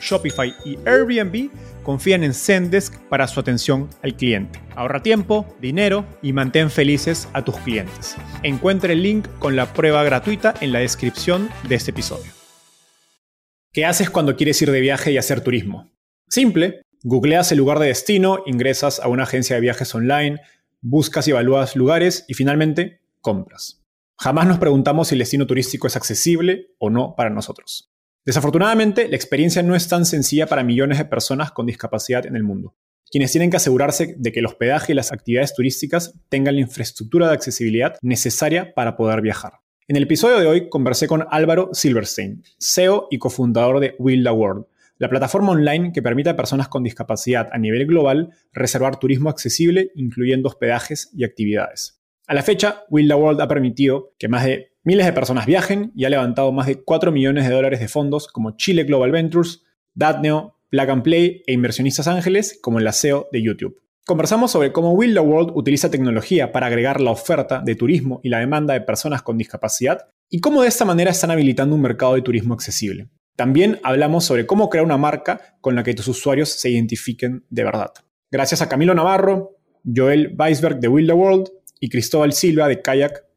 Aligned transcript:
Shopify 0.00 0.54
y 0.64 0.78
Airbnb 0.86 1.50
confían 1.82 2.24
en 2.24 2.34
Zendesk 2.34 2.98
para 3.08 3.28
su 3.28 3.38
atención 3.40 3.88
al 4.02 4.16
cliente. 4.16 4.60
Ahorra 4.74 5.02
tiempo, 5.02 5.46
dinero 5.60 6.04
y 6.22 6.32
mantén 6.32 6.70
felices 6.70 7.28
a 7.32 7.44
tus 7.44 7.56
clientes. 7.58 8.16
Encuentre 8.42 8.94
el 8.94 9.02
link 9.02 9.28
con 9.38 9.56
la 9.56 9.72
prueba 9.72 10.02
gratuita 10.04 10.54
en 10.60 10.72
la 10.72 10.80
descripción 10.80 11.48
de 11.68 11.76
este 11.76 11.92
episodio. 11.92 12.32
¿Qué 13.72 13.84
haces 13.84 14.10
cuando 14.10 14.36
quieres 14.36 14.60
ir 14.62 14.70
de 14.70 14.80
viaje 14.80 15.12
y 15.12 15.18
hacer 15.18 15.42
turismo? 15.42 15.92
Simple, 16.28 16.82
googleas 17.02 17.52
el 17.52 17.58
lugar 17.58 17.78
de 17.78 17.88
destino, 17.88 18.42
ingresas 18.46 19.00
a 19.00 19.08
una 19.08 19.24
agencia 19.24 19.54
de 19.54 19.62
viajes 19.62 19.94
online, 19.94 20.40
buscas 20.80 21.28
y 21.28 21.32
evalúas 21.32 21.76
lugares 21.76 22.24
y 22.26 22.34
finalmente 22.34 23.00
compras. 23.20 23.82
Jamás 24.18 24.46
nos 24.46 24.58
preguntamos 24.58 25.08
si 25.08 25.14
el 25.14 25.18
destino 25.18 25.46
turístico 25.46 25.86
es 25.86 25.96
accesible 25.96 26.74
o 26.78 26.88
no 26.90 27.14
para 27.16 27.30
nosotros. 27.30 27.92
Desafortunadamente, 28.26 29.06
la 29.06 29.14
experiencia 29.14 29.62
no 29.62 29.76
es 29.76 29.86
tan 29.86 30.04
sencilla 30.04 30.48
para 30.48 30.64
millones 30.64 30.98
de 30.98 31.04
personas 31.04 31.52
con 31.52 31.64
discapacidad 31.64 32.26
en 32.26 32.34
el 32.34 32.42
mundo, 32.42 32.74
quienes 33.08 33.30
tienen 33.30 33.50
que 33.50 33.56
asegurarse 33.58 34.16
de 34.18 34.32
que 34.32 34.40
el 34.40 34.46
hospedaje 34.46 34.92
y 34.92 34.96
las 34.96 35.12
actividades 35.12 35.54
turísticas 35.54 36.12
tengan 36.28 36.56
la 36.56 36.62
infraestructura 36.62 37.28
de 37.28 37.34
accesibilidad 37.34 37.96
necesaria 38.02 38.74
para 38.74 38.96
poder 38.96 39.20
viajar. 39.20 39.60
En 39.86 39.94
el 39.94 40.02
episodio 40.02 40.40
de 40.40 40.46
hoy 40.48 40.68
conversé 40.68 41.06
con 41.06 41.24
Álvaro 41.30 41.70
Silverstein, 41.72 42.42
CEO 42.58 43.06
y 43.12 43.18
cofundador 43.18 43.78
de 43.78 43.90
the 43.90 44.30
World, 44.30 44.66
la 44.98 45.08
plataforma 45.08 45.52
online 45.52 45.92
que 45.92 46.02
permite 46.02 46.30
a 46.30 46.36
personas 46.36 46.66
con 46.66 46.82
discapacidad 46.82 47.48
a 47.52 47.58
nivel 47.58 47.86
global 47.86 48.30
reservar 48.52 48.98
turismo 48.98 49.30
accesible, 49.30 49.92
incluyendo 49.94 50.48
hospedajes 50.48 51.10
y 51.14 51.22
actividades. 51.22 52.02
A 52.26 52.34
la 52.34 52.42
fecha, 52.42 52.82
the 52.90 53.14
World 53.14 53.40
ha 53.40 53.46
permitido 53.46 54.14
que 54.18 54.26
más 54.26 54.44
de 54.44 54.72
Miles 54.86 55.04
de 55.04 55.12
personas 55.12 55.46
viajen 55.46 55.90
y 55.96 56.04
ha 56.04 56.10
levantado 56.10 56.52
más 56.52 56.68
de 56.68 56.80
4 56.80 57.10
millones 57.10 57.48
de 57.48 57.52
dólares 57.52 57.80
de 57.80 57.88
fondos 57.88 58.28
como 58.28 58.52
Chile 58.52 58.84
Global 58.84 59.10
Ventures, 59.10 59.64
Datneo, 59.94 60.60
Plug 60.68 60.88
and 60.88 61.02
Play 61.02 61.42
e 61.44 61.54
Inversionistas 61.54 62.06
Ángeles 62.06 62.56
como 62.62 62.78
el 62.78 62.92
SEO 62.92 63.26
de 63.32 63.42
YouTube. 63.42 63.82
Conversamos 64.06 64.52
sobre 64.52 64.70
cómo 64.70 64.92
Will 64.92 65.12
the 65.12 65.18
World 65.18 65.50
utiliza 65.56 65.90
tecnología 65.90 66.52
para 66.52 66.68
agregar 66.68 67.00
la 67.00 67.10
oferta 67.10 67.62
de 67.64 67.74
turismo 67.74 68.20
y 68.22 68.28
la 68.28 68.38
demanda 68.38 68.74
de 68.74 68.80
personas 68.80 69.22
con 69.22 69.36
discapacidad 69.36 70.06
y 70.30 70.38
cómo 70.38 70.62
de 70.62 70.68
esta 70.68 70.84
manera 70.84 71.10
están 71.10 71.32
habilitando 71.32 71.74
un 71.74 71.82
mercado 71.82 72.14
de 72.14 72.22
turismo 72.22 72.54
accesible. 72.54 73.08
También 73.34 73.80
hablamos 73.82 74.24
sobre 74.24 74.46
cómo 74.46 74.70
crear 74.70 74.86
una 74.86 74.98
marca 74.98 75.56
con 75.60 75.74
la 75.74 75.82
que 75.82 75.94
tus 75.94 76.06
usuarios 76.06 76.50
se 76.50 76.70
identifiquen 76.70 77.44
de 77.50 77.64
verdad. 77.64 77.90
Gracias 78.30 78.62
a 78.62 78.68
Camilo 78.68 78.94
Navarro, 78.94 79.56
Joel 79.84 80.36
Weisberg 80.38 80.78
de 80.78 80.86
Will 80.86 81.08
the 81.08 81.12
World 81.12 81.48
y 81.80 81.88
Cristóbal 81.88 82.32
Silva 82.32 82.68
de 82.68 82.80
Kayak 82.80 83.25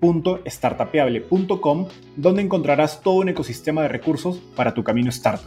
www.startapeable.com, 0.00 1.88
donde 2.16 2.42
encontrarás 2.42 3.02
todo 3.02 3.16
un 3.16 3.28
ecosistema 3.28 3.82
de 3.82 3.88
recursos 3.88 4.38
para 4.56 4.74
tu 4.74 4.82
camino 4.82 5.10
startup. 5.10 5.46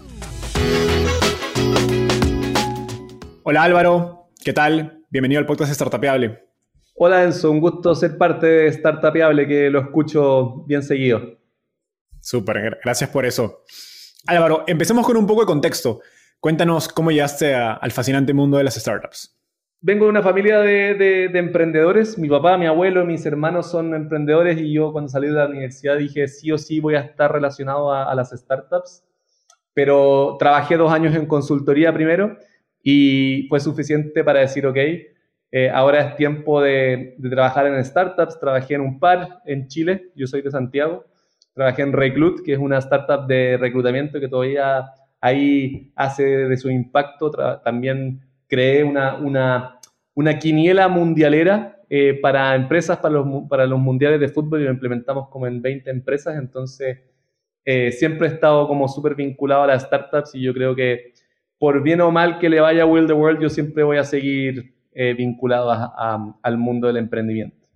Hola 3.44 3.64
Álvaro, 3.64 4.30
¿qué 4.44 4.54
tal? 4.54 5.04
Bienvenido 5.10 5.40
al 5.40 5.46
podcast 5.46 5.74
Startapeable. 5.74 6.46
Hola 6.96 7.24
Enzo, 7.24 7.52
un 7.52 7.60
gusto 7.60 7.96
ser 7.96 8.18
parte 8.18 8.46
de 8.48 8.72
Startapeable, 8.72 9.48
que 9.48 9.70
lo 9.70 9.82
escucho 9.82 10.64
bien 10.66 10.84
seguido. 10.84 11.40
Súper, 12.22 12.80
gracias 12.84 13.10
por 13.10 13.26
eso. 13.26 13.64
Álvaro, 14.28 14.64
empecemos 14.68 15.06
con 15.06 15.18
un 15.18 15.28
poco 15.28 15.42
de 15.42 15.48
contexto. 15.48 16.00
Cuéntanos 16.40 16.88
cómo 16.88 17.12
llegaste 17.12 17.54
al 17.56 17.92
fascinante 17.92 18.34
mundo 18.34 18.58
de 18.58 18.64
las 18.64 18.76
startups 18.76 19.36
vengo 19.84 20.06
de 20.06 20.12
una 20.12 20.24
familia 20.24 20.60
de, 20.60 21.26
emprendedores. 21.34 22.18
Mi 22.18 22.30
papá, 22.30 22.58
mi 22.58 22.66
abuelo, 22.66 23.06
mis 23.06 23.26
hermanos 23.26 23.70
son 23.70 23.94
emprendedores 23.94 24.60
y 24.60 24.74
yo 24.74 24.94
cuando 24.94 25.10
salí 25.10 25.28
de 25.28 25.34
la 25.34 25.48
universidad 25.48 25.98
dije 25.98 26.28
sí 26.30 26.52
o 26.52 26.58
sí 26.58 26.80
voy 26.80 26.96
a 26.96 27.02
estar 27.02 27.32
relacionado 27.32 27.92
a, 27.94 28.16
las 28.16 28.32
startups. 28.32 29.04
Pero 29.74 30.38
trabajé 30.40 30.78
dos 30.78 30.92
años 30.92 31.14
en 31.16 31.26
consultoría 31.26 31.94
primero 31.94 32.38
y 32.82 33.46
fue 33.50 33.60
suficiente 33.60 34.24
para 34.24 34.40
decir, 34.40 34.66
ok, 34.66 34.78
eh, 35.52 35.70
ahora 35.70 36.00
es 36.00 36.16
tiempo 36.16 36.62
de, 36.62 37.18
trabajar 37.30 37.68
en 37.68 37.84
startups. 37.84 38.40
Trabajé 38.40 38.76
en 38.76 38.82
un 38.82 39.00
par 39.00 39.42
en 39.46 39.68
Chile, 39.68 40.12
yo 40.16 40.28
soy 40.28 40.42
de 40.42 40.52
Santiago. 40.52 41.06
Trabajé 41.54 41.82
en 41.82 41.92
Reclut, 41.92 42.42
que 42.46 42.54
es 42.54 42.60
una 42.60 42.78
startup 42.78 43.28
de 43.28 43.58
reclutamiento 43.58 44.20
que 44.22 44.30
todavía 44.30 44.86
ahí 45.20 45.92
hace 45.98 46.24
de 46.24 46.58
su 46.58 46.70
impacto. 46.70 47.30
también 47.66 48.22
creé 48.48 48.84
una, 48.84 49.16
una, 49.16 49.80
una 50.14 50.40
quiniela 50.40 50.88
mundialera 50.88 51.82
eh, 51.90 52.16
para 52.16 52.56
empresas, 52.56 52.98
para 52.98 53.14
los, 53.14 53.48
para 53.50 53.66
los 53.66 53.80
mundiales 53.80 54.20
de 54.20 54.30
fútbol 54.30 54.62
y 54.62 54.66
lo 54.66 54.72
implementamos 54.72 55.30
como 55.30 55.48
en 55.48 55.62
20 55.62 55.90
empresas. 55.90 56.36
Entonces, 56.38 57.00
eh, 57.66 57.92
siempre 57.92 58.28
he 58.28 58.32
estado 58.32 58.68
como 58.68 58.88
súper 58.88 59.16
vinculado 59.16 59.64
a 59.64 59.68
las 59.68 59.84
startups 59.84 60.36
y 60.36 60.42
yo 60.42 60.54
creo 60.54 60.76
que 60.76 61.14
por 61.58 61.82
bien 61.82 62.02
o 62.02 62.12
mal 62.12 62.40
que 62.40 62.50
le 62.50 62.60
vaya 62.60 62.84
a 62.84 62.86
Will 62.86 63.08
the 63.08 63.14
World, 63.14 63.42
yo 63.42 63.50
siempre 63.50 63.84
voy 63.84 63.98
a 63.98 64.04
seguir 64.04 64.74
eh, 64.94 65.14
vinculado 65.14 65.72
al 66.42 66.58
mundo 66.58 66.88
del 66.88 66.98
emprendimiento. 66.98 67.68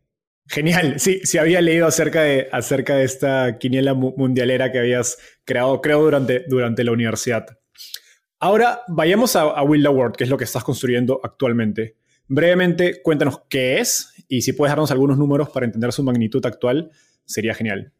Genial, 0.50 1.00
sí, 1.00 1.20
sí 1.24 1.38
había 1.38 1.62
leído 1.62 1.88
acerca 1.88 2.24
de, 2.24 2.48
acerca 2.52 2.96
de 2.96 3.04
esta 3.04 3.58
quiniela 3.58 3.94
mundialera 3.94 4.72
que 4.72 4.80
habías 4.80 5.18
creado, 5.46 5.82
creo, 5.82 6.02
durante, 6.02 6.46
durante 6.48 6.84
la 6.84 6.92
universidad. 6.92 7.46
Ahora 8.40 8.82
vayamos 8.88 9.36
a, 9.36 9.64
Will 9.64 9.82
the 9.82 9.90
World, 9.90 10.16
que 10.16 10.24
es 10.24 10.30
lo 10.30 10.38
que 10.38 10.44
estás 10.44 10.64
construyendo 10.64 11.20
actualmente. 11.24 11.96
Brevemente, 12.28 13.02
cuéntanos 13.02 13.42
qué 13.50 13.80
es 13.80 14.14
y 14.28 14.42
si 14.42 14.54
puedes 14.54 14.72
darnos 14.72 14.92
algunos 14.92 15.18
números 15.18 15.50
para 15.50 15.66
entender 15.66 15.92
su 15.92 16.04
magnitud 16.04 16.46
actual, 16.46 16.92
sería 17.26 17.56
genial. 17.56 17.92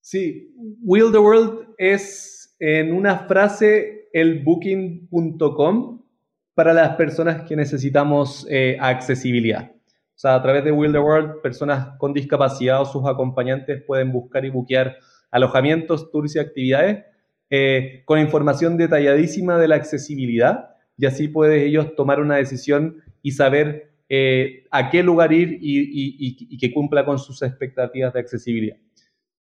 Sí, 0.00 0.54
Will 0.82 1.10
the 1.10 1.18
World 1.18 1.74
es 1.78 2.54
en 2.60 2.92
una 2.92 3.26
frase 3.26 4.08
el 4.12 4.44
booking.com 4.44 6.02
para 6.54 6.72
las 6.72 6.94
personas 6.96 7.42
que 7.42 7.56
necesitamos 7.56 8.46
eh, 8.48 8.76
accesibilidad. 8.80 9.72
O 9.72 10.20
sea, 10.20 10.36
a 10.36 10.42
través 10.42 10.64
de 10.64 10.70
Will 10.70 10.92
the 10.92 10.98
World, 10.98 11.40
personas 11.42 11.96
con 11.98 12.12
discapacidad 12.12 12.82
o 12.82 12.84
sus 12.84 13.04
acompañantes 13.04 13.82
pueden 13.84 14.12
buscar 14.12 14.44
y 14.44 14.50
buquear 14.50 14.96
alojamientos, 15.30 16.10
tours 16.12 16.36
y 16.36 16.38
actividades 16.38 17.04
eh, 17.50 18.02
con 18.04 18.18
información 18.18 18.76
detalladísima 18.76 19.58
de 19.58 19.68
la 19.68 19.76
accesibilidad 19.76 20.76
y 20.98 21.06
así 21.06 21.28
pueden 21.28 21.60
ellos 21.60 21.94
tomar 21.94 22.20
una 22.20 22.36
decisión 22.36 23.02
y 23.22 23.32
saber 23.32 23.90
eh, 24.08 24.66
a 24.70 24.90
qué 24.90 25.02
lugar 25.02 25.32
ir 25.32 25.58
y, 25.60 26.58
que 26.58 26.72
cumpla 26.72 27.04
con 27.04 27.18
sus 27.18 27.40
expectativas 27.42 28.12
de 28.12 28.20
accesibilidad. 28.20 28.76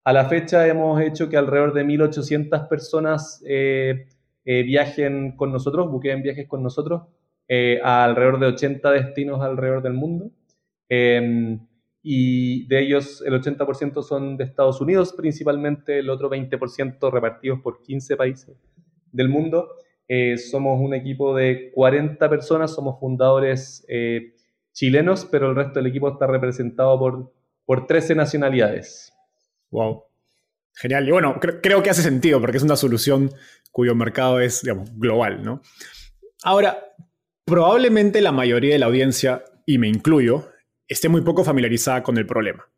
A 0.04 0.14
la 0.14 0.26
fecha 0.26 0.68
hemos 0.68 1.02
hecho 1.02 1.30
que 1.30 1.38
alrededor 1.38 1.74
de 1.74 1.84
1.800 1.84 2.68
personas 2.68 3.44
eh, 3.48 4.06
viajen 4.44 5.36
con 5.36 5.52
nosotros, 5.52 5.90
buqueen 5.90 6.22
viajes 6.22 6.48
con 6.48 6.62
nosotros 6.62 7.04
a 7.84 8.04
alrededor 8.04 8.40
de 8.40 8.48
80 8.48 8.92
destinos 8.92 9.42
alrededor 9.42 9.82
del 9.82 9.94
mundo. 9.94 10.30
Y 12.08 12.68
de 12.68 12.84
ellos 12.84 13.24
el 13.26 13.34
80% 13.34 14.04
son 14.04 14.38
de 14.38 14.44
Estados 14.44 14.80
Unidos 14.80 15.12
principalmente, 15.18 15.98
el 15.98 16.10
otro 16.12 16.30
20% 16.30 17.12
repartidos 17.12 17.62
por 17.62 17.82
15 17.82 18.16
países 18.16 18.56
del 19.12 19.28
mundo. 19.28 19.70
somos 20.52 20.80
un 20.80 20.94
equipo 20.94 21.36
de 21.36 21.72
40 21.74 22.30
personas, 22.30 22.76
somos 22.76 23.00
fundadores 23.00 23.88
chilenos, 24.72 25.26
pero 25.26 25.50
el 25.50 25.56
resto 25.56 25.80
del 25.80 25.88
equipo 25.88 26.10
está 26.10 26.28
representado 26.28 27.00
por, 27.00 27.34
por 27.66 27.88
13 27.88 28.14
nacionalidades. 28.14 29.12
Wow. 29.72 30.04
Genial. 30.76 31.08
Y 31.08 31.12
bueno, 31.12 31.40
creo 31.40 31.82
que 31.82 31.90
hace 31.90 32.04
sentido 32.04 32.40
porque 32.40 32.58
es 32.58 32.64
una 32.64 32.76
solución 32.76 33.32
cuyo 33.72 33.96
mercado 33.96 34.40
es, 34.40 34.62
global, 34.96 35.44
¿no? 35.44 35.62
Ahora, 36.44 36.94
probablemente 37.46 38.22
la 38.22 38.32
mayoría 38.32 38.74
de 38.74 38.80
la 38.80 38.86
audiencia, 38.86 39.44
y 39.66 39.78
me 39.80 39.88
incluyo, 39.88 40.50
esté 40.88 41.10
muy 41.10 41.22
poco 41.22 41.44
familiarizada 41.44 42.04
con 42.04 42.18
el 42.18 42.26
problema, 42.26 42.70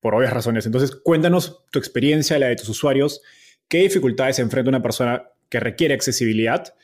por 0.00 0.14
obvias 0.14 0.32
razones. 0.32 0.66
Entonces, 0.66 0.94
cuéntanos 0.94 1.64
tu 1.70 1.78
experiencia, 1.78 2.38
la 2.38 2.48
de 2.48 2.56
tus 2.56 2.68
usuarios, 2.68 3.22
qué 3.68 3.78
dificultades 3.78 4.38
enfrenta 4.38 4.68
una 4.68 4.82
persona 4.82 5.24
que 5.48 5.60
requiere 5.60 5.94
accesibilidad 5.94 6.74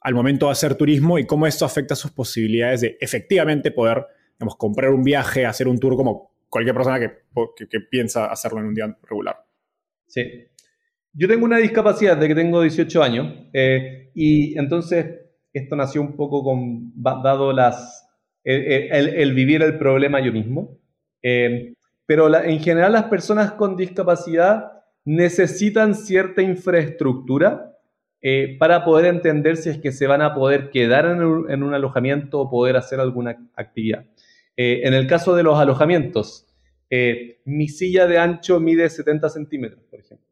al 0.00 0.14
momento 0.14 0.46
de 0.46 0.52
hacer 0.52 0.74
turismo 0.76 1.18
y 1.18 1.26
cómo 1.26 1.46
esto 1.46 1.64
afecta 1.64 1.96
sus 1.96 2.10
posibilidades 2.12 2.80
de 2.82 2.96
efectivamente 3.00 3.70
poder 3.70 4.06
digamos, 4.38 4.56
comprar 4.56 4.90
un 4.90 5.02
viaje, 5.02 5.44
hacer 5.44 5.66
un 5.66 5.78
tour 5.78 5.96
como 5.96 6.32
cualquier 6.48 6.74
persona 6.74 7.00
que, 7.00 7.10
que, 7.68 7.80
piensa 7.80 8.26
hacerlo 8.26 8.60
en 8.60 8.66
un 8.66 8.74
día 8.74 8.96
regular. 9.02 9.36
Sí. 10.06 10.22
Yo 11.12 11.26
tengo 11.26 11.44
una 11.44 11.58
discapacidad 11.58 12.16
de 12.16 12.28
que 12.28 12.34
tengo 12.34 12.62
18 12.62 13.02
años 13.02 13.34
eh, 13.52 14.10
y 14.14 14.56
entonces 14.58 15.06
esto 15.52 15.74
nació 15.74 16.00
un 16.00 16.16
poco 16.16 16.44
con, 16.44 16.92
dado 16.94 17.52
las, 17.52 18.07
el, 18.44 19.34
vivir 19.34 19.62
el 19.62 19.78
problema 19.78 20.20
yo 20.20 20.32
mismo. 20.32 20.78
Eh, 21.22 21.74
pero 22.06 22.34
en 22.42 22.60
general 22.60 22.92
las 22.92 23.04
personas 23.04 23.52
con 23.52 23.76
discapacidad 23.76 24.72
necesitan 25.04 25.94
cierta 25.94 26.42
infraestructura 26.42 27.68
eh, 28.20 28.56
para 28.58 28.84
poder 28.84 29.06
entender 29.06 29.56
si 29.56 29.70
es 29.70 29.78
que 29.78 29.92
se 29.92 30.08
van 30.08 30.22
a 30.22 30.34
poder 30.34 30.70
quedar 30.70 31.06
en 31.06 31.22
un, 31.22 31.50
en 31.50 31.62
un 31.62 31.72
alojamiento 31.72 32.40
o 32.40 32.50
poder 32.50 32.76
hacer 32.76 32.98
alguna 32.98 33.48
actividad. 33.54 34.06
Eh, 34.56 34.80
en 34.82 34.92
el 34.92 35.06
caso 35.06 35.36
de 35.36 35.44
los 35.44 35.56
alojamientos, 35.58 36.46
eh, 36.90 37.40
mi 37.44 37.68
silla 37.68 38.08
de 38.08 38.18
ancho 38.18 38.58
mide 38.58 38.90
70 38.90 39.28
centímetros, 39.28 39.84
por 39.88 40.00
ejemplo. 40.00 40.26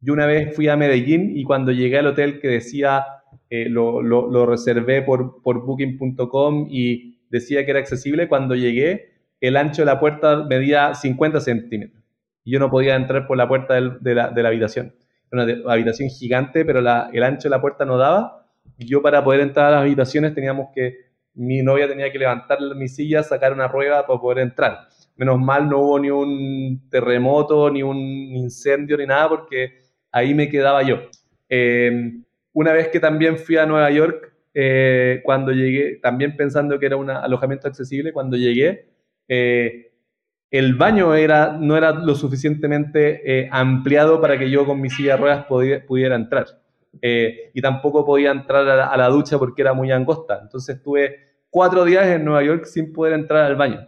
Yo 0.00 0.14
una 0.14 0.26
vez 0.26 0.56
fui 0.56 0.68
a 0.68 0.76
Medellín 0.76 1.36
y 1.36 1.44
cuando 1.44 1.72
llegué 1.72 1.98
al 1.98 2.06
hotel 2.06 2.40
que 2.40 2.48
decía, 2.48 3.04
lo, 3.50 4.46
reservé 4.46 5.02
por, 5.02 5.42
por 5.42 5.64
booking.com 5.64 6.68
y 6.70 7.05
decía 7.30 7.64
que 7.64 7.70
era 7.70 7.80
accesible, 7.80 8.28
cuando 8.28 8.54
llegué, 8.54 9.12
el 9.40 9.56
ancho 9.56 9.82
de 9.82 9.86
la 9.86 10.00
puerta 10.00 10.44
medía 10.44 10.94
50 10.94 11.40
centímetros. 11.40 12.02
Y 12.44 12.52
yo 12.52 12.58
no 12.58 12.70
podía 12.70 12.94
entrar 12.94 13.26
por 13.26 13.36
la 13.36 13.48
puerta 13.48 13.74
de, 13.74 14.14
la, 14.14 14.32
habitación. 14.48 14.94
Era 15.32 15.44
una 15.44 15.72
habitación 15.72 16.08
gigante, 16.08 16.64
pero 16.64 16.78
el 16.78 17.22
ancho 17.22 17.48
de 17.48 17.50
la 17.50 17.60
puerta 17.60 17.84
no 17.84 17.98
daba. 17.98 18.46
Y 18.78 18.86
yo 18.86 19.02
para 19.02 19.24
poder 19.24 19.40
entrar 19.40 19.66
a 19.66 19.70
las 19.72 19.80
habitaciones 19.82 20.34
teníamos 20.34 20.68
que 20.74 21.06
mi 21.34 21.62
novia 21.62 21.88
tenía 21.88 22.10
que 22.10 22.18
levantar 22.18 22.58
mi 22.76 22.88
silla, 22.88 23.22
sacar 23.22 23.52
una 23.52 23.68
rueda 23.68 24.06
para 24.06 24.20
poder 24.20 24.38
entrar. 24.38 24.88
Menos 25.16 25.40
mal 25.40 25.68
no 25.68 25.80
hubo 25.80 25.98
ni 25.98 26.10
un 26.10 26.88
terremoto, 26.90 27.70
ni 27.70 27.82
un 27.82 27.96
incendio, 27.96 28.96
ni 28.96 29.06
nada, 29.06 29.28
porque 29.28 29.80
ahí 30.12 30.34
me 30.34 30.48
quedaba 30.48 30.82
yo. 30.82 31.00
Eh, 31.48 32.12
una 32.52 32.72
vez 32.72 32.88
que 32.88 33.00
también 33.00 33.36
fui 33.36 33.56
a 33.56 33.66
Nueva 33.66 33.90
York, 33.90 34.32
eh, 34.58 35.20
cuando 35.22 35.52
llegué, 35.52 35.96
también 35.96 36.34
pensando 36.34 36.78
que 36.78 36.86
era 36.86 36.96
un 36.96 37.10
alojamiento 37.10 37.68
accesible, 37.68 38.12
cuando 38.12 38.38
llegué, 38.38 38.88
eh, 39.28 39.92
el 40.50 40.74
baño 40.76 41.14
era, 41.14 41.52
no 41.60 41.76
era 41.76 41.92
lo 41.92 42.14
suficientemente 42.14 43.48
ampliado 43.52 44.18
para 44.20 44.38
que 44.38 44.48
yo 44.48 44.64
con 44.64 44.80
mi 44.80 44.88
silla 44.88 45.16
de 45.16 45.20
ruedas 45.20 45.46
pudiera 45.86 46.16
entrar. 46.16 46.46
y 47.02 47.60
tampoco 47.60 48.06
podía 48.06 48.30
entrar 48.30 48.66
a 48.66 48.96
la, 48.96 49.08
ducha 49.08 49.38
porque 49.38 49.60
era 49.62 49.74
muy 49.74 49.90
angosta. 49.92 50.38
Entonces 50.42 50.82
tuve 50.82 51.16
cuatro 51.50 51.84
días 51.84 52.06
en 52.06 52.24
Nueva 52.24 52.42
York 52.42 52.64
sin 52.64 52.92
poder 52.92 53.12
entrar 53.12 53.44
al 53.44 53.56
baño 53.56 53.86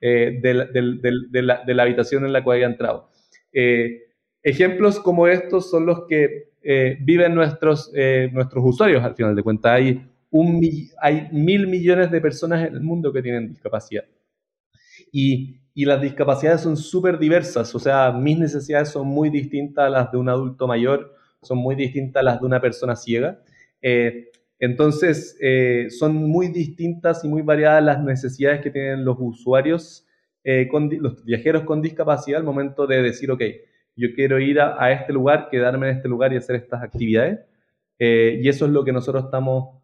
eh, 0.00 0.38
de, 0.40 1.42
la, 1.42 1.82
habitación 1.82 2.24
en 2.24 2.32
la 2.32 2.42
cual 2.42 2.56
había 2.56 2.66
entrado. 2.66 3.10
Eh, 3.52 4.07
ejemplos 4.48 5.00
como 5.00 5.26
estos 5.26 5.70
son 5.70 5.86
los 5.86 6.06
que 6.06 6.50
eh, 6.62 6.98
viven 7.00 7.34
nuestros, 7.34 7.92
nuestros 8.32 8.64
usuarios 8.64 9.02
al 9.04 9.14
final 9.14 9.34
de 9.34 9.42
cuentas. 9.42 9.72
Hay, 9.72 10.06
un, 10.30 10.60
hay 11.00 11.28
mil 11.32 11.66
millones 11.66 12.10
de 12.10 12.20
personas 12.20 12.66
en 12.66 12.74
el 12.74 12.80
mundo 12.80 13.12
que 13.12 13.22
tienen 13.22 13.48
discapacidad. 13.48 14.04
Y, 15.12 15.56
y 15.74 15.84
las 15.84 16.00
discapacidades 16.02 16.60
son 16.60 16.76
súper 16.76 17.18
diversas, 17.18 17.74
o 17.74 17.78
sea, 17.78 18.12
mis 18.12 18.38
necesidades 18.38 18.90
son 18.90 19.06
muy 19.06 19.30
distintas 19.30 19.86
a 19.86 19.88
las 19.88 20.12
de 20.12 20.18
un 20.18 20.28
adulto 20.28 20.66
mayor, 20.66 21.14
son 21.40 21.58
muy 21.58 21.76
distintas 21.76 22.20
a 22.20 22.24
las 22.24 22.40
de 22.40 22.46
una 22.46 22.60
persona 22.60 22.96
ciega. 22.96 23.40
Entonces, 24.60 25.36
eh, 25.40 25.86
son 25.90 26.16
muy 26.16 26.48
distintas 26.48 27.24
y 27.24 27.28
muy 27.28 27.42
variadas 27.42 27.82
las 27.84 28.02
necesidades 28.02 28.60
que 28.60 28.70
tienen 28.70 29.04
los 29.04 29.16
usuarios, 29.20 30.04
eh, 30.42 30.68
los 31.00 31.24
viajeros 31.24 31.62
con 31.62 31.80
discapacidad 31.80 32.40
al 32.40 32.44
momento 32.44 32.86
de 32.86 33.02
decir, 33.02 33.30
ok, 33.30 33.42
yo 33.98 34.14
quiero 34.14 34.38
ir 34.38 34.60
a, 34.60 34.92
este 34.92 35.12
lugar, 35.12 35.48
quedarme 35.50 35.90
en 35.90 35.96
este 35.96 36.08
lugar 36.08 36.32
y 36.32 36.36
hacer 36.36 36.56
estas 36.56 36.82
actividades. 36.82 37.40
Eh, 37.98 38.38
y 38.42 38.48
eso 38.48 38.66
es 38.66 38.70
lo 38.70 38.84
que 38.84 38.92
nosotros 38.92 39.24
estamos 39.24 39.76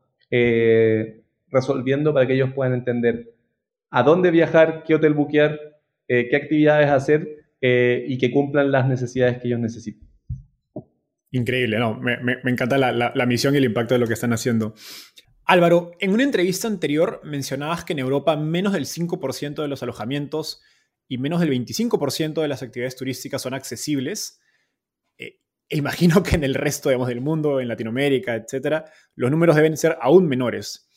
resolviendo 1.49 2.13
para 2.13 2.27
que 2.27 2.35
ellos 2.35 2.53
puedan 2.55 2.75
entender 2.75 3.35
a 3.91 4.03
dónde 4.03 4.33
viajar, 4.33 4.83
qué 4.85 4.97
hotel 4.97 5.15
buquear, 5.15 5.61
qué 6.09 6.35
actividades 6.35 6.91
hacer 6.91 7.45
y 7.61 8.19
que 8.19 8.33
cumplan 8.33 8.73
las 8.73 8.89
necesidades 8.89 9.39
que 9.39 9.47
ellos 9.47 9.61
necesitan. 9.61 10.09
Increíble, 11.35 11.81
no, 11.81 11.99
me, 11.99 12.39
encanta 12.45 12.79
la, 12.79 13.27
misión 13.27 13.55
y 13.55 13.59
el 13.59 13.65
impacto 13.65 13.95
de 13.95 13.99
lo 13.99 14.07
que 14.07 14.13
están 14.13 14.33
haciendo. 14.33 14.75
Álvaro, 15.45 15.91
en 15.99 16.13
una 16.13 16.23
entrevista 16.23 16.69
anterior 16.69 17.21
mencionabas 17.25 17.85
que 17.85 17.93
en 17.93 17.99
Europa 17.99 18.37
menos 18.37 18.73
del 18.73 18.85
5% 18.85 19.61
de 19.61 19.67
los 19.67 19.83
alojamientos 19.83 20.63
y 21.09 21.19
menos 21.19 21.41
del 21.41 21.51
25% 21.51 22.41
de 22.41 22.49
las 22.49 22.63
actividades 22.63 22.97
turísticas 22.97 23.43
son 23.43 23.55
accesibles. 23.55 24.41
Eh, 25.19 25.41
imagino 25.69 26.23
que 26.23 26.37
en 26.37 26.45
el 26.45 26.55
resto 26.55 26.91
del 26.91 27.21
mundo, 27.21 27.61
en 27.61 27.69
Latinoamérica, 27.69 28.35
etcétera, 28.35 28.85
los 29.15 29.31
números 29.31 29.57
deben 29.57 29.77
ser 29.77 29.97
aún 30.01 30.27
menores. 30.27 30.89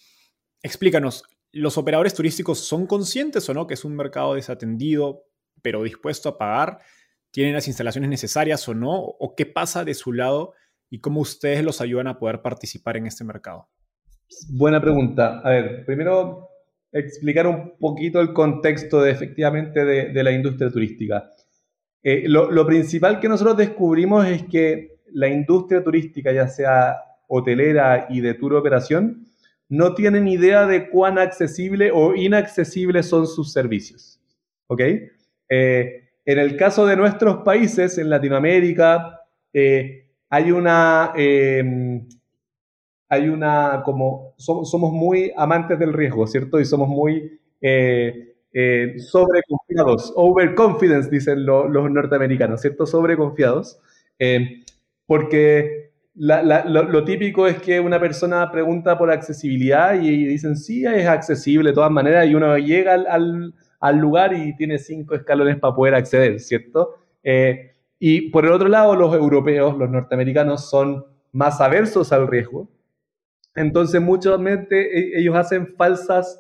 Explícanos, 0.62 1.24
¿los 1.52 1.78
operadores 1.78 2.14
turísticos 2.14 2.60
son 2.60 2.88
conscientes 2.88 3.48
o 3.50 3.54
no 3.54 3.68
que 3.68 3.76
es 3.76 3.86
un 3.86 3.96
mercado 3.96 4.36
desatendido, 4.36 5.26
pero 5.62 5.84
dispuesto 5.84 6.30
a 6.30 6.38
pagar? 6.38 6.80
tienen 7.32 7.54
las 7.54 7.68
instalaciones 7.68 8.10
necesarias 8.10 8.68
o 8.68 8.74
no, 8.74 8.96
o 8.96 9.36
qué 9.36 9.46
pasa 9.46 9.86
de 9.86 9.94
su 9.94 10.14
lado 10.14 10.54
y 10.90 11.00
cómo 11.02 11.20
ustedes 11.22 11.64
los 11.64 11.82
ayudan 11.82 12.08
a 12.08 12.18
poder 12.18 12.42
participar 12.42 12.98
en 12.98 13.08
este 13.08 13.24
mercado. 13.24 13.70
Buena 14.50 14.82
pregunta. 14.82 15.42
A 15.44 15.50
ver, 15.52 15.86
primero 15.86 16.47
explicar 17.00 17.48
un 17.48 17.78
poquito 17.78 18.20
el 18.20 18.34
contexto 18.34 19.02
de, 19.02 19.12
efectivamente 19.12 19.86
de, 19.86 20.24
la 20.24 20.32
industria 20.32 20.70
turística. 20.70 21.32
Eh, 22.04 22.24
lo, 22.28 22.66
principal 22.66 23.20
que 23.20 23.28
nosotros 23.28 23.58
descubrimos 23.58 24.26
es 24.28 24.44
que 24.44 25.00
la 25.12 25.28
industria 25.28 25.84
turística, 25.84 26.32
ya 26.32 26.48
sea 26.48 26.98
hotelera 27.28 28.08
y 28.10 28.22
de 28.22 28.34
tour 28.34 28.56
operación, 28.56 29.26
no 29.70 29.94
tienen 29.94 30.28
idea 30.28 30.66
de 30.66 30.90
cuán 30.90 31.20
accesible 31.20 31.92
o 31.94 32.16
inaccesible 32.16 33.04
son 33.04 33.28
sus 33.28 33.52
servicios. 33.52 34.22
¿Ok? 34.68 34.82
Eh, 35.50 36.04
en 36.26 36.40
el 36.40 36.58
caso 36.58 36.86
de 36.86 36.96
nuestros 36.96 37.38
países, 37.38 37.98
en 37.98 38.10
Latinoamérica, 38.10 39.22
eh, 39.54 40.06
hay 40.30 40.52
una, 40.52 41.14
hay 41.14 42.04
una, 43.30 43.82
como, 43.84 44.27
somos, 44.38 44.92
muy 44.92 45.32
amantes 45.36 45.78
del 45.80 45.94
riesgo, 45.94 46.28
¿cierto? 46.28 46.60
Y 46.60 46.66
somos 46.66 46.88
muy 46.88 47.40
eh, 47.62 48.36
eh, 48.54 48.96
sobreconfiados, 49.00 50.14
overconfidence, 50.16 51.10
dicen 51.10 51.46
los 51.46 51.92
norteamericanos, 51.92 52.62
¿cierto? 52.62 52.86
Sobreconfiados, 52.86 53.80
em, 54.20 54.64
porque 55.06 55.92
lo, 56.16 57.04
típico 57.04 57.48
es 57.48 57.62
que 57.62 57.80
una 57.80 58.00
persona 58.00 58.50
pregunta 58.52 58.98
por 58.98 59.12
accesibilidad 59.12 60.02
y, 60.02 60.26
dicen, 60.26 60.56
sí, 60.56 60.86
es 60.86 61.08
accesible 61.08 61.70
de 61.70 61.76
todas 61.76 61.92
maneras, 61.92 62.28
y 62.28 62.36
uno 62.36 62.58
llega 62.58 62.94
al 62.94 63.54
al 63.80 63.98
lugar 63.98 64.34
y 64.34 64.56
tiene 64.56 64.78
cinco 64.80 65.16
escalones 65.16 65.58
para 65.58 65.76
poder 65.76 65.96
acceder, 65.96 66.40
¿cierto? 66.40 66.96
Eh, 67.24 67.76
y 68.00 68.30
por 68.30 68.46
el 68.46 68.52
otro 68.52 68.68
lado, 68.68 68.96
los 68.96 69.14
europeos, 69.14 69.78
los 69.78 69.90
norteamericanos, 69.90 70.70
son 70.70 71.06
más 71.32 71.62
aversos 71.62 72.12
al 72.12 72.28
riesgo. 72.28 72.70
Entonces, 73.58 74.00
muchas 74.00 74.42
veces 74.42 74.88
ellos 75.16 75.36
hacen 75.36 75.68
falsas 75.76 76.40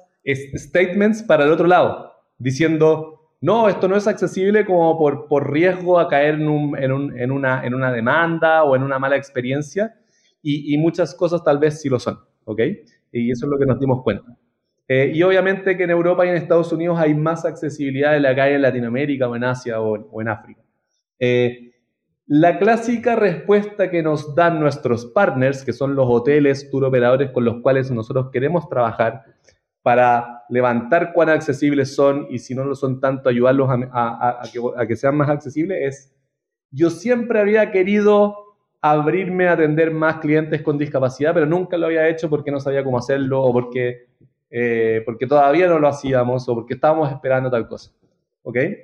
statements 0.55 1.23
para 1.23 1.45
el 1.45 1.51
otro 1.51 1.67
lado, 1.67 2.13
diciendo, 2.37 3.31
no, 3.41 3.67
esto 3.69 3.87
no 3.87 3.95
es 3.95 4.07
accesible 4.07 4.65
como 4.65 4.97
por, 4.97 5.27
por 5.27 5.51
riesgo 5.51 5.99
a 5.99 6.07
caer 6.07 6.35
en, 6.35 6.47
un, 6.47 6.77
en, 6.77 6.91
un, 6.91 7.19
en, 7.19 7.31
una, 7.31 7.65
en, 7.65 7.73
una, 7.73 7.91
demanda 7.91 8.63
o 8.63 8.75
en 8.75 8.83
una 8.83 8.99
mala 8.99 9.15
experiencia 9.15 9.95
y, 10.41 10.73
y, 10.73 10.77
muchas 10.77 11.13
cosas 11.13 11.43
tal 11.43 11.59
vez 11.59 11.81
sí 11.81 11.89
lo 11.89 11.99
son, 11.99 12.19
¿ok? 12.45 12.61
Y 13.11 13.31
eso 13.31 13.45
es 13.45 13.49
lo 13.49 13.57
que 13.57 13.65
nos 13.65 13.79
dimos 13.79 14.03
cuenta. 14.03 14.37
Eh, 14.87 15.11
y 15.13 15.21
obviamente 15.23 15.75
que 15.75 15.83
en 15.83 15.89
Europa 15.89 16.25
y 16.25 16.29
en 16.29 16.35
Estados 16.35 16.71
Unidos 16.71 16.97
hay 16.99 17.13
más 17.13 17.45
accesibilidad 17.45 18.13
de 18.13 18.21
la 18.21 18.29
hay 18.29 18.53
en 18.53 18.61
Latinoamérica 18.61 19.27
o 19.27 19.35
en 19.35 19.43
Asia 19.43 19.81
o, 19.81 19.93
o 20.11 20.21
en 20.21 20.29
África. 20.29 20.61
Eh, 21.19 21.71
la 22.27 22.59
clásica 22.59 23.15
respuesta 23.15 23.89
que 23.89 24.03
nos 24.03 24.35
dan 24.35 24.59
nuestros 24.59 25.05
partners, 25.05 25.63
que 25.63 25.71
son 25.71 25.95
los 25.95 26.07
hoteles, 26.09 26.69
tour 26.69 26.83
operadores 26.83 27.31
con 27.31 27.45
los 27.45 27.61
cuales 27.61 27.89
nosotros 27.89 28.29
queremos 28.33 28.67
trabajar 28.67 29.23
para 29.81 30.43
levantar 30.49 31.13
cuán 31.13 31.29
accesibles 31.29 31.95
son 31.95 32.27
y 32.29 32.39
si 32.39 32.53
no 32.53 32.65
lo 32.65 32.75
son 32.75 32.99
tanto, 32.99 33.29
ayudarlos 33.29 33.69
a, 33.71 34.41
que, 34.85 34.95
sean 34.97 35.15
más 35.15 35.29
accesibles, 35.29 35.77
es 35.81 36.13
yo 36.69 36.89
siempre 36.89 37.39
había 37.39 37.71
querido 37.71 38.35
abrirme 38.81 39.47
a 39.47 39.53
atender 39.53 39.91
más 39.91 40.17
clientes 40.17 40.61
con 40.61 40.77
discapacidad, 40.77 41.33
pero 41.33 41.45
nunca 41.45 41.77
lo 41.77 41.85
había 41.85 42.09
hecho 42.09 42.29
porque 42.29 42.51
no 42.51 42.59
sabía 42.59 42.83
cómo 42.83 42.97
hacerlo 42.97 43.41
o 43.41 43.53
porque, 43.53 44.07
eh, 44.49 45.01
porque 45.05 45.27
todavía 45.27 45.67
no 45.67 45.79
lo 45.79 45.87
hacíamos 45.87 46.49
o 46.49 46.55
porque 46.55 46.73
estábamos 46.73 47.09
esperando 47.09 47.49
tal 47.49 47.69
cosa. 47.69 47.91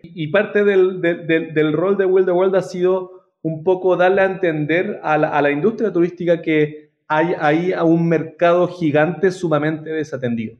Y 0.03 0.27
parte 0.27 0.63
del, 0.63 1.01
del 1.01 1.73
rol 1.73 1.97
de 1.97 2.05
Will 2.05 2.25
the 2.25 2.31
World 2.31 2.55
ha 2.55 2.62
sido 2.62 3.12
un 3.43 3.63
poco 3.63 3.95
darle 3.97 4.21
a 4.21 4.25
entender 4.25 5.00
a 5.03 5.17
la, 5.17 5.51
industria 5.51 5.91
turística 5.91 6.41
que 6.41 6.91
hay 7.07 7.35
ahí 7.39 7.73
un 7.83 8.07
mercado 8.07 8.67
gigante 8.69 9.31
sumamente 9.31 9.89
desatendido. 9.91 10.57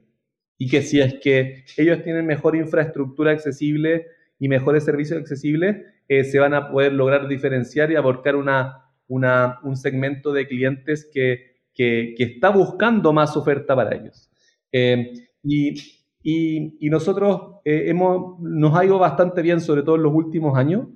Y 0.58 0.70
que 0.70 0.82
si 0.82 1.00
es 1.00 1.16
que 1.16 1.64
ellos 1.78 2.04
tienen 2.04 2.26
mejor 2.26 2.56
infraestructura 2.56 3.32
accesible 3.32 4.08
y 4.38 4.50
mejores 4.50 4.84
servicios 4.84 5.20
accesibles, 5.20 5.78
eh, 6.10 6.26
se 6.26 6.40
van 6.40 6.54
a 6.54 6.70
poder 6.70 6.92
lograr 6.94 7.28
diferenciar 7.30 7.90
y 7.90 7.96
abarcar 7.96 8.36
una, 8.36 8.92
un 9.08 9.78
segmento 9.78 10.34
de 10.34 10.48
clientes 10.48 11.10
que, 11.12 11.54
está 11.76 12.50
buscando 12.50 13.14
más 13.14 13.38
oferta 13.38 13.76
para 13.76 13.96
ellos. 13.96 14.30
Eh, 14.74 15.14
y, 15.42 16.90
nosotros 16.90 17.62
eh, 17.64 17.86
hemos, 17.88 18.40
nos 18.42 18.78
ha 18.78 18.84
ido 18.84 19.00
bastante 19.00 19.42
bien, 19.42 19.62
sobre 19.62 19.84
todo 19.84 19.96
en 19.96 20.04
los 20.04 20.14
últimos 20.14 20.58
años, 20.58 20.88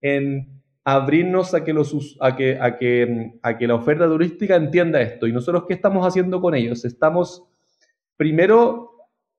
en 0.00 0.55
abrirnos 0.88 1.52
a 1.52 1.64
que, 1.64 1.72
los, 1.72 2.16
a 2.20 2.36
que, 2.36 3.66
la 3.66 3.74
oferta 3.74 4.06
turística 4.06 4.54
entienda 4.54 5.00
esto. 5.00 5.26
¿Y 5.26 5.32
nosotros 5.32 5.64
qué 5.66 5.74
estamos 5.74 6.06
haciendo 6.06 6.40
con 6.40 6.54
ellos? 6.54 6.84
Estamos 6.84 7.42
primero 8.16 8.92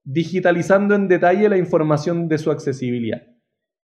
digitalizando 0.03 0.93
en 0.93 1.07
detalle 1.07 1.47
la 1.47 1.57
información 1.57 2.27
de 2.27 2.37
su 2.37 2.51
accesibilidad. 2.51 3.21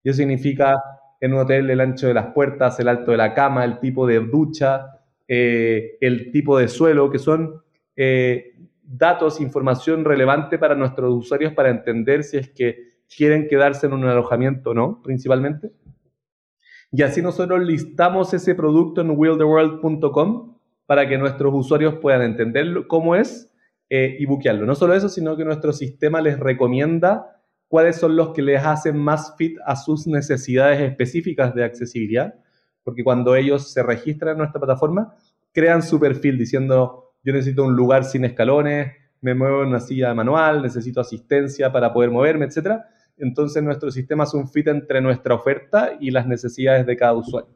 Eso 0.03 0.17
significa 0.17 0.75
en 1.21 1.33
un 1.33 1.39
hotel 1.39 1.71
el 1.71 1.81
ancho 1.81 2.09
de 2.09 2.15
las 2.15 2.33
puertas, 2.35 2.81
el 2.81 2.89
alto 2.89 3.13
de 3.13 3.19
la 3.19 3.33
cama, 3.33 3.65
el 3.65 3.79
tipo 3.79 4.05
de 4.05 4.19
ducha, 4.19 4.87
eh, 5.29 5.97
el 6.01 6.33
tipo 6.33 6.59
de 6.59 6.67
suelo, 6.67 7.09
que 7.09 7.21
son 7.21 7.63
eh, 7.95 8.57
datos, 8.83 9.41
información 9.41 10.05
relevante 10.05 10.59
para 10.59 10.75
nuestros 10.75 11.15
usuarios 11.15 11.53
para 11.53 11.71
entender 11.71 12.25
si 12.25 12.37
es 12.37 12.51
que 12.51 12.95
quieren 13.17 13.47
quedarse 13.47 13.87
en 13.87 13.93
un 13.93 14.05
alojamiento 14.07 14.71
o 14.71 14.75
no, 14.75 15.01
principalmente. 15.05 15.71
Y 16.93 17.03
así 17.03 17.23
nosotros 17.23 17.63
listamos 17.65 18.33
ese 18.35 18.55
producto 18.55 19.01
en 19.01 19.11
willtheworld.com 19.11 20.57
para 20.87 21.09
que 21.09 21.19
nuestros 21.19 21.53
usuarios 21.55 21.95
puedan 21.95 22.23
entender 22.23 22.87
cómo 22.87 23.17
es 23.17 23.51
eh, 23.91 24.17
y 24.19 24.27
buquearlo. 24.27 24.67
No 24.67 24.75
solo 24.75 24.95
eso, 24.95 25.09
sino 25.09 25.37
que 25.37 25.45
nuestro 25.45 25.73
sistema 25.73 26.21
les 26.21 26.39
recomienda 26.39 27.41
cuáles 27.69 27.97
son 27.97 28.17
los 28.17 28.31
que 28.31 28.43
les 28.43 28.65
hacen 28.65 28.97
más 28.97 29.35
fit 29.37 29.59
a 29.67 29.77
sus 29.77 30.07
necesidades 30.07 30.81
específicas 30.81 31.55
de 31.55 31.65
accesibilidad, 31.65 32.35
porque 32.83 33.03
cuando 33.03 33.35
ellos 33.35 33.73
se 33.73 33.83
registran 33.83 34.33
en 34.33 34.39
nuestra 34.39 34.61
plataforma, 34.61 35.15
crean 35.53 35.83
su 35.83 35.99
perfil 35.99 36.39
diciendo, 36.39 37.13
yo 37.25 37.33
necesito 37.33 37.65
un 37.65 37.75
lugar 37.75 38.05
sin 38.05 38.25
escalones, 38.25 38.93
me 39.21 39.35
muevo 39.35 39.63
en 39.63 39.69
una 39.69 39.81
silla 39.81 40.15
manual, 40.15 40.63
necesito 40.63 41.01
asistencia 41.01 41.73
para 41.73 41.93
poder 41.93 42.11
moverme, 42.11 42.45
etcétera 42.45 42.87
entonces 43.17 43.63
nuestro 43.63 43.91
sistema 43.91 44.25
es 44.25 44.35
un 44.35 44.49
fit 44.49 44.69
entre 44.69 45.01
nuestra 45.01 45.35
oferta 45.35 45.97
y 46.01 46.11
las 46.11 46.27
necesidades 46.27 46.87
de 46.87 46.97
cada 46.97 47.15
usuario. 47.15 47.51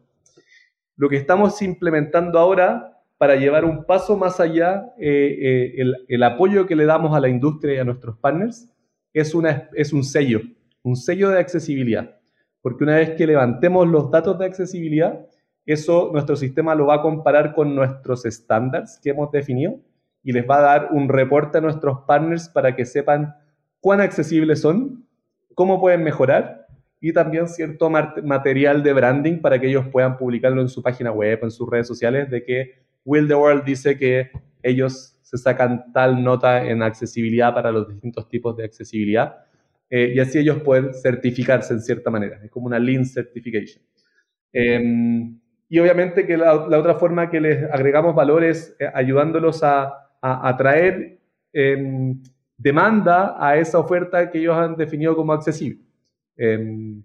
Lo 0.96 1.08
que 1.08 1.16
estamos 1.16 1.60
implementando 1.62 2.38
ahora 2.38 2.98
para 3.18 3.34
llevar 3.34 3.64
un 3.64 3.84
paso 3.84 4.16
más 4.16 4.38
allá, 4.38 4.92
eh, 4.98 5.74
eh, 5.76 5.84
el, 6.08 6.22
apoyo 6.22 6.66
que 6.66 6.76
le 6.76 6.84
damos 6.84 7.16
a 7.16 7.20
la 7.20 7.28
industria 7.28 7.74
y 7.74 7.78
a 7.78 7.84
nuestros 7.84 8.16
partners 8.18 8.72
es, 9.12 9.34
una, 9.34 9.68
es 9.74 9.92
un 9.92 10.04
sello, 10.04 10.40
un 10.82 10.94
sello 10.94 11.30
de 11.30 11.40
accesibilidad. 11.40 12.16
Porque 12.62 12.84
una 12.84 12.96
vez 12.96 13.10
que 13.10 13.26
levantemos 13.26 13.88
los 13.88 14.10
datos 14.10 14.38
de 14.38 14.46
accesibilidad, 14.46 15.26
eso 15.66 16.10
nuestro 16.12 16.36
sistema 16.36 16.74
lo 16.76 16.86
va 16.86 16.96
a 16.96 17.02
comparar 17.02 17.54
con 17.54 17.74
nuestros 17.74 18.24
estándares 18.24 19.00
que 19.02 19.10
hemos 19.10 19.30
definido 19.32 19.80
y 20.22 20.32
les 20.32 20.48
va 20.48 20.58
a 20.58 20.62
dar 20.62 20.88
un 20.92 21.08
reporte 21.08 21.58
a 21.58 21.60
nuestros 21.60 22.00
partners 22.06 22.48
para 22.48 22.76
que 22.76 22.84
sepan 22.84 23.34
cuán 23.80 24.00
accesibles 24.00 24.60
son 24.60 25.07
cómo 25.58 25.80
pueden 25.80 26.04
mejorar 26.04 26.68
y 27.00 27.12
también 27.12 27.48
cierto 27.48 27.90
material 27.90 28.80
de 28.84 28.92
branding 28.92 29.40
para 29.40 29.60
que 29.60 29.66
ellos 29.66 29.88
puedan 29.90 30.16
publicarlo 30.16 30.60
en 30.60 30.68
su 30.68 30.84
página 30.84 31.10
web, 31.10 31.40
en 31.42 31.50
sus 31.50 31.68
redes 31.68 31.88
sociales, 31.88 32.30
de 32.30 32.44
que 32.44 32.74
Will 33.04 33.26
the 33.26 33.34
World 33.34 33.64
dice 33.64 33.98
que 33.98 34.30
ellos 34.62 35.18
se 35.20 35.36
sacan 35.36 35.92
tal 35.92 36.22
nota 36.22 36.64
en 36.64 36.80
accesibilidad 36.80 37.52
para 37.52 37.72
los 37.72 37.88
distintos 37.88 38.28
tipos 38.28 38.56
de 38.56 38.66
accesibilidad 38.66 39.34
eh, 39.90 40.12
y 40.14 40.20
así 40.20 40.38
ellos 40.38 40.62
pueden 40.62 40.94
certificarse 40.94 41.74
en 41.74 41.80
cierta 41.80 42.08
manera. 42.08 42.38
Es 42.44 42.52
como 42.52 42.66
una 42.66 42.78
Lean 42.78 43.04
Certification. 43.04 43.82
Em, 44.52 45.40
y 45.68 45.78
obviamente 45.80 46.24
que 46.24 46.36
la, 46.36 46.54
otra 46.54 46.94
forma 46.94 47.30
que 47.30 47.40
les 47.40 47.64
agregamos 47.64 48.14
valor 48.14 48.44
es 48.44 48.76
eh, 48.78 48.88
ayudándolos 48.94 49.64
a, 49.64 50.04
atraer 50.20 51.18
demanda 52.58 53.36
a 53.38 53.56
esa 53.56 53.78
oferta 53.78 54.30
que 54.30 54.38
ellos 54.38 54.56
han 54.56 54.76
definido 54.76 55.16
como 55.16 55.32
accesible. 55.32 55.80
Em, 56.36 57.02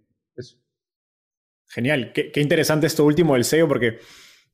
Genial, 1.73 2.11
qué, 2.13 2.31
interesante 2.35 2.85
esto 2.85 3.03
último 3.03 3.33
del 3.33 3.45
SEO, 3.45 3.67
porque 3.67 3.97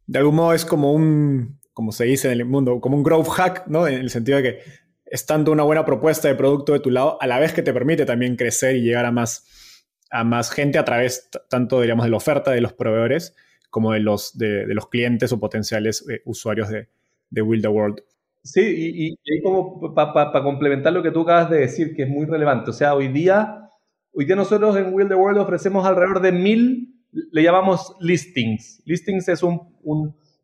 de 0.08 0.20
algún 0.20 0.36
modo 0.36 0.53
es 0.53 0.63
como 0.63 0.94
un, 0.94 1.60
como 1.74 1.91
se 1.91 2.06
dice 2.06 2.32
en 2.32 2.39
el 2.39 2.46
mundo, 2.46 2.79
como 2.79 2.96
un 2.96 3.03
growth 3.03 3.27
hack, 3.27 3.68
¿no? 3.68 3.88
En 3.88 3.96
el 3.96 4.10
sentido 4.10 4.38
de 4.38 4.44
que 4.44 4.60
estando 5.06 5.51
una 5.51 5.63
buena 5.63 5.84
propuesta 5.84 6.29
de 6.29 6.36
producto 6.36 6.72
de 6.72 6.79
tu 6.79 6.91
lado, 6.91 7.18
a 7.20 7.27
la 7.27 7.39
vez 7.39 7.51
que 7.51 7.62
te 7.62 7.74
permite 7.74 8.06
también 8.06 8.38
crecer 8.38 8.77
y 8.77 8.82
llegar 8.84 9.06
a 9.06 9.12
más, 9.12 9.86
a 10.12 10.24
más 10.24 10.50
gente 10.50 10.77
a 10.77 10.86
través 10.86 11.29
tanto, 11.50 11.82
digamos, 11.82 12.06
de 12.06 12.12
la 12.12 12.18
oferta 12.18 12.51
de 12.51 12.62
los 12.62 12.72
proveedores 12.72 13.36
como 13.70 13.91
de 13.91 14.00
los, 14.00 14.38
de, 14.38 14.65
los 14.68 14.88
clientes 14.88 15.32
o 15.34 15.39
potenciales 15.39 16.06
eh, 16.10 16.22
usuarios 16.24 16.70
de, 16.70 16.88
de 17.29 17.41
Will 17.41 17.62
the 17.62 17.68
World. 17.68 18.01
Sí, 18.43 18.62
y, 18.62 19.17
y, 19.24 19.41
como 19.41 19.93
para 19.93 20.43
complementar 20.43 20.93
lo 20.93 21.03
que 21.03 21.12
tú 21.12 21.22
acabas 21.22 21.50
de 21.50 21.60
decir, 21.60 21.93
que 21.96 22.03
es 22.03 22.10
muy 22.10 22.25
relevante. 22.25 22.69
O 22.69 22.74
sea, 22.74 22.96
hoy 22.96 23.10
día, 23.10 23.69
hoy 24.13 24.25
día 24.25 24.36
nosotros 24.36 24.77
en 24.77 24.93
Will 24.93 25.10
the 25.10 25.15
World 25.15 25.39
ofrecemos 25.39 25.86
alrededor 25.86 26.22
de 26.22 26.31
mil, 26.31 26.96
le 27.12 27.43
llamamos 27.43 27.96
listings. 28.00 28.81
Listings 28.86 29.27
es 29.27 29.43
un, 29.43 29.60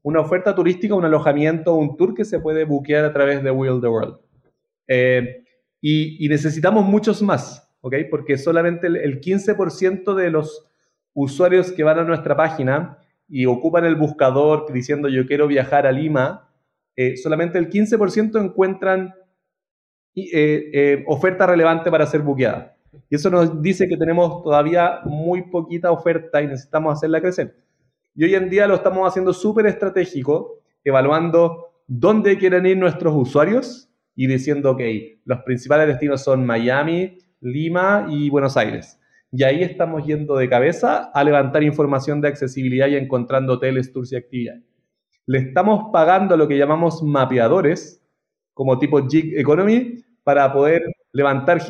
una 0.04 0.20
oferta 0.20 0.54
turística, 0.54 0.94
un 0.94 1.06
alojamiento, 1.06 1.74
un 1.74 1.96
tour 1.96 2.14
que 2.14 2.26
se 2.26 2.40
puede 2.40 2.66
buquear 2.66 3.06
a 3.06 3.14
través 3.14 3.42
de 3.44 3.52
Will 3.52 3.80
the 3.82 3.88
World. 3.88 4.18
Eh, 4.88 5.44
y, 5.82 6.28
necesitamos 6.28 6.86
muchos 6.86 7.22
más, 7.22 7.72
¿ok? 7.82 7.96
Porque 8.10 8.38
solamente 8.38 8.88
el, 8.88 8.98
el 8.98 9.22
15% 9.22 10.16
de 10.16 10.32
los 10.32 10.68
usuarios 11.14 11.72
que 11.72 11.84
van 11.84 12.00
a 12.00 12.04
nuestra 12.04 12.36
página 12.36 12.98
y 13.28 13.46
ocupan 13.46 13.86
el 13.86 13.96
buscador 13.96 14.72
diciendo 14.72 15.10
yo 15.10 15.26
quiero 15.26 15.48
viajar 15.48 15.88
a 15.88 15.92
Lima, 15.92 16.45
eh, 16.96 17.18
solamente 17.18 17.58
el 17.58 17.70
15% 17.70 18.42
encuentran 18.42 19.14
eh, 20.16 20.70
eh, 20.74 21.04
oferta 21.08 21.46
relevante 21.46 21.92
para 21.92 22.06
ser 22.06 22.22
buqueada. 22.22 22.78
Y 23.10 23.16
eso 23.16 23.30
nos 23.30 23.62
dice 23.62 23.90
que 23.90 23.98
tenemos 23.98 24.42
todavía 24.44 25.02
muy 25.04 25.50
poquita 25.50 25.92
oferta 25.92 26.42
y 26.42 26.48
necesitamos 26.48 26.94
hacerla 26.94 27.20
crecer. 27.20 27.58
Y 28.16 28.24
hoy 28.24 28.36
en 28.36 28.50
día 28.50 28.66
lo 28.68 28.76
estamos 28.76 29.06
haciendo 29.06 29.34
súper 29.34 29.66
estratégico, 29.66 30.62
evaluando 30.86 31.74
dónde 31.86 32.38
quieren 32.38 32.66
ir 32.66 32.78
nuestros 32.78 33.14
usuarios 33.14 33.90
y 34.16 34.28
diciendo, 34.28 34.72
ok, 34.72 34.82
los 35.26 35.40
principales 35.40 35.88
destinos 35.88 36.24
son 36.24 36.46
Miami, 36.46 37.18
Lima 37.42 38.08
y 38.10 38.30
Buenos 38.30 38.56
Aires. 38.56 38.98
Y 39.34 39.44
ahí 39.44 39.64
estamos 39.64 40.06
yendo 40.06 40.38
de 40.38 40.48
cabeza 40.48 41.12
a 41.14 41.24
levantar 41.26 41.62
información 41.64 42.22
de 42.22 42.30
accesibilidad 42.30 42.88
y 42.88 42.96
encontrando 42.96 43.54
hoteles, 43.54 43.92
tours 43.92 44.14
y 44.14 44.16
actividades 44.16 44.64
le 45.28 45.40
estamos 45.40 45.90
pagando 45.92 46.38
lo 46.38 46.48
que 46.48 46.58
llamamos 46.58 47.02
mapeadores, 47.04 48.02
como 48.54 48.78
tipo 48.80 49.08
gig 49.08 49.38
economy, 49.38 50.04
para 50.24 50.52
poder 50.52 50.84
levantar 51.12 51.62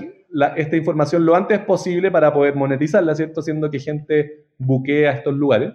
esta 0.57 0.75
información 0.75 1.25
lo 1.25 1.35
antes 1.35 1.59
posible 1.59 2.11
para 2.11 2.33
poder 2.33 2.55
monetizarla, 2.55 3.15
¿cierto? 3.15 3.41
Siendo 3.41 3.69
que 3.69 3.79
gente 3.79 4.45
buquea 4.57 5.13
estos 5.13 5.33
lugares. 5.33 5.73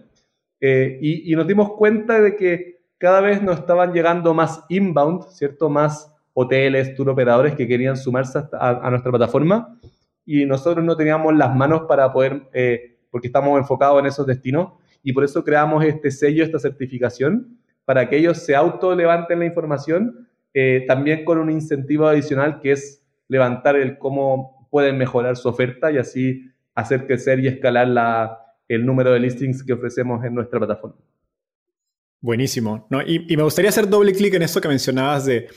Eh, 0.60 0.98
y, 1.00 1.34
nos 1.34 1.46
dimos 1.46 1.72
cuenta 1.72 2.20
de 2.20 2.36
que 2.36 2.80
cada 2.98 3.22
vez 3.22 3.42
nos 3.42 3.60
estaban 3.60 3.92
llegando 3.94 4.34
más 4.34 4.64
inbound, 4.68 5.22
¿cierto? 5.30 5.70
Más 5.70 6.14
hoteles, 6.34 6.94
tour 6.94 7.08
operadores 7.08 7.54
que 7.54 7.66
querían 7.66 7.96
sumarse 7.96 8.40
a, 8.52 8.90
nuestra 8.90 9.10
plataforma 9.10 9.78
y 10.26 10.44
nosotros 10.44 10.84
no 10.84 10.96
teníamos 10.96 11.34
las 11.34 11.54
manos 11.56 11.82
para 11.88 12.12
poder, 12.12 12.42
eh, 12.52 12.98
porque 13.10 13.28
estamos 13.28 13.58
enfocados 13.58 13.98
en 14.00 14.06
esos 14.06 14.26
destinos, 14.26 14.72
y 15.02 15.12
por 15.12 15.24
eso 15.24 15.42
creamos 15.42 15.84
este 15.84 16.10
sello, 16.10 16.44
esta 16.44 16.58
certificación, 16.58 17.58
para 17.90 18.08
que 18.08 18.18
ellos 18.18 18.38
se 18.38 18.54
auto 18.54 18.94
levanten 18.94 19.40
la 19.40 19.46
información, 19.46 20.28
eh, 20.54 20.84
también 20.86 21.24
con 21.24 21.38
un 21.38 21.50
incentivo 21.50 22.06
adicional 22.06 22.60
que 22.60 22.70
es 22.70 23.04
levantar 23.26 23.74
el 23.74 23.98
cómo 23.98 24.68
pueden 24.70 24.96
mejorar 24.96 25.36
su 25.36 25.48
oferta 25.48 25.90
y 25.90 25.98
así 25.98 26.52
hacer 26.76 27.04
crecer 27.08 27.40
y 27.40 27.48
escalar 27.48 27.88
la, 27.88 28.38
el 28.68 28.86
número 28.86 29.12
de 29.12 29.18
listings 29.18 29.64
que 29.64 29.72
ofrecemos 29.72 30.24
en 30.24 30.36
nuestra 30.36 30.60
plataforma. 30.60 30.98
Buenísimo. 32.20 32.86
¿no? 32.90 33.02
Y, 33.02 33.36
me 33.36 33.42
gustaría 33.42 33.70
hacer 33.70 33.88
doble 33.88 34.12
clic 34.12 34.34
en 34.34 34.42
esto 34.42 34.60
que 34.60 34.68
mencionabas 34.68 35.26
de, 35.26 35.48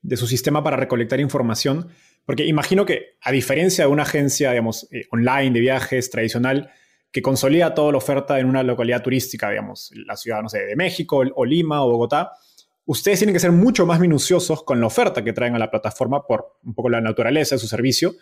de, 0.00 0.16
su 0.16 0.26
sistema 0.26 0.64
para 0.64 0.78
recolectar 0.78 1.20
información, 1.20 1.88
porque 2.24 2.46
imagino 2.46 2.86
que 2.86 3.18
a 3.20 3.30
diferencia 3.30 3.84
de 3.84 3.90
una 3.90 4.04
agencia, 4.04 4.48
digamos, 4.52 4.88
eh, 4.90 5.04
online 5.10 5.50
de 5.50 5.60
viajes 5.60 6.08
tradicional, 6.08 6.70
que 7.12 7.20
consolida 7.20 7.74
toda 7.74 7.92
la 7.92 7.98
oferta 7.98 8.40
en 8.40 8.46
una 8.46 8.62
localidad 8.62 9.02
turística, 9.02 9.50
digamos, 9.50 9.92
la 10.06 10.16
ciudad, 10.16 10.42
no 10.42 10.48
sé, 10.48 10.64
de 10.64 10.74
México 10.74 11.22
o 11.34 11.44
Lima 11.44 11.84
o 11.84 11.90
Bogotá, 11.90 12.32
ustedes 12.86 13.18
tienen 13.18 13.34
que 13.34 13.40
ser 13.40 13.52
mucho 13.52 13.86
más 13.86 14.00
minuciosos 14.00 14.62
con 14.64 14.80
la 14.80 14.86
oferta 14.86 15.22
que 15.22 15.34
traen 15.34 15.54
a 15.54 15.58
la 15.58 15.70
plataforma 15.70 16.26
por 16.26 16.58
un 16.64 16.74
poco 16.74 16.88
la 16.88 17.02
naturaleza 17.02 17.54
de 17.54 17.58
su 17.58 17.68
servicio. 17.68 18.14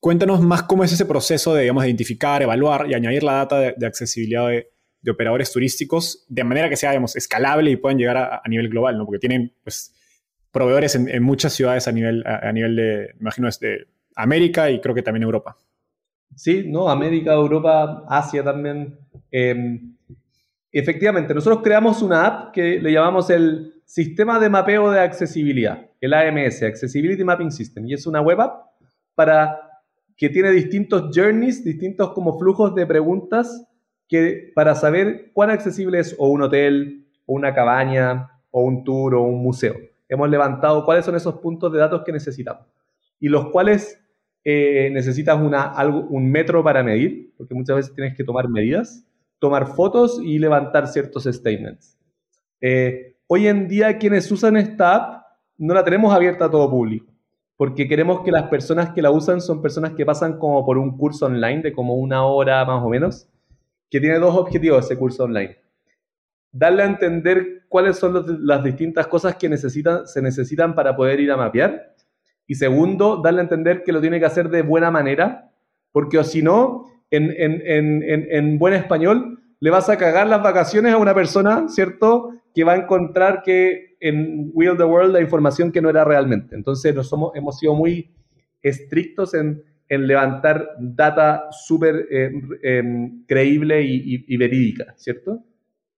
Cuéntanos 0.00 0.40
más 0.40 0.64
cómo 0.64 0.82
es 0.82 0.92
ese 0.92 1.06
proceso 1.06 1.54
de, 1.54 1.62
digamos, 1.62 1.84
identificar, 1.84 2.42
evaluar 2.42 2.90
y 2.90 2.94
añadir 2.94 3.22
la 3.22 3.34
data 3.34 3.58
de, 3.58 3.86
accesibilidad 3.86 4.48
de, 4.48 4.66
operadores 5.10 5.50
turísticos 5.52 6.26
de 6.28 6.44
manera 6.44 6.68
que 6.68 6.76
sea, 6.76 6.90
digamos, 6.90 7.16
escalable 7.16 7.70
y 7.70 7.76
puedan 7.76 7.98
llegar 7.98 8.16
a, 8.16 8.42
nivel 8.48 8.68
global, 8.68 8.98
¿no? 8.98 9.06
Porque 9.06 9.20
tienen, 9.20 9.54
pues, 9.62 9.94
proveedores 10.50 10.96
en, 10.96 11.22
muchas 11.22 11.52
ciudades 11.52 11.86
a 11.88 11.92
nivel, 11.92 12.24
a, 12.26 12.52
nivel 12.52 12.76
de, 12.76 13.14
imagino, 13.20 13.48
de 13.60 13.86
América 14.16 14.70
y 14.70 14.80
creo 14.80 14.94
que 14.94 15.02
también 15.02 15.22
Europa. 15.22 15.56
Sí, 16.34 16.64
¿no? 16.66 16.88
América, 16.88 17.32
Europa, 17.32 18.04
Asia 18.08 18.44
también. 18.44 18.98
Em, 19.30 19.96
efectivamente, 20.70 21.34
nosotros 21.34 21.62
creamos 21.62 22.02
una 22.02 22.26
app 22.26 22.52
que 22.52 22.80
le 22.80 22.92
llamamos 22.92 23.30
el 23.30 23.74
Sistema 23.84 24.38
de 24.38 24.50
Mapeo 24.50 24.90
de 24.90 25.00
Accesibilidad, 25.00 25.86
el 26.00 26.12
AMS, 26.12 26.62
Accessibility 26.62 27.24
Mapping 27.24 27.50
System, 27.50 27.86
y 27.86 27.94
es 27.94 28.06
una 28.06 28.20
web 28.20 28.40
app 28.40 28.66
para 29.14 29.58
que 30.16 30.28
tiene 30.28 30.50
distintos 30.50 31.10
journeys, 31.14 31.64
distintos 31.64 32.12
como 32.12 32.38
flujos 32.38 32.74
de 32.74 32.86
preguntas 32.86 33.66
que 34.08 34.52
para 34.54 34.74
saber 34.74 35.30
cuán 35.32 35.50
accesible 35.50 36.00
es 36.00 36.14
o 36.18 36.28
un 36.28 36.42
hotel, 36.42 37.06
una 37.26 37.54
cabaña, 37.54 38.30
o 38.50 38.62
un 38.62 38.84
tour, 38.84 39.14
o 39.14 39.22
un 39.22 39.42
museo. 39.42 39.74
Hemos 40.08 40.28
levantado 40.30 40.84
cuáles 40.84 41.04
son 41.04 41.14
esos 41.16 41.36
puntos 41.36 41.72
de 41.72 41.78
datos 41.78 42.02
que 42.04 42.12
necesitamos 42.12 42.66
y 43.20 43.28
los 43.28 43.50
cuales 43.50 44.00
eh, 44.50 44.88
necesitas 44.90 45.38
una, 45.38 45.64
algo, 45.64 46.06
un 46.08 46.30
metro 46.30 46.64
para 46.64 46.82
medir, 46.82 47.34
porque 47.36 47.54
muchas 47.54 47.76
veces 47.76 47.94
tienes 47.94 48.16
que 48.16 48.24
tomar 48.24 48.48
medidas, 48.48 49.04
tomar 49.38 49.66
fotos 49.66 50.18
y 50.24 50.38
levantar 50.38 50.88
ciertos 50.88 51.24
statements. 51.24 51.98
Eh, 52.58 53.18
hoy 53.26 53.46
en 53.46 53.68
día 53.68 53.98
quienes 53.98 54.32
usan 54.32 54.56
esta 54.56 54.94
app 54.94 55.26
no 55.58 55.74
la 55.74 55.84
tenemos 55.84 56.14
abierta 56.14 56.46
a 56.46 56.50
todo 56.50 56.70
público, 56.70 57.12
porque 57.58 57.86
queremos 57.86 58.22
que 58.22 58.32
las 58.32 58.44
personas 58.44 58.94
que 58.94 59.02
la 59.02 59.10
usan 59.10 59.42
son 59.42 59.60
personas 59.60 59.92
que 59.92 60.06
pasan 60.06 60.38
como 60.38 60.64
por 60.64 60.78
un 60.78 60.96
curso 60.96 61.26
online 61.26 61.60
de 61.60 61.72
como 61.74 61.96
una 61.96 62.24
hora 62.24 62.64
más 62.64 62.82
o 62.82 62.88
menos, 62.88 63.28
que 63.90 64.00
tiene 64.00 64.18
dos 64.18 64.34
objetivos 64.34 64.86
ese 64.86 64.96
curso 64.96 65.24
online. 65.24 65.58
Darle 66.50 66.84
a 66.84 66.86
entender 66.86 67.64
cuáles 67.68 67.98
son 67.98 68.46
las 68.46 68.64
distintas 68.64 69.08
cosas 69.08 69.36
que 69.36 69.50
necesitan, 69.50 70.06
se 70.06 70.22
necesitan 70.22 70.74
para 70.74 70.96
poder 70.96 71.20
ir 71.20 71.30
a 71.32 71.36
mapear 71.36 71.97
y 72.48 72.54
segundo, 72.54 73.20
darle 73.22 73.40
a 73.40 73.42
entender 73.42 73.84
que 73.84 73.92
lo 73.92 74.00
tiene 74.00 74.18
que 74.18 74.24
hacer 74.24 74.48
de 74.48 74.62
buena 74.62 74.90
manera, 74.90 75.52
porque 75.92 76.24
si 76.24 76.42
no, 76.42 76.86
en, 77.10 77.30
en, 77.36 78.58
buen 78.58 78.72
español, 78.72 79.38
le 79.60 79.70
vas 79.70 79.90
a 79.90 79.98
cagar 79.98 80.26
las 80.26 80.42
vacaciones 80.42 80.94
a 80.94 80.96
una 80.96 81.14
persona, 81.14 81.68
¿cierto? 81.68 82.30
Que 82.54 82.64
va 82.64 82.72
a 82.72 82.76
encontrar 82.76 83.42
que 83.42 83.96
en 84.00 84.50
Wheel 84.54 84.78
the 84.78 84.84
World 84.84 85.12
la 85.12 85.20
información 85.20 85.70
que 85.70 85.82
no 85.82 85.90
era 85.90 86.04
realmente. 86.04 86.56
Entonces, 86.56 86.94
nos 86.94 87.12
hemos 87.34 87.58
sido 87.58 87.74
muy 87.74 88.14
estrictos 88.62 89.34
en, 89.34 89.62
levantar 89.90 90.70
data 90.78 91.48
súper 91.50 92.06
eh, 92.10 92.30
em, 92.62 93.24
creíble 93.26 93.82
y, 93.82 94.36
verídica, 94.36 94.94
¿cierto? 94.96 95.44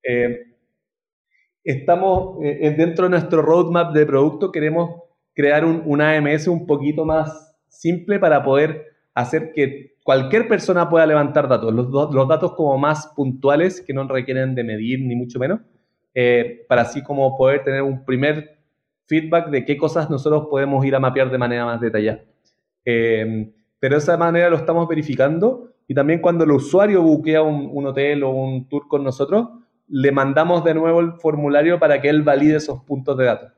Eh, 0.03 0.47
estamos 1.63 2.39
eh, 2.45 2.75
dentro 2.77 3.05
de 3.05 3.11
nuestro 3.11 3.43
roadmap 3.43 3.93
de 3.93 4.07
producto, 4.07 4.53
queremos 4.53 5.10
crear 5.35 5.65
un, 5.65 6.01
AMS 6.01 6.49
un 6.49 6.67
poquito 6.67 7.05
más 7.05 7.57
simple 7.69 8.19
para 8.19 8.43
poder 8.43 8.87
hacer 9.15 9.53
que 9.53 9.95
cualquier 10.03 10.49
persona 10.49 10.89
pueda 10.89 11.07
levantar 11.07 11.49
datos, 11.49 11.73
los, 11.73 11.89
los 11.91 12.29
datos 12.29 12.53
como 12.55 12.77
más 12.79 13.09
puntuales 13.15 13.81
que 13.81 13.93
no 13.93 14.07
requieren 14.09 14.55
de 14.55 14.65
medir 14.65 15.01
ni 15.01 15.15
mucho 15.15 15.39
menos, 15.39 15.61
eh, 16.15 16.65
para 16.69 16.83
así 16.83 17.03
como 17.03 17.37
poder 17.37 17.63
tener 17.63 17.83
un 17.83 18.05
primer 18.05 18.59
feedback 19.07 19.51
de 19.51 19.65
qué 19.65 19.77
cosas 19.77 20.11
nosotros 20.11 20.47
podemos 20.51 20.85
ir 20.85 20.95
a 20.95 21.01
mapear 21.01 21.31
de 21.31 21.39
manera 21.39 21.65
más 21.65 21.81
detallada. 21.81 22.23
Eh, 22.85 23.53
pero 23.79 23.95
de 23.95 23.99
esa 23.99 24.17
manera 24.17 24.51
lo 24.51 24.57
estamos 24.57 24.87
verificando 24.89 25.73
y 25.87 25.95
también 25.95 26.21
cuando 26.21 26.45
el 26.45 26.53
usuario 26.53 27.03
buquea 27.03 27.43
un, 27.43 27.69
un, 27.73 27.87
hotel 27.87 28.23
o 28.23 28.31
un 28.31 28.69
tour 28.69 28.87
con 28.89 29.03
nosotros, 29.03 29.49
le 29.89 30.13
mandamos 30.13 30.63
de 30.65 30.75
nuevo 30.75 31.01
el 31.01 31.13
formulario 31.15 31.81
para 31.81 32.01
que 32.01 32.09
él 32.09 32.23
valide 32.23 32.57
esos 32.57 32.85
puntos 32.85 33.17
de 33.17 33.25
datos. 33.25 33.53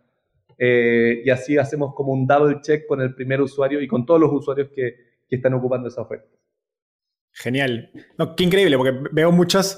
Eh, 0.64 1.22
y 1.25 1.31
así 1.31 1.59
hacemos 1.59 1.92
como 1.92 2.12
un 2.12 2.25
double 2.25 2.61
check 2.62 2.87
con 2.87 3.01
el 3.01 3.16
primer 3.16 3.40
usuario 3.40 3.81
y 3.81 3.88
con 3.88 4.07
todos 4.07 4.20
los 4.20 4.31
usuarios 4.33 4.68
que, 4.72 4.94
que 5.29 5.35
están 5.35 5.55
ocupando 5.55 5.88
esa 5.88 6.03
oferta. 6.03 6.29
Genial. 7.33 7.90
qué 8.37 8.44
increíble, 8.44 8.77
porque 8.77 8.96
veo 9.11 9.33
muchos 9.33 9.77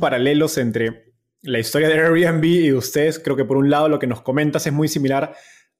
paralelos 0.00 0.58
entre 0.58 1.12
la 1.42 1.60
historia 1.60 1.88
de 1.88 2.00
Airbnb 2.00 2.44
y 2.44 2.68
de 2.70 2.74
ustedes. 2.74 3.20
Creo 3.20 3.36
que 3.36 3.44
por 3.44 3.56
un 3.56 3.70
lado 3.70 3.88
lo 3.88 4.00
que 4.00 4.08
nos 4.08 4.20
comentas 4.20 4.66
es 4.66 4.72
muy 4.72 4.88
similar 4.88 5.32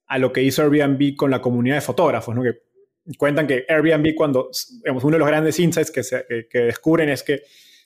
a 0.07 0.19
lo 0.19 0.33
que 0.33 0.45
hizo 0.45 0.63
Airbnb 0.63 1.17
con 1.17 1.33
la 1.33 1.41
comunidad 1.41 1.75
de 1.75 1.81
fotógrafos, 1.81 2.33
¿no? 2.33 2.45
que 2.45 2.53
cuentan 3.19 3.49
que 3.49 3.65
Airbnb 3.69 4.15
cuando, 4.15 4.51
digamos, 4.85 5.03
uno 5.03 5.15
de 5.15 5.19
los 5.19 5.27
grandes 5.27 5.59
insights 5.59 5.91
que, 5.91 6.05
se, 6.05 6.25
que 6.49 6.59
descubren 6.61 7.09
es 7.09 7.25
que 7.25 7.43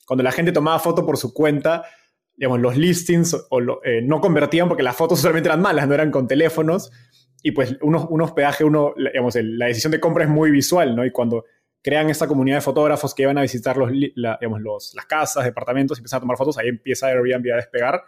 cuando 0.06 0.22
la 0.22 0.32
gente 0.32 0.52
tomaba 0.52 0.78
foto 0.78 1.06
por 1.06 1.16
su 1.16 1.32
cuenta, 1.32 1.84
digamos, 2.40 2.58
los 2.58 2.74
listings 2.74 3.36
o 3.50 3.60
eh, 3.84 4.00
no 4.02 4.18
convertían 4.22 4.66
porque 4.66 4.82
las 4.82 4.96
fotos 4.96 5.20
solamente 5.20 5.50
eran 5.50 5.60
malas, 5.60 5.86
no 5.86 5.92
eran 5.92 6.10
con 6.10 6.26
teléfonos. 6.26 6.90
Y 7.42 7.50
pues 7.50 7.76
unos, 7.82 8.06
un 8.08 8.22
hospedaje, 8.22 8.64
uno, 8.64 8.94
digamos, 8.96 9.34
la 9.36 9.66
decisión 9.66 9.90
de 9.90 10.00
compra 10.00 10.24
es 10.24 10.30
muy 10.30 10.50
visual, 10.50 10.96
¿no? 10.96 11.04
Y 11.04 11.10
cuando 11.10 11.44
crean 11.82 12.08
esta 12.08 12.26
comunidad 12.26 12.56
de 12.56 12.60
fotógrafos 12.62 13.14
que 13.14 13.26
van 13.26 13.36
a 13.36 13.42
visitar 13.42 13.76
los, 13.76 13.90
digamos, 13.92 14.62
los, 14.62 14.94
las 14.94 15.04
casas, 15.04 15.44
departamentos 15.44 15.98
y 15.98 16.00
empiezan 16.00 16.16
a 16.16 16.20
tomar 16.20 16.38
fotos, 16.38 16.56
ahí 16.56 16.68
empieza 16.68 17.08
Airbnb 17.08 17.52
a 17.52 17.56
despegar. 17.56 18.02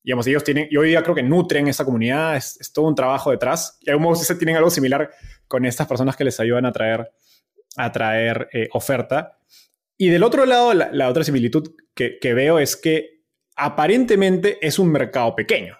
Digamos, 0.00 0.24
ellos 0.28 0.44
tienen, 0.44 0.68
y 0.70 0.76
hoy 0.76 0.90
día 0.90 1.02
creo 1.02 1.16
que 1.16 1.24
nutren 1.24 1.66
esa 1.66 1.84
comunidad, 1.84 2.36
es, 2.36 2.70
todo 2.72 2.86
un 2.86 2.94
trabajo 2.94 3.32
detrás. 3.32 3.80
Y 3.80 3.90
algunos 3.90 4.24
tienen 4.38 4.54
algo 4.54 4.70
similar 4.70 5.10
con 5.48 5.64
estas 5.64 5.88
personas 5.88 6.14
que 6.14 6.22
les 6.22 6.38
ayudan 6.38 6.66
a 6.66 6.72
traer, 6.72 7.10
a 7.76 7.90
traer 7.90 8.48
eh, 8.52 8.68
oferta. 8.72 9.40
Y 9.98 10.10
del 10.10 10.22
otro 10.22 10.46
lado, 10.46 10.72
la, 10.72 11.08
otra 11.08 11.24
similitud 11.24 11.74
que, 11.96 12.20
que, 12.20 12.32
veo 12.32 12.60
es 12.60 12.76
que 12.76 13.15
aparentemente 13.56 14.58
es 14.60 14.78
un 14.78 14.92
mercado 14.92 15.34
pequeño, 15.34 15.76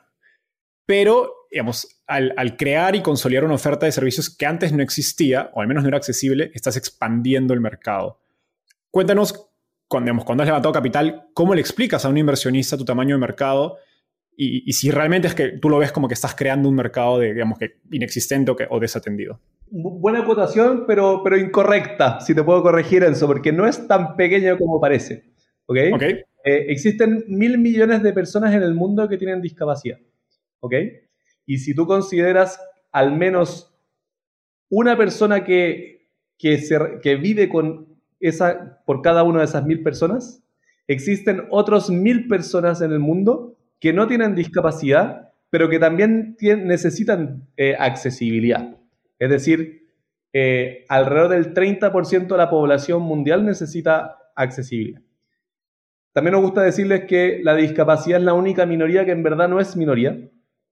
pero 0.86 1.36
digamos, 1.50 2.02
al, 2.06 2.56
crear 2.56 2.94
y 2.96 3.02
consolidar 3.02 3.44
una 3.44 3.54
oferta 3.54 3.86
de 3.86 3.92
servicios 3.92 4.34
que 4.34 4.46
antes 4.46 4.72
no 4.72 4.82
existía, 4.82 5.50
o 5.54 5.60
al 5.60 5.68
menos 5.68 5.82
no 5.82 5.88
era 5.88 5.96
accesible, 5.96 6.50
estás 6.54 6.76
expandiendo 6.76 7.54
el 7.54 7.60
mercado. 7.60 8.20
Cuéntanos, 8.90 9.50
cuando, 9.88 10.06
digamos, 10.06 10.24
cuando 10.24 10.42
has 10.42 10.48
levantado 10.48 10.72
capital, 10.72 11.28
¿cómo 11.34 11.54
le 11.54 11.60
explicas 11.60 12.04
a 12.04 12.08
un 12.08 12.18
inversionista 12.18 12.76
tu 12.76 12.84
tamaño 12.84 13.14
de 13.14 13.20
mercado? 13.20 13.78
Y, 14.38 14.70
si 14.74 14.90
realmente 14.90 15.28
es 15.28 15.34
que 15.34 15.48
tú 15.48 15.70
lo 15.70 15.78
ves 15.78 15.92
como 15.92 16.08
que 16.08 16.14
estás 16.14 16.34
creando 16.34 16.68
un 16.68 16.74
mercado 16.74 17.18
de, 17.18 17.32
digamos, 17.32 17.58
que 17.58 17.80
inexistente 17.90 18.50
o, 18.50 18.56
que, 18.56 18.66
o 18.68 18.78
desatendido. 18.78 19.40
Buena 19.70 20.20
acotación, 20.20 20.84
pero, 20.86 21.22
pero 21.24 21.38
incorrecta, 21.38 22.20
si 22.20 22.34
te 22.34 22.42
puedo 22.42 22.62
corregir, 22.62 23.02
eso, 23.02 23.26
porque 23.26 23.50
no 23.50 23.66
es 23.66 23.88
tan 23.88 24.14
pequeño 24.14 24.58
como 24.58 24.78
parece. 24.78 25.32
¿Ok? 25.64 25.78
okay. 25.94 26.20
Eh, 26.46 26.66
existen 26.68 27.24
mil 27.26 27.58
millones 27.58 28.04
de 28.04 28.12
personas 28.12 28.54
en 28.54 28.62
el 28.62 28.72
mundo 28.72 29.08
que 29.08 29.18
tienen 29.18 29.42
discapacidad. 29.42 29.98
¿Ok? 30.60 30.74
Y 31.44 31.58
si 31.58 31.74
tú 31.74 31.86
consideras 31.86 32.60
al 32.92 33.16
menos 33.16 33.76
una 34.70 34.96
persona 34.96 35.44
que, 35.44 36.08
que, 36.38 37.16
vive 37.20 37.48
con 37.48 37.88
esa, 38.20 38.80
por 38.86 39.02
cada 39.02 39.24
una 39.24 39.40
de 39.40 39.46
esas 39.46 39.66
mil 39.66 39.82
personas, 39.82 40.44
existen 40.86 41.42
otros 41.50 41.90
mil 41.90 42.28
personas 42.28 42.80
en 42.80 42.92
el 42.92 43.00
mundo 43.00 43.58
que 43.80 43.92
no 43.92 44.06
tienen 44.06 44.36
discapacidad, 44.36 45.32
pero 45.50 45.68
que 45.68 45.80
también 45.80 46.36
necesitan 46.40 47.48
eh, 47.56 47.74
accesibilidad. 47.76 48.76
Es 49.18 49.30
decir, 49.30 49.88
eh, 50.32 50.84
alrededor 50.88 51.30
del 51.30 51.54
30% 51.54 52.28
de 52.28 52.36
la 52.36 52.50
población 52.50 53.02
mundial 53.02 53.44
necesita 53.44 54.16
accesibilidad. 54.36 55.05
También 56.16 56.32
nos 56.32 56.44
gusta 56.44 56.62
decirles 56.62 57.04
que 57.04 57.40
la 57.42 57.54
discapacidad 57.54 58.18
es 58.18 58.24
la 58.24 58.32
única 58.32 58.64
minoría 58.64 59.04
que 59.04 59.10
en 59.10 59.22
verdad 59.22 59.50
no 59.50 59.60
es 59.60 59.76
minoría, 59.76 60.18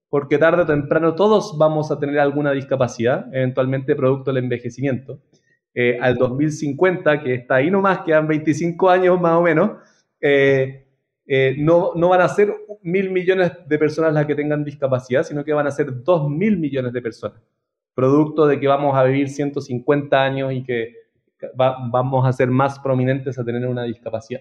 porque 0.09 0.39
tarde 0.39 0.63
o 0.63 0.67
temprano 0.67 1.15
todos 1.15 1.59
vamos 1.59 1.91
a 1.91 2.01
tener 2.01 2.19
alguna 2.19 2.53
discapacidad, 2.53 3.27
eventualmente 3.31 3.95
producto 3.95 4.33
del 4.33 4.43
envejecimiento. 4.45 5.21
eh, 5.75 5.99
al 6.01 6.15
2050, 6.17 7.23
que 7.23 7.35
está 7.35 7.57
ahí 7.57 7.71
nomás, 7.71 7.99
quedan 8.07 8.27
25 8.27 8.89
años 8.89 9.21
más 9.21 9.35
o 9.35 9.43
menos, 9.43 9.73
eh, 10.19 10.87
eh, 11.27 11.57
no, 11.59 11.93
no 11.95 12.09
van 12.09 12.23
a 12.23 12.29
ser 12.29 12.51
mil 12.81 13.11
millones 13.11 13.53
de 13.69 13.79
personas 13.79 14.15
las 14.15 14.25
que 14.25 14.35
tengan 14.35 14.65
discapacidad, 14.65 15.25
sino 15.25 15.45
que 15.45 15.53
van 15.53 15.67
a 15.67 15.71
ser 15.73 16.03
dos 16.03 16.31
mil 16.31 16.57
millones 16.57 16.95
de 16.95 17.03
personas, 17.03 17.43
producto 17.95 18.47
de 18.47 18.59
que 18.59 18.67
vamos 18.67 18.97
a 18.97 19.05
vivir 19.05 19.29
150 19.29 20.23
años 20.23 20.55
y 20.55 20.65
que 20.65 20.95
vamos 21.55 22.27
a 22.27 22.33
ser 22.33 22.49
más 22.49 22.79
prominentes 22.79 23.39
a 23.39 23.45
tener 23.45 23.67
una 23.67 23.83
discapacidad. 23.83 24.41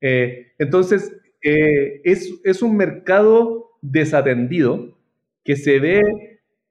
Entonces, 0.00 1.12
es, 1.40 2.32
es 2.44 2.62
un 2.62 2.76
mercado 2.76 3.70
desatendido 3.80 4.98
que 5.44 5.56
se 5.56 5.80
ve 5.80 6.02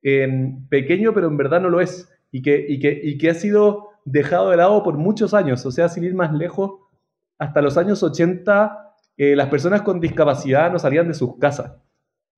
en 0.02 0.68
pequeño, 0.70 1.14
pero 1.14 1.28
en 1.28 1.38
verdad 1.38 1.62
no 1.62 1.70
lo 1.70 1.82
es 1.82 2.10
y 2.32 2.42
que, 2.42 2.66
y 2.68 2.80
que, 2.80 3.00
y 3.04 3.18
que 3.18 3.30
ha 3.30 3.34
sido 3.34 3.90
dejado 4.06 4.52
de 4.52 4.58
lado 4.58 4.84
por 4.84 4.98
muchos 4.98 5.34
años. 5.34 5.66
O 5.66 5.72
sea, 5.72 5.90
sin 5.90 6.04
ir 6.04 6.14
más 6.14 6.34
lejos, 6.34 6.80
hasta 7.38 7.62
los 7.62 7.78
años 7.78 8.04
80 8.04 8.88
eh, 9.18 9.36
las 9.36 9.50
personas 9.50 9.82
con 9.82 10.00
discapacidad 10.00 10.72
no 10.72 10.78
salían 10.78 11.08
de 11.08 11.16
sus 11.16 11.38
casas. 11.38 11.74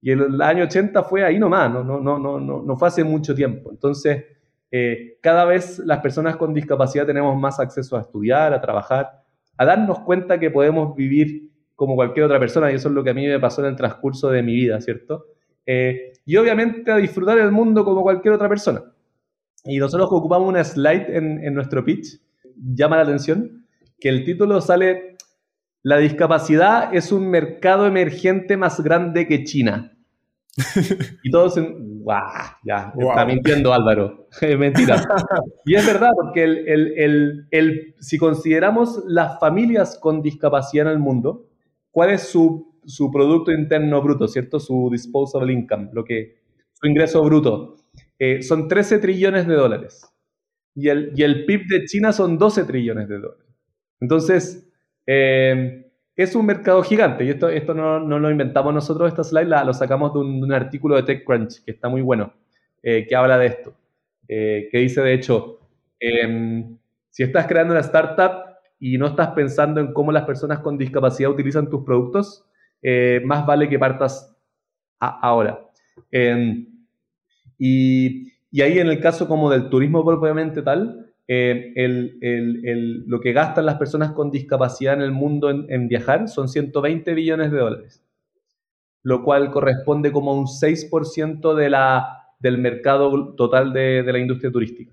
Y 0.01 0.11
el, 0.11 0.41
año 0.41 0.63
80 0.63 1.03
fue 1.03 1.25
ahí 1.25 1.37
nomás, 1.37 1.69
no, 1.71 1.83
no, 1.83 1.99
no, 1.99 2.17
no, 2.17 2.39
no, 2.39 2.77
fue 2.77 2.87
hace 2.87 3.03
mucho 3.03 3.35
tiempo. 3.35 3.69
Entonces, 3.69 4.23
eh, 4.71 5.17
cada 5.21 5.43
vez 5.43 5.79
las 5.79 5.99
personas 5.99 6.37
con 6.37 6.53
discapacidad 6.53 7.05
tenemos 7.05 7.37
más 7.37 7.59
acceso 7.59 7.97
a 7.97 8.01
estudiar, 8.01 8.53
a 8.53 8.61
trabajar, 8.61 9.23
a 9.59 9.65
darnos 9.65 9.99
cuenta 9.99 10.39
que 10.39 10.49
podemos 10.49 10.95
vivir 10.95 11.51
como 11.75 11.95
cualquier 11.95 12.25
otra 12.25 12.39
persona, 12.39 12.71
y 12.71 12.75
eso 12.75 12.87
es 12.87 12.95
lo 12.95 13.03
que 13.03 13.09
a 13.09 13.13
mí 13.13 13.27
me 13.27 13.39
pasó 13.41 13.61
en 13.61 13.67
el 13.67 13.75
transcurso 13.75 14.29
de 14.29 14.41
mi 14.41 14.53
vida, 14.53 14.79
¿cierto? 14.79 15.25
Eh, 15.65 16.13
y 16.25 16.37
obviamente 16.37 16.89
a 16.89 16.95
disfrutar 16.95 17.37
el 17.37 17.51
mundo 17.51 17.83
como 17.83 18.01
cualquier 18.01 18.35
otra 18.35 18.47
persona. 18.47 18.83
Y 19.65 19.77
nosotros 19.77 20.07
ocupamos 20.09 20.47
una 20.47 20.63
slide 20.63 21.07
en, 21.09 21.53
nuestro 21.53 21.83
pitch, 21.83 22.21
llama 22.55 22.95
la 22.95 23.03
atención, 23.03 23.65
que 23.99 24.07
el 24.07 24.23
título 24.23 24.61
sale, 24.61 25.17
la 25.83 25.97
discapacidad 25.97 26.95
es 26.95 27.11
un 27.11 27.29
mercado 27.29 27.85
emergente 27.85 28.55
más 28.55 28.81
grande 28.81 29.27
que 29.27 29.43
China. 29.43 29.91
y 31.23 31.31
todos 31.31 31.57
en, 31.57 31.88
¡guau! 31.99 32.21
Ya, 32.63 32.93
está 32.97 33.25
mintiendo 33.25 33.73
Álvaro. 33.73 34.27
Es 34.41 34.57
mentira. 34.57 35.03
y 35.65 35.75
es 35.75 35.85
verdad, 35.85 36.09
porque 36.15 36.43
el, 36.43 37.95
si 37.99 38.17
consideramos 38.17 39.03
las 39.07 39.39
familias 39.39 39.97
con 39.99 40.21
discapacidad 40.21 40.87
en 40.87 40.93
el 40.93 40.99
mundo, 40.99 41.47
¿cuál 41.91 42.11
es 42.11 42.23
su, 42.23 42.79
su 42.85 43.11
Producto 43.11 43.51
Interno 43.51 44.01
Bruto, 44.01 44.27
¿cierto? 44.27 44.59
Su 44.59 44.89
disposable 44.91 45.53
income, 45.53 45.89
lo 45.93 46.03
que, 46.03 46.39
su 46.73 46.87
ingreso 46.87 47.23
bruto. 47.23 47.75
Eh, 48.17 48.41
son 48.41 48.67
13 48.67 48.99
trillones 48.99 49.47
de 49.47 49.55
dólares. 49.55 50.05
Y 50.75 50.89
el, 50.89 51.11
y 51.15 51.23
el, 51.23 51.45
PIB 51.45 51.67
de 51.67 51.85
China 51.85 52.13
son 52.13 52.37
12 52.37 52.63
trillones 52.65 53.09
de 53.09 53.19
dólares. 53.19 53.45
Entonces, 53.99 54.69
eh, 55.05 55.88
es 56.23 56.35
un 56.35 56.45
mercado 56.45 56.83
gigante. 56.83 57.23
Y 57.25 57.29
esto, 57.29 57.49
esto 57.49 57.73
no, 57.73 57.99
no, 57.99 58.19
lo 58.19 58.29
inventamos 58.29 58.73
nosotros, 58.73 59.09
esta 59.09 59.23
slide 59.23 59.47
la, 59.47 59.63
lo 59.63 59.73
sacamos 59.73 60.13
de 60.13 60.19
un, 60.19 60.51
artículo 60.51 60.95
de 60.95 61.03
TechCrunch 61.03 61.63
que 61.63 61.71
está 61.71 61.89
muy 61.89 62.01
bueno, 62.01 62.33
eh, 62.83 63.05
que 63.07 63.15
habla 63.15 63.37
de 63.37 63.45
esto. 63.47 63.73
que 64.27 64.69
dice, 64.71 65.01
de 65.01 65.13
hecho, 65.13 65.59
em, 65.99 66.77
si 67.09 67.23
estás 67.23 67.47
creando 67.47 67.73
una 67.73 67.81
startup 67.81 68.55
y 68.79 68.97
no 68.97 69.07
estás 69.07 69.29
pensando 69.29 69.81
en 69.81 69.93
cómo 69.93 70.11
las 70.11 70.23
personas 70.23 70.59
con 70.59 70.77
discapacidad 70.77 71.31
utilizan 71.31 71.69
tus 71.69 71.83
productos, 71.83 72.45
más 73.25 73.45
vale 73.45 73.67
que 73.67 73.79
partas 73.79 74.35
ahora. 74.99 75.59
Em, 76.11 76.67
y, 77.57 78.31
ahí 78.61 78.79
en 78.79 78.87
el 78.87 78.99
caso 79.01 79.27
como 79.27 79.49
del 79.49 79.69
turismo 79.69 80.05
propiamente 80.05 80.61
tal, 80.61 81.08
eh, 81.31 83.03
lo 83.05 83.19
que 83.19 83.33
gastan 83.33 83.67
las 83.67 83.75
personas 83.75 84.13
con 84.13 84.31
discapacidad 84.31 84.95
en 84.95 85.01
el 85.01 85.11
mundo 85.11 85.51
en, 85.51 85.87
viajar 85.87 86.27
son 86.27 86.49
120 86.49 87.13
billones 87.13 87.51
de 87.51 87.59
dólares, 87.59 88.03
lo 89.03 89.23
cual 89.23 89.51
corresponde 89.51 90.11
como 90.11 90.31
a 90.31 90.35
un 90.35 90.47
6% 90.47 91.53
de 91.53 91.69
la, 91.69 92.33
del 92.39 92.57
mercado 92.57 93.35
total 93.35 93.73
de, 93.73 94.01
la 94.01 94.17
industria 94.17 94.51
turística. 94.51 94.91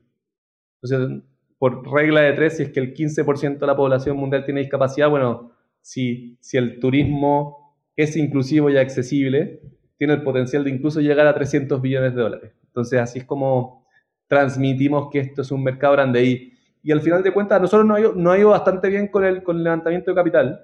Entonces, 0.82 1.22
por 1.58 1.90
regla 1.90 2.20
de 2.20 2.34
tres, 2.34 2.58
si 2.58 2.64
es 2.64 2.70
que 2.70 2.80
el 2.80 2.92
15% 2.92 3.58
de 3.58 3.66
la 3.66 3.74
población 3.74 4.18
mundial 4.18 4.44
tiene 4.44 4.60
discapacidad, 4.60 5.08
bueno, 5.08 5.52
si, 5.80 6.36
si 6.40 6.58
el 6.58 6.78
turismo 6.80 7.78
es 7.96 8.14
inclusivo 8.14 8.68
y 8.68 8.76
accesible, 8.76 9.62
tiene 9.96 10.12
el 10.12 10.22
potencial 10.22 10.64
de 10.64 10.70
incluso 10.70 11.00
llegar 11.00 11.26
a 11.26 11.34
300 11.34 11.80
billones 11.80 12.14
de 12.14 12.20
dólares. 12.20 12.52
Entonces, 12.66 13.00
así 13.00 13.20
es 13.20 13.24
como 13.24 13.85
transmitimos 14.26 15.08
que 15.10 15.20
esto 15.20 15.42
es 15.42 15.50
un 15.50 15.62
mercado 15.62 15.94
grande. 15.94 16.24
Y, 16.24 16.52
y 16.82 16.92
al 16.92 17.00
final 17.00 17.22
de 17.22 17.32
cuentas, 17.32 17.58
a 17.58 17.62
nosotros 17.62 17.86
nos 17.86 17.96
ha, 17.96 18.00
ido, 18.00 18.12
no 18.14 18.30
ha 18.30 18.38
ido 18.38 18.50
bastante 18.50 18.88
bien 18.88 19.08
con 19.08 19.24
el, 19.24 19.42
con 19.42 19.56
el 19.56 19.64
levantamiento 19.64 20.10
de 20.10 20.14
capital. 20.14 20.60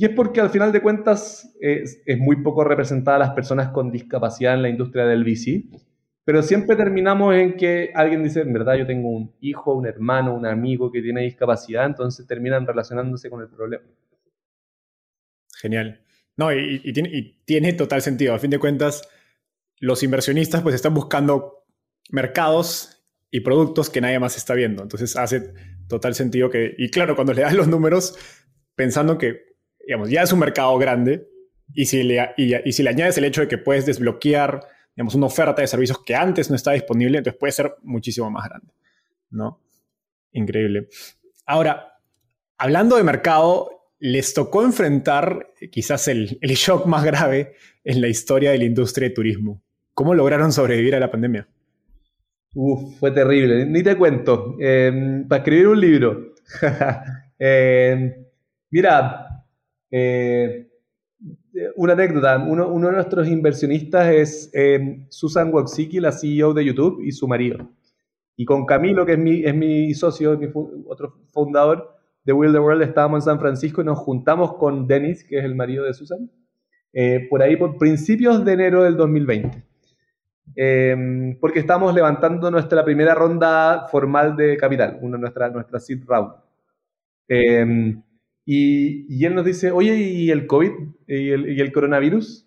Y 0.00 0.04
es 0.04 0.10
porque 0.12 0.40
al 0.40 0.48
final 0.48 0.70
de 0.70 0.80
cuentas 0.80 1.54
es, 1.60 2.00
muy 2.18 2.36
poco 2.36 2.62
representada 2.62 3.18
las 3.18 3.30
personas 3.30 3.70
con 3.70 3.90
discapacidad 3.90 4.54
en 4.54 4.62
la 4.62 4.68
industria 4.68 5.04
del 5.04 5.24
VC. 5.24 5.64
Pero 6.24 6.40
siempre 6.42 6.76
terminamos 6.76 7.34
en 7.34 7.56
que 7.56 7.90
alguien 7.94 8.22
dice, 8.22 8.42
en 8.42 8.52
verdad 8.52 8.76
yo 8.76 8.86
tengo 8.86 9.10
un 9.10 9.34
hijo, 9.40 9.74
un 9.74 9.86
hermano, 9.86 10.36
un 10.36 10.46
amigo 10.46 10.92
que 10.92 11.02
tiene 11.02 11.22
discapacidad, 11.22 11.84
entonces 11.84 12.28
terminan 12.28 12.64
relacionándose 12.64 13.28
con 13.28 13.40
el 13.40 13.48
problema. 13.48 13.84
Genial. 15.56 16.00
No, 16.36 16.52
y, 16.52 16.92
tiene, 16.92 17.10
y, 17.12 17.42
tiene, 17.44 17.72
total 17.72 18.00
sentido. 18.00 18.34
A 18.34 18.38
fin 18.38 18.50
de 18.50 18.60
cuentas, 18.60 19.02
los 19.80 20.04
inversionistas 20.04 20.62
pues 20.62 20.76
están 20.76 20.94
buscando 20.94 21.57
mercados 22.08 23.02
y 23.30 23.40
productos 23.40 23.90
que 23.90 24.00
nadie 24.00 24.18
más 24.18 24.36
está 24.36 24.54
viendo. 24.54 24.82
Entonces 24.82 25.16
hace 25.16 25.52
total 25.88 26.14
sentido 26.14 26.50
que, 26.50 26.74
y 26.78 26.90
claro, 26.90 27.14
cuando 27.14 27.32
le 27.32 27.42
das 27.42 27.54
los 27.54 27.68
números, 27.68 28.16
pensando 28.74 29.18
que, 29.18 29.48
ya 30.08 30.22
es 30.22 30.32
un 30.32 30.38
mercado 30.38 30.76
grande, 30.78 31.28
y 31.72 31.86
si 31.86 32.02
le, 32.02 32.30
y, 32.36 32.72
si 32.72 32.82
le 32.82 32.90
añades 32.90 33.16
el 33.18 33.24
hecho 33.24 33.40
de 33.40 33.48
que 33.48 33.58
puedes 33.58 33.86
desbloquear, 33.86 34.66
digamos, 34.94 35.14
una 35.14 35.26
oferta 35.26 35.62
de 35.62 35.68
servicios 35.68 36.02
que 36.04 36.14
antes 36.14 36.50
no 36.50 36.56
estaba 36.56 36.74
disponible, 36.74 37.18
entonces 37.18 37.38
puede 37.38 37.52
ser 37.52 37.74
muchísimo 37.82 38.30
más 38.30 38.48
grande, 38.48 38.72
¿no? 39.30 39.62
Increíble. 40.32 40.88
Ahora, 41.46 42.00
hablando 42.58 42.96
de 42.96 43.02
mercado, 43.02 43.78
les 43.98 44.34
tocó 44.34 44.62
enfrentar 44.62 45.52
quizás 45.70 46.08
el, 46.08 46.38
shock 46.40 46.86
más 46.86 47.04
grave 47.04 47.54
en 47.84 48.00
la 48.00 48.08
historia 48.08 48.50
de 48.50 48.58
la 48.58 48.64
industria 48.64 49.08
de 49.08 49.14
turismo. 49.14 49.62
¿Cómo 49.94 50.14
lograron 50.14 50.52
sobrevivir 50.52 50.94
a 50.94 51.00
la 51.00 51.10
pandemia? 51.10 51.48
Uf, 52.54 52.98
fue 52.98 53.10
terrible. 53.10 53.66
Ni 53.66 53.82
te 53.82 53.96
cuento. 53.96 54.56
Em, 54.58 55.26
para 55.28 55.38
escribir 55.38 55.68
un 55.68 55.80
libro. 55.80 56.34
Em, 57.40 58.12
mira, 58.70 59.44
eh, 59.90 60.68
una 61.76 61.92
anécdota. 61.92 62.36
Uno, 62.38 62.68
de 62.74 62.92
nuestros 62.92 63.28
inversionistas 63.28 64.12
es 64.12 64.50
em, 64.52 65.06
Susan 65.08 65.52
Wojcicki, 65.52 66.00
la 66.00 66.10
CEO 66.10 66.52
de 66.52 66.64
YouTube, 66.64 67.00
y 67.04 67.12
su 67.12 67.28
marido. 67.28 67.70
Y 68.36 68.44
con 68.44 68.66
Camilo, 68.66 69.06
que 69.06 69.12
es 69.12 69.18
mi, 69.18 69.44
es 69.44 69.54
mi 69.54 69.94
socio, 69.94 70.36
mi 70.36 70.48
otro 70.86 71.14
fundador, 71.32 71.98
de 72.28 72.34
Will 72.34 72.52
the 72.52 72.58
World 72.58 72.82
estábamos 72.82 73.22
en 73.22 73.32
San 73.32 73.40
Francisco 73.40 73.80
y 73.80 73.84
nos 73.84 73.98
juntamos 73.98 74.54
con 74.56 74.86
Dennis, 74.86 75.24
que 75.24 75.38
es 75.38 75.44
el 75.44 75.54
marido 75.54 75.84
de 75.84 75.94
Susan, 75.94 76.30
eh, 76.92 77.26
por 77.30 77.42
ahí 77.42 77.56
por 77.56 77.78
principios 77.78 78.44
de 78.44 78.52
enero 78.52 78.82
del 78.82 78.96
2020. 78.98 79.64
Em, 80.56 81.38
porque 81.38 81.60
estábamos 81.60 81.94
levantando 81.94 82.50
nuestra 82.50 82.84
primera 82.84 83.14
ronda 83.14 83.86
formal 83.90 84.36
de 84.36 84.56
capital, 84.56 84.98
una, 85.00 85.18
nuestra, 85.18 85.48
nuestra 85.50 85.78
seed 85.78 86.02
round. 86.06 86.32
Em, 87.28 88.02
y, 88.44 89.24
él 89.24 89.34
nos 89.34 89.44
dice, 89.44 89.70
oye, 89.70 89.94
¿y 89.94 90.30
el 90.30 90.46
COVID? 90.46 90.70
¿Y 91.06 91.60
el, 91.60 91.72
coronavirus? 91.72 92.46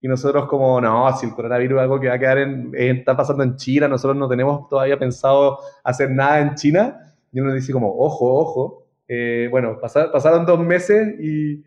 Y 0.00 0.08
nosotros 0.08 0.46
como, 0.46 0.80
no, 0.80 1.14
si 1.16 1.26
el 1.26 1.32
coronavirus 1.32 1.76
es 1.78 1.82
algo 1.82 2.00
que 2.00 2.08
va 2.08 2.14
a 2.14 2.18
quedar 2.18 2.38
en, 2.38 2.72
está 2.74 3.16
pasando 3.16 3.42
en 3.42 3.56
China, 3.56 3.88
nosotros 3.88 4.16
no 4.16 4.28
tenemos 4.28 4.68
todavía 4.68 4.98
pensado 4.98 5.58
hacer 5.84 6.10
nada 6.10 6.40
en 6.40 6.54
China. 6.54 6.98
Y 7.32 7.40
nos 7.40 7.54
dice 7.54 7.72
como, 7.72 7.94
ojo, 7.98 8.38
ojo, 8.38 8.86
eh, 9.06 9.48
bueno, 9.50 9.78
pasaron 9.80 10.46
dos 10.46 10.60
meses 10.60 11.18
y, 11.20 11.64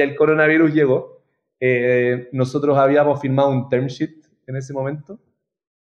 el 0.00 0.14
coronavirus 0.14 0.72
llegó. 0.72 1.22
Eh, 1.58 2.28
nosotros 2.32 2.76
habíamos 2.78 3.20
firmado 3.20 3.50
un 3.50 3.68
term 3.68 3.86
sheet 3.86 4.23
en 4.46 4.56
ese 4.56 4.72
momento. 4.72 5.18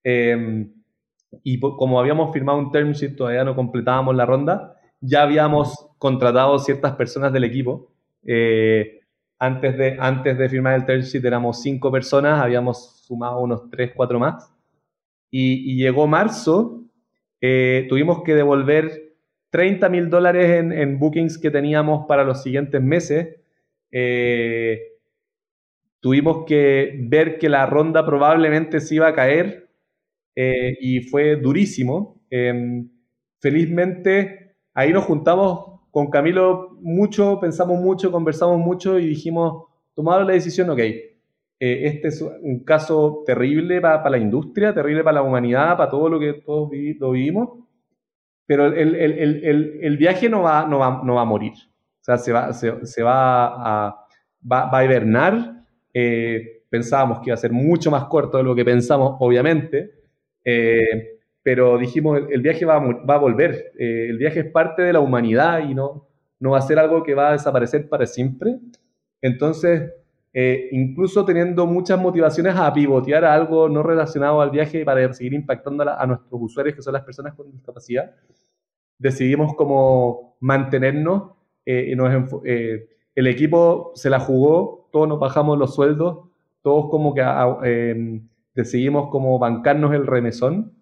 Em, 0.03 0.73
y 1.43 1.61
como 1.61 2.01
habíamos 2.01 2.33
firmado 2.33 2.59
un 2.59 2.73
term 2.73 2.93
sheet, 2.93 3.17
todavía 3.17 3.45
no 3.45 3.55
completábamos 3.55 4.17
la 4.17 4.27
ronda, 4.27 4.77
ya 5.01 5.23
habíamos 5.23 5.89
contratado 5.99 6.59
ciertas 6.59 6.95
personas 6.97 7.33
del 7.33 7.45
equipo. 7.45 7.93
Eh, 8.25 9.01
antes, 9.39 9.79
de, 9.79 9.97
antes 9.99 10.37
de 10.37 10.49
firmar 10.49 10.75
el 10.75 10.85
term 10.85 11.03
sheet 11.03 11.25
éramos 11.25 11.63
cinco 11.63 11.91
personas, 11.91 12.41
habíamos 12.41 13.05
sumado 13.07 13.41
unos 13.41 13.71
tres, 13.71 13.93
cuatro 13.95 14.19
más. 14.19 14.53
Y, 15.31 15.77
llegó 15.77 16.09
marzo, 16.09 16.83
tuvimos 17.41 18.23
que 18.25 18.35
devolver 18.35 19.11
30 19.51 19.89
mil 19.89 20.09
dólares 20.09 20.49
en, 20.49 20.99
bookings 20.99 21.37
que 21.39 21.51
teníamos 21.51 22.07
para 22.07 22.25
los 22.25 22.43
siguientes 22.43 22.81
meses. 22.81 23.37
Eh, 23.91 24.90
tuvimos 26.01 26.45
que 26.47 26.99
ver 27.09 27.39
que 27.39 27.49
la 27.49 27.67
ronda 27.67 28.05
probablemente 28.05 28.81
se 28.81 28.97
iba 28.97 29.09
a 29.09 29.15
caer 29.15 29.71
eh, 30.35 30.77
y 30.81 31.01
fue 31.01 31.37
durísimo. 31.37 32.21
Em, 32.31 32.89
felizmente 33.41 34.57
ahí 34.75 34.93
nos 34.93 35.05
juntamos 35.05 35.81
con 35.91 36.11
Camilo 36.11 36.79
mucho, 36.81 37.39
pensamos 37.41 37.81
mucho, 37.81 38.13
conversamos 38.13 38.59
mucho 38.59 38.99
y 38.99 39.07
dijimos, 39.07 39.65
tomado 39.95 40.23
la 40.23 40.33
decisión, 40.33 40.71
ok, 40.71 40.79
eh, 40.79 41.07
este 41.59 42.09
es 42.09 42.23
un 42.23 42.65
caso 42.65 43.23
terrible 43.27 43.81
para, 43.81 44.09
la 44.09 44.19
industria, 44.19 44.73
terrible 44.73 45.05
para 45.05 45.17
la 45.17 45.23
humanidad, 45.23 45.77
para 45.77 45.91
todo 45.91 46.09
lo 46.09 46.19
que 46.19 46.35
todos 46.35 46.71
lo 46.99 47.11
vivimos, 47.11 47.51
pero 48.47 48.67
el, 48.67 49.97
viaje 49.99 50.29
no 50.29 50.43
va, 50.43 50.67
no, 50.67 50.79
va, 50.79 51.03
no 51.05 51.15
va 51.15 51.23
a 51.23 51.27
morir. 51.27 51.53
O 51.53 52.03
sea, 52.03 52.17
se 52.17 52.33
va, 52.33 52.53
se, 52.53 53.03
va, 53.03 53.89
a, 53.89 54.07
va, 54.51 54.77
a 54.77 54.85
hibernar. 54.85 55.60
Eh, 55.93 56.65
pensábamos 56.69 57.19
que 57.19 57.27
iba 57.27 57.35
a 57.35 57.39
ser 57.39 57.53
mucho 57.53 57.91
más 57.91 58.05
corto 58.05 58.39
de 58.39 58.45
lo 58.45 58.55
que 58.55 58.65
pensamos, 58.65 59.17
obviamente. 59.21 59.93
Eh, 60.45 61.19
pero 61.43 61.79
dijimos, 61.79 62.21
el 62.31 62.43
viaje 62.43 62.65
va 62.65 62.77
a, 62.77 62.79
va 62.79 63.15
a 63.15 63.19
volver. 63.19 63.73
Eh, 63.79 64.09
el 64.11 64.19
viaje 64.19 64.41
es 64.41 64.51
parte 64.51 64.83
de 64.83 64.93
la 64.93 65.01
humanidad 65.01 65.69
y 65.69 65.75
no, 65.75 66.09
no 66.39 66.51
va 66.51 66.59
a 66.59 66.63
ser 66.63 66.79
algo 66.79 67.03
que 67.03 67.15
va 67.15 67.31
a 67.31 67.33
desaparecer 67.33 67.89
para 67.89 68.07
siempre. 68.07 68.59
Entonces, 69.23 69.93
incluso 70.71 71.25
teniendo 71.25 71.67
muchas 71.67 72.01
motivaciones 72.01 72.55
a 72.57 72.73
pivotear 72.73 73.25
a 73.25 73.35
algo 73.35 73.69
no 73.69 73.83
relacionado 73.83 74.41
al 74.41 74.51
viaje 74.51 74.85
para 74.85 75.13
seguir 75.13 75.35
impactando 75.35 75.83
a, 75.83 76.01
a 76.01 76.07
nuestros 76.07 76.41
usuarios, 76.41 76.77
que 76.77 76.83
son 76.83 76.93
las 76.95 77.03
personas 77.03 77.35
con 77.35 77.51
discapacidad, 77.51 78.15
decidimos 79.01 79.55
como 79.55 80.37
mantenernos 80.41 81.33
eh, 81.65 81.95
eh, 82.45 82.89
el 83.15 83.27
equipo 83.27 83.93
se 83.95 84.11
la 84.11 84.21
jugó, 84.21 84.89
todos 84.93 85.09
nos 85.09 85.19
bajamos 85.19 85.59
los 85.59 85.75
sueldos, 85.75 86.29
todos 86.63 86.91
como 86.91 87.15
que 87.15 87.23
ah, 87.23 87.59
em, 87.65 88.29
decidimos 88.55 89.11
como 89.11 89.39
bancarnos 89.39 89.93
el 89.95 90.07
remesón, 90.07 90.73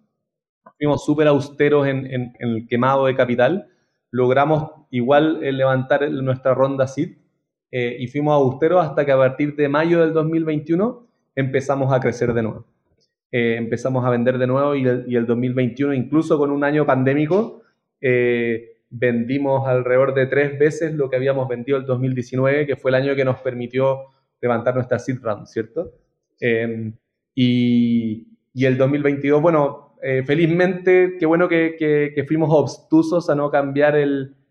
fuimos 0.77 1.03
súper 1.03 1.27
austeros 1.27 1.87
en, 1.87 2.33
el 2.39 2.67
quemado 2.67 3.05
de 3.05 3.15
capital, 3.15 3.67
logramos 4.11 4.71
igual 4.91 5.43
eh, 5.43 5.51
levantar 5.51 6.09
nuestra 6.11 6.53
ronda 6.53 6.87
SID 6.87 7.17
y 7.71 8.07
fuimos 8.07 8.33
austeros 8.33 8.83
hasta 8.83 9.05
que 9.05 9.11
a 9.11 9.17
partir 9.17 9.55
de 9.55 9.69
mayo 9.69 9.99
del 9.99 10.11
2021 10.11 11.05
empezamos 11.35 11.93
a 11.93 11.99
crecer 11.99 12.33
de 12.33 12.41
nuevo. 12.41 12.65
empezamos 13.31 14.03
a 14.03 14.09
vender 14.09 14.39
de 14.39 14.47
nuevo 14.47 14.75
y 14.75 14.87
el, 14.87 15.25
2021, 15.27 15.93
incluso 15.93 16.39
con 16.39 16.49
un 16.49 16.63
año 16.63 16.83
pandémico, 16.87 17.61
vendimos 18.89 19.67
alrededor 19.67 20.13
de 20.13 20.25
tres 20.25 20.57
veces 20.57 20.93
lo 20.93 21.09
que 21.09 21.15
habíamos 21.15 21.47
vendido 21.47 21.77
el 21.77 21.85
2019, 21.85 22.65
que 22.65 22.75
fue 22.75 22.91
el 22.91 22.95
año 22.95 23.15
que 23.15 23.25
nos 23.25 23.39
permitió 23.39 24.05
levantar 24.41 24.75
nuestra 24.75 24.99
seed 24.99 25.19
round, 25.21 25.47
¿cierto? 25.47 25.93
Em, 26.39 26.93
y, 27.35 28.27
el 28.55 28.77
2022, 28.77 29.41
bueno, 29.41 29.95
eh, 30.01 30.23
felizmente, 30.25 31.15
qué 31.19 31.25
bueno 31.25 31.47
que, 31.47 32.25
fuimos 32.27 32.49
obstusos 32.51 33.29
a 33.29 33.35
no 33.35 33.49
cambiar 33.49 33.95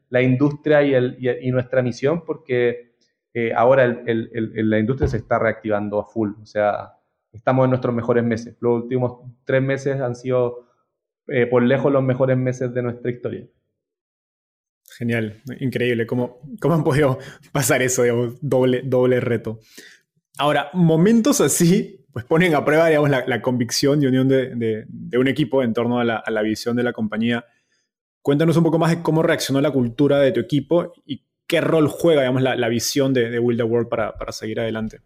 la 0.09 0.23
industria 0.23 0.83
y, 0.83 1.51
nuestra 1.51 1.83
misión, 1.83 2.25
porque 2.25 2.95
eh, 3.35 3.53
ahora 3.55 4.03
la 4.07 4.79
industria 4.79 5.09
se 5.09 5.19
está 5.19 5.39
reactivando 5.39 6.01
a 6.01 6.05
full, 6.05 6.31
o 6.41 6.47
sea, 6.47 6.99
estamos 7.33 7.65
en 7.65 7.71
nuestros 7.71 7.95
mejores 7.95 8.25
meses. 8.25 8.57
Los 8.61 8.83
últimos 8.83 9.21
tres 9.45 9.63
meses 9.63 10.01
han 10.01 10.15
sido 10.15 10.69
eh, 11.29 11.47
por 11.47 11.63
lejos 11.63 11.93
los 11.93 12.03
mejores 12.03 12.37
meses 12.37 12.73
de 12.73 12.83
nuestra 12.83 13.11
historia. 13.11 13.47
Genial, 14.99 15.41
increíble. 15.61 16.09
¿Cómo, 16.09 16.41
cómo 16.61 16.75
han 16.75 16.83
podido 16.83 17.21
pasar 17.53 17.83
eso, 17.83 18.03
digamos, 18.03 18.35
doble, 18.41 18.83
doble 18.85 19.21
reto? 19.21 19.61
Ahora, 20.39 20.71
momentos 20.73 21.41
así, 21.41 22.05
pues 22.13 22.25
ponen 22.25 22.57
a 22.57 22.65
prueba, 22.65 22.89
digamos, 22.89 23.09
la, 23.09 23.41
convicción 23.41 24.03
y 24.03 24.07
unión 24.07 24.27
de, 24.27 24.87
un 25.17 25.29
equipo 25.29 25.63
en 25.63 25.73
torno 25.73 26.01
a 26.01 26.05
la, 26.05 26.43
visión 26.43 26.75
de 26.75 26.83
la 26.83 26.93
compañía. 26.93 27.45
Cuéntanos 28.23 28.57
un 28.57 28.65
poco 28.65 28.81
más 28.81 28.91
de 28.91 29.01
cómo 29.01 29.23
reaccionó 29.23 29.61
la 29.61 29.71
cultura 29.71 30.19
de 30.19 30.33
tu 30.33 30.41
equipo 30.41 30.93
y 31.07 31.25
qué 31.47 31.61
rol 31.61 31.87
juega, 31.87 32.23
digamos, 32.23 32.43
la, 32.43 32.69
visión 32.69 33.15
de, 33.15 33.39
Will 33.39 33.57
the 33.57 33.63
World 33.63 33.89
para, 33.89 34.33
seguir 34.33 34.59
adelante. 34.59 34.99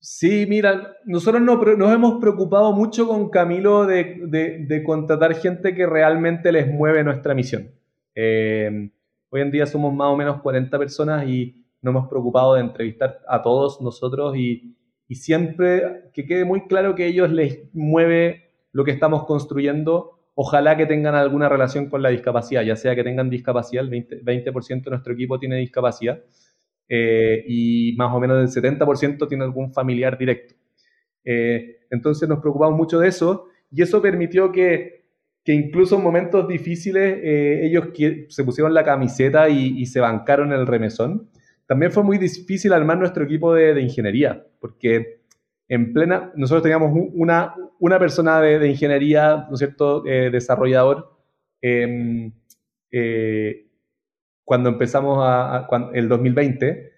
Sí, 0.00 0.46
mira, 0.48 0.96
nosotros 1.04 1.42
nos 1.42 1.94
hemos 1.94 2.18
preocupado 2.18 2.72
mucho 2.72 3.06
con 3.06 3.28
Camilo 3.28 3.84
de 3.84 4.82
contratar 4.86 5.34
gente 5.34 5.74
que 5.74 5.84
realmente 5.84 6.50
les 6.50 6.66
mueve 6.66 7.04
nuestra 7.04 7.34
misión. 7.34 7.81
Eh, 8.14 8.90
hoy 9.30 9.40
en 9.40 9.50
día 9.50 9.66
somos 9.66 9.94
más 9.94 10.08
o 10.08 10.16
menos 10.16 10.42
40 10.42 10.78
personas 10.78 11.26
y 11.26 11.64
nos 11.80 11.92
hemos 11.92 12.08
preocupado 12.08 12.54
de 12.54 12.60
entrevistar 12.60 13.20
a 13.28 13.42
todos 13.42 13.80
nosotros 13.80 14.36
y, 14.36 14.76
siempre 15.10 16.10
que 16.14 16.24
quede 16.24 16.46
muy 16.46 16.66
claro 16.66 16.94
que 16.94 17.06
ellos 17.06 17.30
les 17.30 17.68
mueve 17.74 18.44
lo 18.72 18.82
que 18.82 18.92
estamos 18.92 19.24
construyendo. 19.26 20.20
Ojalá 20.34 20.74
que 20.74 20.86
tengan 20.86 21.14
alguna 21.14 21.50
relación 21.50 21.90
con 21.90 22.00
la 22.00 22.08
discapacidad, 22.08 22.62
ya 22.62 22.76
sea 22.76 22.94
que 22.94 23.04
tengan 23.04 23.28
discapacidad, 23.28 23.84
el 23.84 23.90
20%, 23.90 24.84
de 24.84 24.90
nuestro 24.90 25.12
equipo 25.12 25.38
tiene 25.38 25.58
discapacidad 25.58 26.22
eh, 26.88 27.44
y 27.46 27.94
más 27.98 28.14
o 28.14 28.20
menos 28.20 28.56
el 28.56 28.62
70% 28.62 29.28
tiene 29.28 29.44
algún 29.44 29.74
familiar 29.74 30.16
directo. 30.16 30.54
Eh, 31.24 31.80
entonces 31.90 32.26
nos 32.26 32.40
preocupamos 32.40 32.74
mucho 32.74 32.98
de 32.98 33.08
eso 33.08 33.48
y 33.70 33.82
eso 33.82 34.00
permitió 34.00 34.50
que 34.50 35.01
que 35.44 35.52
incluso 35.52 35.96
en 35.96 36.02
momentos 36.02 36.46
difíciles 36.46 37.18
eh, 37.22 37.66
ellos 37.66 37.88
se 38.28 38.44
pusieron 38.44 38.72
la 38.74 38.84
camiseta 38.84 39.48
y, 39.48 39.84
se 39.86 40.00
bancaron 40.00 40.52
el 40.52 40.66
remesón. 40.66 41.28
También 41.66 41.90
fue 41.90 42.04
muy 42.04 42.18
difícil 42.18 42.72
armar 42.72 42.98
nuestro 42.98 43.24
equipo 43.24 43.54
de, 43.54 43.80
ingeniería, 43.80 44.46
porque 44.60 45.22
en 45.68 45.92
plena, 45.92 46.32
nosotros 46.36 46.62
teníamos 46.62 46.92
una, 47.14 47.54
una 47.80 47.98
persona 47.98 48.40
de, 48.40 48.68
ingeniería, 48.68 49.46
¿no 49.48 49.54
es 49.54 49.58
cierto?, 49.58 50.04
eh, 50.06 50.30
desarrollador, 50.30 51.10
em, 51.60 52.32
eh, 52.90 53.66
cuando 54.44 54.68
empezamos 54.68 55.18
a, 55.22 55.66
el 55.94 56.08
2020, 56.08 56.92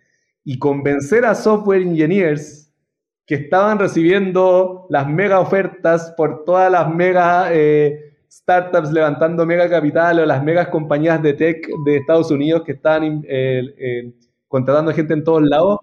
y 0.45 0.59
convencer 0.59 1.25
a 1.25 1.35
software 1.35 1.83
engineers 1.83 2.75
que 3.27 3.37
estaban 3.37 3.79
recibiendo 3.79 4.87
las 4.91 5.09
mega 5.09 5.41
ofertas 5.41 6.13
por 6.17 6.45
todas 6.45 6.71
las 6.71 6.93
mega 6.95 7.49
startups 8.39 8.91
levantando 8.91 9.47
mega 9.47 9.69
capital 9.69 10.19
o 10.19 10.27
las 10.27 10.43
megas 10.43 10.69
compañías 10.69 11.23
de 11.23 11.35
tech 11.35 11.67
de 11.85 11.97
Estados 11.97 12.31
Unidos 12.31 12.63
que 12.65 12.73
están 12.73 13.25
eh, 13.29 13.63
eh, 13.79 14.13
contratando 14.49 14.93
gente 14.93 15.15
en 15.15 15.25
todos 15.25 15.43
lados, 15.43 15.79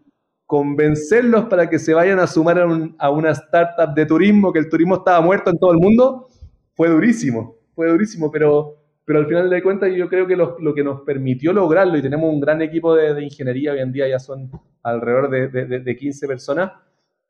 convencerlos 0.45 1.45
para 1.45 1.69
que 1.69 1.79
se 1.79 1.93
vayan 1.93 2.19
a 2.19 2.27
sumar 2.27 2.59
a, 2.97 3.09
una 3.09 3.31
startup 3.31 3.93
de 3.95 4.05
turismo, 4.05 4.51
que 4.51 4.59
el 4.59 4.69
turismo 4.69 4.95
estaba 4.95 5.21
muerto 5.21 5.49
en 5.49 5.57
todo 5.57 5.71
el 5.71 5.77
mundo, 5.77 6.27
fue 6.73 6.89
durísimo, 6.89 7.55
fue 7.73 7.89
durísimo, 7.89 8.29
pero, 8.29 8.75
pero 9.05 9.19
al 9.19 9.27
final 9.27 9.49
de 9.49 9.63
cuentas 9.63 9.91
yo 9.95 10.09
creo 10.09 10.27
que 10.27 10.35
lo, 10.35 10.57
que 10.75 10.83
nos 10.83 11.01
permitió 11.01 11.53
lograrlo, 11.53 11.97
y 11.97 12.01
tenemos 12.01 12.33
un 12.33 12.41
gran 12.41 12.61
equipo 12.61 12.95
de, 12.95 13.23
ingeniería, 13.23 13.71
hoy 13.71 13.79
en 13.79 13.91
día 13.93 14.09
ya 14.09 14.19
son 14.19 14.51
alrededor 14.83 15.29
de, 15.29 15.79
de 15.79 15.95
15 15.95 16.27
personas, 16.27 16.71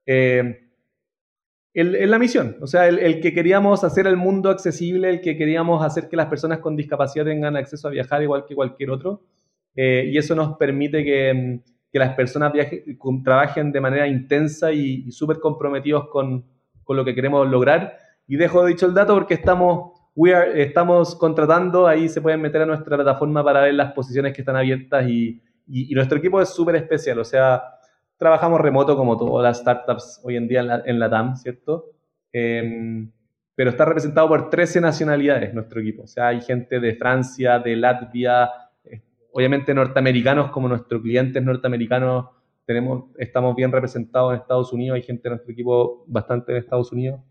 eh, 0.06 0.71
es 1.74 2.10
la 2.10 2.20
misión, 2.20 2.58
o 2.60 2.68
sea, 2.68 2.88
el, 2.88 3.22
que 3.22 3.34
queríamos 3.34 3.84
hacer 3.86 4.06
el 4.06 4.18
mundo 4.18 4.50
accesible, 4.50 5.10
el 5.10 5.22
que 5.22 5.38
queríamos 5.38 5.84
hacer 5.86 6.10
que 6.10 6.18
las 6.18 6.28
personas 6.28 6.60
con 6.60 6.76
discapacidad 6.76 7.24
tengan 7.24 7.56
acceso 7.56 7.88
a 7.88 7.92
viajar 7.92 8.22
igual 8.22 8.46
que 8.46 8.56
cualquier 8.56 8.92
otro, 8.92 9.24
eh, 9.76 10.10
y 10.12 10.18
eso 10.18 10.36
nos 10.36 10.58
permite 10.58 11.04
que, 11.04 11.62
las 11.94 12.16
personas 12.16 12.54
trabajen 13.24 13.72
de 13.72 13.82
manera 13.82 14.08
intensa 14.08 14.72
y, 14.72 15.12
súper 15.12 15.40
comprometidos 15.40 16.08
con, 16.10 16.46
lo 16.88 17.06
que 17.06 17.16
queremos 17.16 17.50
lograr. 17.50 17.98
Y 18.28 18.36
dejo 18.36 18.66
dicho 18.66 18.86
el 18.86 18.94
dato 18.94 19.14
porque 19.14 19.34
estamos, 19.34 19.94
estamos 20.56 21.16
contratando, 21.16 21.88
ahí 21.88 22.10
se 22.10 22.20
pueden 22.20 22.42
meter 22.42 22.64
a 22.64 22.66
nuestra 22.66 22.98
plataforma 22.98 23.44
para 23.46 23.62
ver 23.62 23.76
las 23.76 23.94
posiciones 23.94 24.34
que 24.34 24.42
están 24.42 24.58
abiertas 24.58 25.08
y, 25.08 25.42
y 25.68 25.94
nuestro 25.94 26.18
equipo 26.18 26.42
es 26.42 26.50
súper 26.50 26.76
especial, 26.76 27.20
o 27.20 27.24
sea, 27.24 27.62
trabajamos 28.22 28.62
remoto 28.62 28.96
como 28.96 29.18
todas 29.18 29.44
las 29.44 29.58
startups 29.58 30.22
hoy 30.24 30.36
en 30.36 30.48
día 30.48 30.84
en 30.86 31.00
la, 31.00 31.10
TAM, 31.10 31.36
¿cierto? 31.38 31.90
Em, 32.32 33.10
pero 33.56 33.72
está 33.72 33.84
representado 33.84 34.28
por 34.28 34.48
13 34.48 34.80
nacionalidades 34.80 35.52
nuestro 35.56 35.82
equipo. 35.82 36.04
O 36.04 36.08
sea, 36.08 36.28
hay 36.28 36.40
gente 36.40 36.80
de 36.80 36.94
Francia, 36.94 37.58
de 37.58 37.76
Latvia, 37.76 38.52
eh, 38.84 39.02
obviamente 39.34 39.74
norteamericanos 39.74 40.52
como 40.52 40.68
nuestros 40.68 41.02
clientes 41.02 41.42
norteamericanos. 41.42 42.28
Tenemos, 42.64 43.06
estamos 43.18 43.56
bien 43.56 43.72
representados 43.72 44.36
en 44.36 44.42
Estados 44.42 44.72
Unidos, 44.72 44.98
hay 44.98 45.02
gente 45.02 45.24
de 45.24 45.30
nuestro 45.32 45.52
equipo 45.52 46.04
bastante 46.06 46.52
en 46.52 46.60
Estados 46.60 46.92
Unidos. 46.92 47.22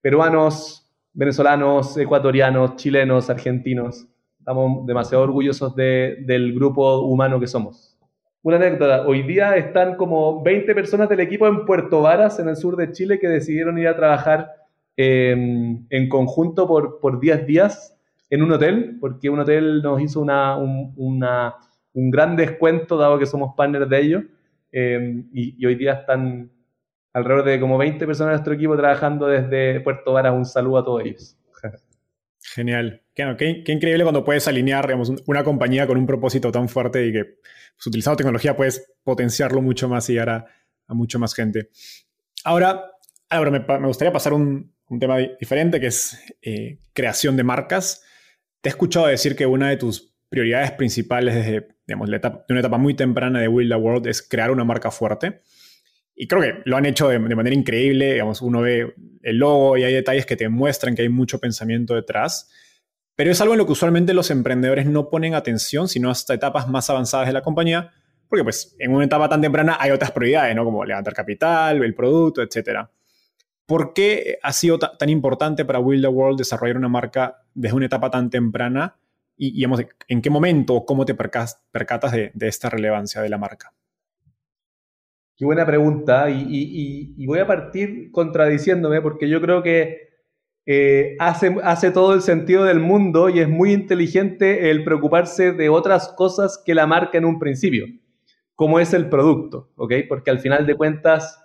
Peruanos, 0.00 0.88
venezolanos, 1.12 1.96
ecuatorianos, 1.96 2.76
chilenos, 2.76 3.30
argentinos. 3.30 4.06
Estamos 4.38 4.86
demasiado 4.86 5.24
orgullosos 5.24 5.74
del 5.74 6.54
grupo 6.54 7.00
humano 7.00 7.40
que 7.40 7.48
somos. 7.48 7.93
Una 8.44 8.56
anécdota, 8.56 9.06
hoy 9.06 9.22
día 9.22 9.56
están 9.56 9.96
como 9.96 10.42
20 10.42 10.74
personas 10.74 11.08
del 11.08 11.20
equipo 11.20 11.46
en 11.46 11.64
Puerto 11.64 12.02
Varas, 12.02 12.38
en 12.38 12.50
el 12.50 12.56
sur 12.56 12.76
de 12.76 12.92
Chile, 12.92 13.18
que 13.18 13.26
decidieron 13.26 13.78
ir 13.78 13.88
a 13.88 13.96
trabajar 13.96 14.52
em, 14.98 15.86
en 15.88 16.08
conjunto 16.10 16.68
por, 16.68 17.00
por 17.00 17.20
10 17.20 17.46
días 17.46 17.98
en 18.28 18.42
un 18.42 18.52
hotel, 18.52 18.98
porque 19.00 19.30
un 19.30 19.38
hotel 19.38 19.80
nos 19.80 19.98
hizo 20.02 20.20
una, 20.20 20.58
un, 20.58 22.10
gran 22.10 22.36
descuento, 22.36 22.98
dado 22.98 23.18
que 23.18 23.24
somos 23.24 23.54
partners 23.56 23.88
de 23.88 23.98
ellos, 23.98 24.24
em, 24.72 25.26
y, 25.32 25.64
hoy 25.64 25.76
día 25.76 25.94
están 25.94 26.50
alrededor 27.14 27.46
de 27.46 27.58
como 27.58 27.78
20 27.78 28.06
personas 28.06 28.32
de 28.32 28.34
nuestro 28.34 28.52
equipo 28.52 28.76
trabajando 28.76 29.26
desde 29.26 29.80
Puerto 29.80 30.12
Varas. 30.12 30.34
Un 30.34 30.44
saludo 30.44 30.76
a 30.76 30.84
todos 30.84 31.02
ellos. 31.02 31.38
Genial. 32.42 33.03
Qué, 33.14 33.64
increíble 33.68 34.02
cuando 34.02 34.24
puedes 34.24 34.48
alinear 34.48 34.92
una 35.26 35.44
compañía 35.44 35.86
con 35.86 35.96
un 35.96 36.06
propósito 36.06 36.50
tan 36.50 36.68
fuerte 36.68 37.06
y 37.06 37.12
que 37.12 37.24
pues, 37.24 37.86
utilizando 37.86 38.16
tecnología 38.16 38.56
puedes 38.56 38.92
potenciarlo 39.04 39.62
mucho 39.62 39.88
más 39.88 40.08
y 40.10 40.14
llegar 40.14 40.30
a, 40.30 40.46
a 40.88 40.94
mucho 40.94 41.18
más 41.18 41.32
gente. 41.34 41.70
Ahora, 42.42 42.90
ahora 43.28 43.50
me, 43.50 43.86
gustaría 43.86 44.12
pasar 44.12 44.32
un, 44.32 44.74
un 44.88 44.98
tema 44.98 45.18
diferente 45.18 45.80
que 45.80 45.86
es 45.86 46.18
eh, 46.42 46.78
creación 46.92 47.36
de 47.36 47.44
marcas. 47.44 48.02
Te 48.60 48.68
he 48.68 48.70
escuchado 48.70 49.06
decir 49.06 49.36
que 49.36 49.46
una 49.46 49.70
de 49.70 49.76
tus 49.76 50.14
prioridades 50.28 50.72
principales 50.72 51.34
desde 51.34 51.68
digamos, 51.86 52.10
de 52.10 52.20
una 52.48 52.60
etapa 52.60 52.78
muy 52.78 52.94
temprana 52.94 53.40
de 53.40 53.48
Will 53.48 53.68
the 53.68 53.76
World 53.76 54.06
es 54.06 54.22
crear 54.22 54.50
una 54.50 54.64
marca 54.64 54.90
fuerte. 54.90 55.42
Y 56.16 56.26
creo 56.28 56.42
que 56.42 56.54
lo 56.64 56.76
han 56.76 56.86
hecho 56.86 57.08
de, 57.08 57.18
de, 57.18 57.34
manera 57.34 57.54
increíble. 57.54 58.12
Digamos, 58.12 58.40
uno 58.40 58.60
ve 58.60 58.94
el 59.22 59.36
logo 59.36 59.76
y 59.76 59.84
hay 59.84 59.92
detalles 59.92 60.26
que 60.26 60.36
te 60.36 60.48
muestran 60.48 60.94
que 60.94 61.02
hay 61.02 61.08
mucho 61.08 61.38
pensamiento 61.40 61.94
detrás. 61.94 62.50
Pero 63.16 63.30
es 63.30 63.40
algo 63.40 63.54
en 63.54 63.58
lo 63.58 63.66
que 63.66 63.72
usualmente 63.72 64.12
los 64.12 64.30
emprendedores 64.30 64.86
no 64.86 65.08
ponen 65.08 65.34
atención, 65.34 65.88
sino 65.88 66.10
hasta 66.10 66.34
etapas 66.34 66.68
más 66.68 66.90
avanzadas 66.90 67.28
de 67.28 67.32
la 67.32 67.42
compañía, 67.42 67.92
porque 68.28 68.42
pues 68.42 68.74
en 68.78 68.92
una 68.92 69.04
etapa 69.04 69.28
tan 69.28 69.40
temprana 69.40 69.76
hay 69.78 69.92
otras 69.92 70.10
prioridades, 70.10 70.56
¿no? 70.56 70.64
Como 70.64 70.84
levantar 70.84 71.14
capital, 71.14 71.82
el 71.82 71.94
producto, 71.94 72.42
etc. 72.42 72.88
¿Por 73.66 73.94
qué 73.94 74.38
ha 74.42 74.52
sido 74.52 74.78
tan 74.78 75.08
importante 75.08 75.64
para 75.64 75.78
Will 75.78 76.02
the 76.02 76.08
World 76.08 76.38
desarrollar 76.38 76.76
una 76.76 76.88
marca 76.88 77.42
desde 77.54 77.76
una 77.76 77.86
etapa 77.86 78.10
tan 78.10 78.30
temprana? 78.30 78.96
Y, 79.36 79.52
digamos, 79.52 79.84
¿en 80.08 80.20
qué 80.22 80.30
momento 80.30 80.74
o 80.74 80.84
cómo 80.84 81.04
te 81.04 81.14
percatas 81.14 82.12
de, 82.12 82.32
esta 82.40 82.68
relevancia 82.68 83.22
de 83.22 83.28
la 83.28 83.38
marca? 83.38 83.72
Qué 85.36 85.44
buena 85.44 85.64
pregunta. 85.64 86.28
y 86.30 87.26
voy 87.26 87.38
a 87.38 87.46
partir 87.46 88.10
contradiciéndome 88.10 89.00
porque 89.00 89.28
yo 89.28 89.40
creo 89.40 89.62
que 89.62 90.13
eh, 90.66 91.16
hace, 91.18 91.56
hace 91.62 91.90
todo 91.90 92.14
el 92.14 92.22
sentido 92.22 92.64
del 92.64 92.80
mundo 92.80 93.28
y 93.28 93.40
es 93.40 93.48
muy 93.48 93.72
inteligente 93.72 94.70
el 94.70 94.82
preocuparse 94.82 95.52
de 95.52 95.68
otras 95.68 96.08
cosas 96.08 96.62
que 96.64 96.74
la 96.74 96.86
marca 96.86 97.18
en 97.18 97.26
un 97.26 97.38
principio, 97.38 97.86
como 98.54 98.80
es 98.80 98.94
el 98.94 99.10
producto, 99.10 99.70
¿ok? 99.76 99.92
Porque 100.08 100.30
al 100.30 100.38
final 100.38 100.66
de 100.66 100.74
cuentas 100.74 101.38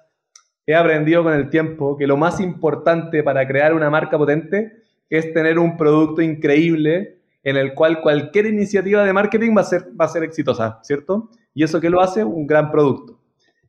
he 0.66 0.74
aprendido 0.74 1.24
con 1.24 1.34
el 1.34 1.50
tiempo 1.50 1.98
que 1.98 2.08
lo 2.08 2.16
más 2.16 2.40
importante 2.40 3.22
para 3.22 3.46
crear 3.46 3.74
una 3.74 3.90
marca 3.90 4.18
potente 4.18 4.84
es 5.10 5.34
tener 5.34 5.60
un 5.60 5.76
producto 5.76 6.22
increíble 6.22 7.20
en 7.44 7.58
el 7.58 7.74
cual 7.74 8.02
cualquier 8.02 8.46
iniciativa 8.46 9.04
de 9.04 9.12
marketing 9.12 9.56
va 9.58 9.62
a 9.62 9.66
ser, 9.66 9.88
va 10.00 10.06
a 10.06 10.10
ser 10.10 10.24
exitosa, 10.24 10.80
¿cierto? 10.84 11.30
Y 11.54 11.64
eso 11.64 11.82
que 11.82 11.90
lo 11.90 12.02
hace 12.02 12.24
un 12.24 12.46
gran 12.46 12.72
producto. 12.72 13.20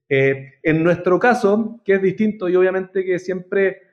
Eh, 0.08 0.54
en 0.62 0.82
nuestro 0.84 1.18
caso, 1.18 1.80
que 1.84 1.94
es 1.94 2.02
distinto 2.02 2.48
y 2.48 2.56
obviamente 2.56 3.04
que 3.04 3.18
siempre 3.18 3.89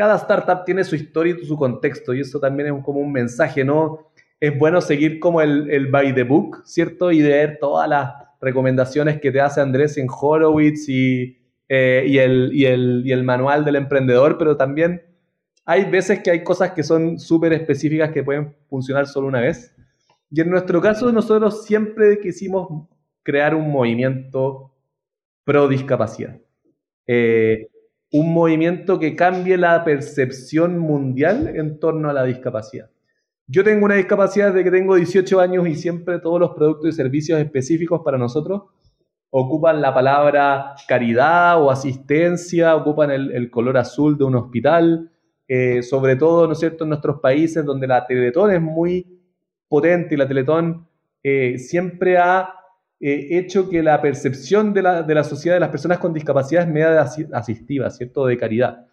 cada 0.00 0.16
startup 0.16 0.64
tiene 0.64 0.82
su 0.82 0.96
historia 0.96 1.36
y 1.38 1.44
su 1.44 1.58
contexto, 1.58 2.14
y 2.14 2.20
eso 2.20 2.40
también 2.40 2.74
es 2.74 2.82
como 2.82 3.00
un 3.00 3.12
mensaje, 3.12 3.62
¿no? 3.62 4.10
Es 4.40 4.58
bueno 4.58 4.80
seguir 4.80 5.20
como 5.20 5.42
el, 5.42 5.70
el 5.70 5.88
by 5.88 6.14
the 6.14 6.22
book, 6.22 6.62
¿cierto? 6.64 7.12
Y 7.12 7.20
leer 7.20 7.58
todas 7.60 7.86
las 7.86 8.14
recomendaciones 8.40 9.20
que 9.20 9.30
te 9.30 9.42
hace 9.42 9.60
Andrés 9.60 9.98
en 9.98 10.06
Horowitz 10.08 10.88
y, 10.88 11.36
eh, 11.68 12.06
y, 12.06 12.16
el, 12.16 12.48
y, 12.50 12.64
el, 12.64 13.02
y 13.04 13.12
el 13.12 13.24
manual 13.24 13.62
del 13.62 13.76
emprendedor, 13.76 14.38
pero 14.38 14.56
también 14.56 15.02
hay 15.66 15.84
veces 15.84 16.22
que 16.22 16.30
hay 16.30 16.42
cosas 16.42 16.70
que 16.70 16.82
son 16.82 17.18
súper 17.18 17.52
específicas 17.52 18.10
que 18.10 18.24
pueden 18.24 18.56
funcionar 18.70 19.06
solo 19.06 19.26
una 19.26 19.42
vez. 19.42 19.76
Y 20.30 20.40
en 20.40 20.48
nuestro 20.48 20.80
caso, 20.80 21.12
nosotros 21.12 21.66
siempre 21.66 22.18
quisimos 22.20 22.88
crear 23.22 23.54
un 23.54 23.70
movimiento 23.70 24.72
pro 25.44 25.68
discapacidad. 25.68 26.40
Eh, 27.06 27.68
un 28.12 28.32
movimiento 28.32 28.98
que 28.98 29.14
cambie 29.14 29.56
la 29.56 29.84
percepción 29.84 30.78
mundial 30.78 31.48
en 31.54 31.78
torno 31.78 32.10
a 32.10 32.12
la 32.12 32.24
discapacidad. 32.24 32.90
Yo 33.46 33.64
tengo 33.64 33.84
una 33.84 33.96
discapacidad 33.96 34.52
desde 34.52 34.64
que 34.64 34.70
tengo 34.70 34.94
18 34.94 35.40
años 35.40 35.66
y 35.66 35.74
siempre 35.74 36.18
todos 36.18 36.40
los 36.40 36.50
productos 36.50 36.90
y 36.90 36.92
servicios 36.92 37.40
específicos 37.40 38.02
para 38.04 38.18
nosotros 38.18 38.62
ocupan 39.30 39.80
la 39.80 39.94
palabra 39.94 40.74
caridad 40.88 41.62
o 41.62 41.70
asistencia, 41.70 42.74
ocupan 42.76 43.10
el, 43.10 43.50
color 43.50 43.78
azul 43.78 44.18
de 44.18 44.24
un 44.24 44.34
hospital, 44.34 45.10
eh, 45.46 45.82
sobre 45.82 46.16
todo, 46.16 46.46
¿no 46.46 46.52
es 46.52 46.58
cierto?, 46.58 46.84
en 46.84 46.90
nuestros 46.90 47.20
países 47.20 47.64
donde 47.64 47.86
la 47.86 48.06
Teletón 48.06 48.50
es 48.50 48.60
muy 48.60 49.20
potente 49.68 50.14
y 50.14 50.18
la 50.18 50.26
Teletón 50.26 50.88
eh, 51.22 51.58
siempre 51.58 52.18
ha 52.18 52.54
eh, 53.02 53.38
hecho 53.38 53.70
que 53.70 53.82
la 53.82 54.02
percepción 54.02 54.74
de 54.74 54.82
la, 54.82 55.02
de 55.02 55.14
la, 55.14 55.24
sociedad 55.24 55.56
de 55.56 55.60
las 55.60 55.70
personas 55.70 55.98
con 55.98 56.12
discapacidad 56.12 56.64
es 56.64 56.68
media 56.68 57.00
asistiva, 57.32 57.88
¿cierto? 57.88 58.26
De 58.26 58.36
caridad. 58.36 58.86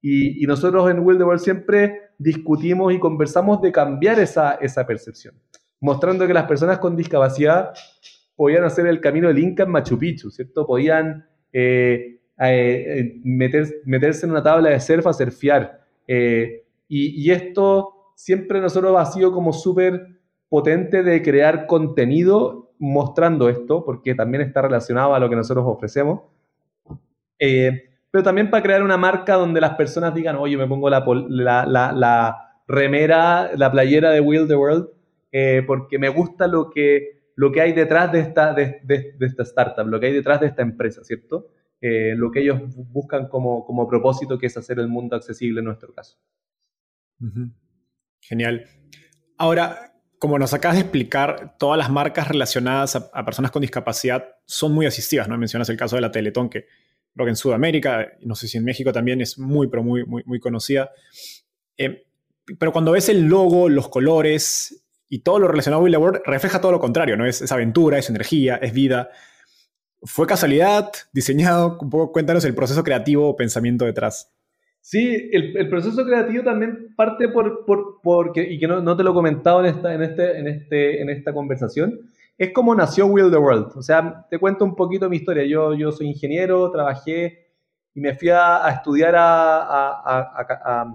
Y, 0.00 0.46
nosotros 0.46 0.88
en 0.88 1.00
Will 1.00 1.20
World 1.20 1.40
siempre 1.40 2.10
discutimos 2.18 2.94
y 2.94 3.00
conversamos 3.00 3.60
de 3.60 3.72
cambiar 3.72 4.20
esa, 4.20 4.52
esa 4.54 4.86
percepción, 4.86 5.34
mostrando 5.80 6.24
que 6.24 6.34
las 6.34 6.44
personas 6.44 6.78
con 6.78 6.94
discapacidad 6.94 7.72
podían 8.36 8.62
hacer 8.62 8.86
el 8.86 9.00
camino 9.00 9.26
del 9.26 9.40
Inca 9.40 9.64
en 9.64 9.70
Machu 9.70 9.98
Picchu, 9.98 10.30
¿cierto? 10.30 10.64
Podían 10.64 11.26
eh, 11.52 12.20
eh, 12.38 13.20
meter, 13.24 13.66
meterse 13.84 14.24
en 14.24 14.30
una 14.30 14.42
tabla 14.44 14.70
de 14.70 14.78
surf 14.78 15.04
a 15.08 15.12
surfear. 15.12 15.80
Y, 16.06 16.62
y, 16.88 17.30
esto 17.32 18.12
siempre 18.14 18.60
nosotros 18.60 18.94
ha 18.96 19.04
sido 19.06 19.32
como 19.32 19.52
súper 19.52 20.20
potente 20.48 21.02
de 21.02 21.22
crear 21.22 21.66
contenido 21.66 22.67
mostrando 22.78 23.48
esto, 23.48 23.84
porque 23.84 24.14
también 24.14 24.42
está 24.42 24.62
relacionado 24.62 25.14
a 25.14 25.18
lo 25.18 25.28
que 25.28 25.36
nosotros 25.36 25.64
ofrecemos. 25.66 26.22
Eh, 27.38 27.90
pero 28.10 28.24
también 28.24 28.50
para 28.50 28.62
crear 28.62 28.82
una 28.82 28.96
marca 28.96 29.34
donde 29.34 29.60
las 29.60 29.74
personas 29.74 30.14
digan, 30.14 30.36
oye, 30.36 30.56
me 30.56 30.66
pongo 30.66 30.88
la, 30.88 31.04
la, 31.66 32.62
remera, 32.66 33.50
la 33.54 33.70
playera 33.70 34.10
de 34.10 34.20
Will 34.20 34.48
the 34.48 34.56
World, 34.56 34.88
eh, 35.32 35.62
porque 35.66 35.98
me 35.98 36.08
gusta 36.08 36.46
lo 36.46 36.70
que, 36.70 37.22
lo 37.36 37.52
que 37.52 37.60
hay 37.60 37.72
detrás 37.72 38.10
de 38.12 38.20
esta, 38.20 38.54
de, 38.54 38.80
esta 39.20 39.42
startup, 39.42 39.86
lo 39.86 40.00
que 40.00 40.06
hay 40.06 40.12
detrás 40.12 40.40
de 40.40 40.46
esta 40.46 40.62
empresa, 40.62 41.04
¿cierto? 41.04 41.48
Eh, 41.80 42.14
lo 42.16 42.30
que 42.30 42.40
ellos 42.40 42.60
buscan 42.90 43.28
como, 43.28 43.64
como 43.64 43.86
propósito, 43.86 44.38
que 44.38 44.46
es 44.46 44.56
hacer 44.56 44.78
el 44.78 44.88
mundo 44.88 45.14
accesible 45.14 45.60
en 45.60 45.66
nuestro 45.66 45.92
caso. 45.92 46.18
Genial. 48.20 48.64
Ahora, 49.36 49.92
como 50.18 50.38
nos 50.38 50.52
acabas 50.52 50.76
de 50.76 50.82
explicar, 50.82 51.56
todas 51.58 51.78
las 51.78 51.90
marcas 51.90 52.28
relacionadas 52.28 52.96
a, 52.96 53.24
personas 53.24 53.50
con 53.50 53.62
discapacidad 53.62 54.36
son 54.46 54.72
muy 54.72 54.86
asistivas, 54.86 55.28
¿no? 55.28 55.38
Mencionas 55.38 55.68
el 55.68 55.76
caso 55.76 55.96
de 55.96 56.02
la 56.02 56.10
Teletón, 56.10 56.48
que 56.48 56.66
creo 57.14 57.26
que 57.26 57.30
en 57.30 57.36
Sudamérica, 57.36 58.12
no 58.22 58.34
sé 58.34 58.48
si 58.48 58.58
en 58.58 58.64
México 58.64 58.92
también 58.92 59.20
es 59.20 59.38
muy, 59.38 59.68
pero 59.68 59.82
muy, 59.82 60.04
muy, 60.04 60.40
conocida. 60.40 60.90
Eh, 61.76 62.04
pero 62.58 62.72
cuando 62.72 62.92
ves 62.92 63.08
el 63.08 63.26
logo, 63.26 63.68
los 63.68 63.88
colores 63.88 64.84
y 65.08 65.20
todo 65.20 65.38
lo 65.38 65.48
relacionado 65.48 65.80
a 65.80 65.84
Will 65.84 65.96
World, 65.96 66.20
refleja 66.24 66.60
todo 66.60 66.72
lo 66.72 66.80
contrario, 66.80 67.16
¿no? 67.16 67.24
Es, 67.26 67.40
es, 67.40 67.52
aventura, 67.52 67.98
es 67.98 68.10
energía, 68.10 68.56
es 68.56 68.72
vida. 68.72 69.10
¿Fue 70.02 70.26
casualidad? 70.26 70.90
¿Diseñado? 71.12 71.78
Un 71.80 71.90
poco 71.90 72.12
cuéntanos 72.12 72.44
el 72.44 72.54
proceso 72.54 72.82
creativo 72.82 73.28
o 73.28 73.36
pensamiento 73.36 73.84
detrás. 73.84 74.32
Sí, 74.90 75.28
el, 75.32 75.68
proceso 75.68 76.02
creativo 76.02 76.42
también 76.42 76.94
parte 76.96 77.28
por, 77.28 77.66
por 77.66 78.00
porque, 78.02 78.40
y 78.40 78.58
que 78.58 78.66
no, 78.66 78.96
te 78.96 79.02
lo 79.02 79.10
he 79.10 79.12
comentado 79.12 79.60
en 79.60 79.66
esta, 79.66 79.92
en, 79.92 80.00
este, 80.00 80.38
en, 80.38 80.48
este, 80.48 81.02
en 81.02 81.10
esta 81.10 81.34
conversación, 81.34 82.00
es 82.38 82.54
como 82.54 82.74
nació 82.74 83.06
Will 83.06 83.30
the 83.30 83.36
World. 83.36 83.72
O 83.76 83.82
sea, 83.82 84.26
te 84.30 84.38
cuento 84.38 84.64
un 84.64 84.74
poquito 84.74 85.10
mi 85.10 85.16
historia. 85.16 85.44
Yo, 85.44 85.74
yo 85.74 85.92
soy 85.92 86.06
ingeniero, 86.06 86.70
trabajé 86.70 87.48
y 87.94 88.00
me 88.00 88.14
fui 88.14 88.30
a, 88.30 88.66
estudiar 88.70 89.14
a, 89.14 89.60
a, 90.06 90.86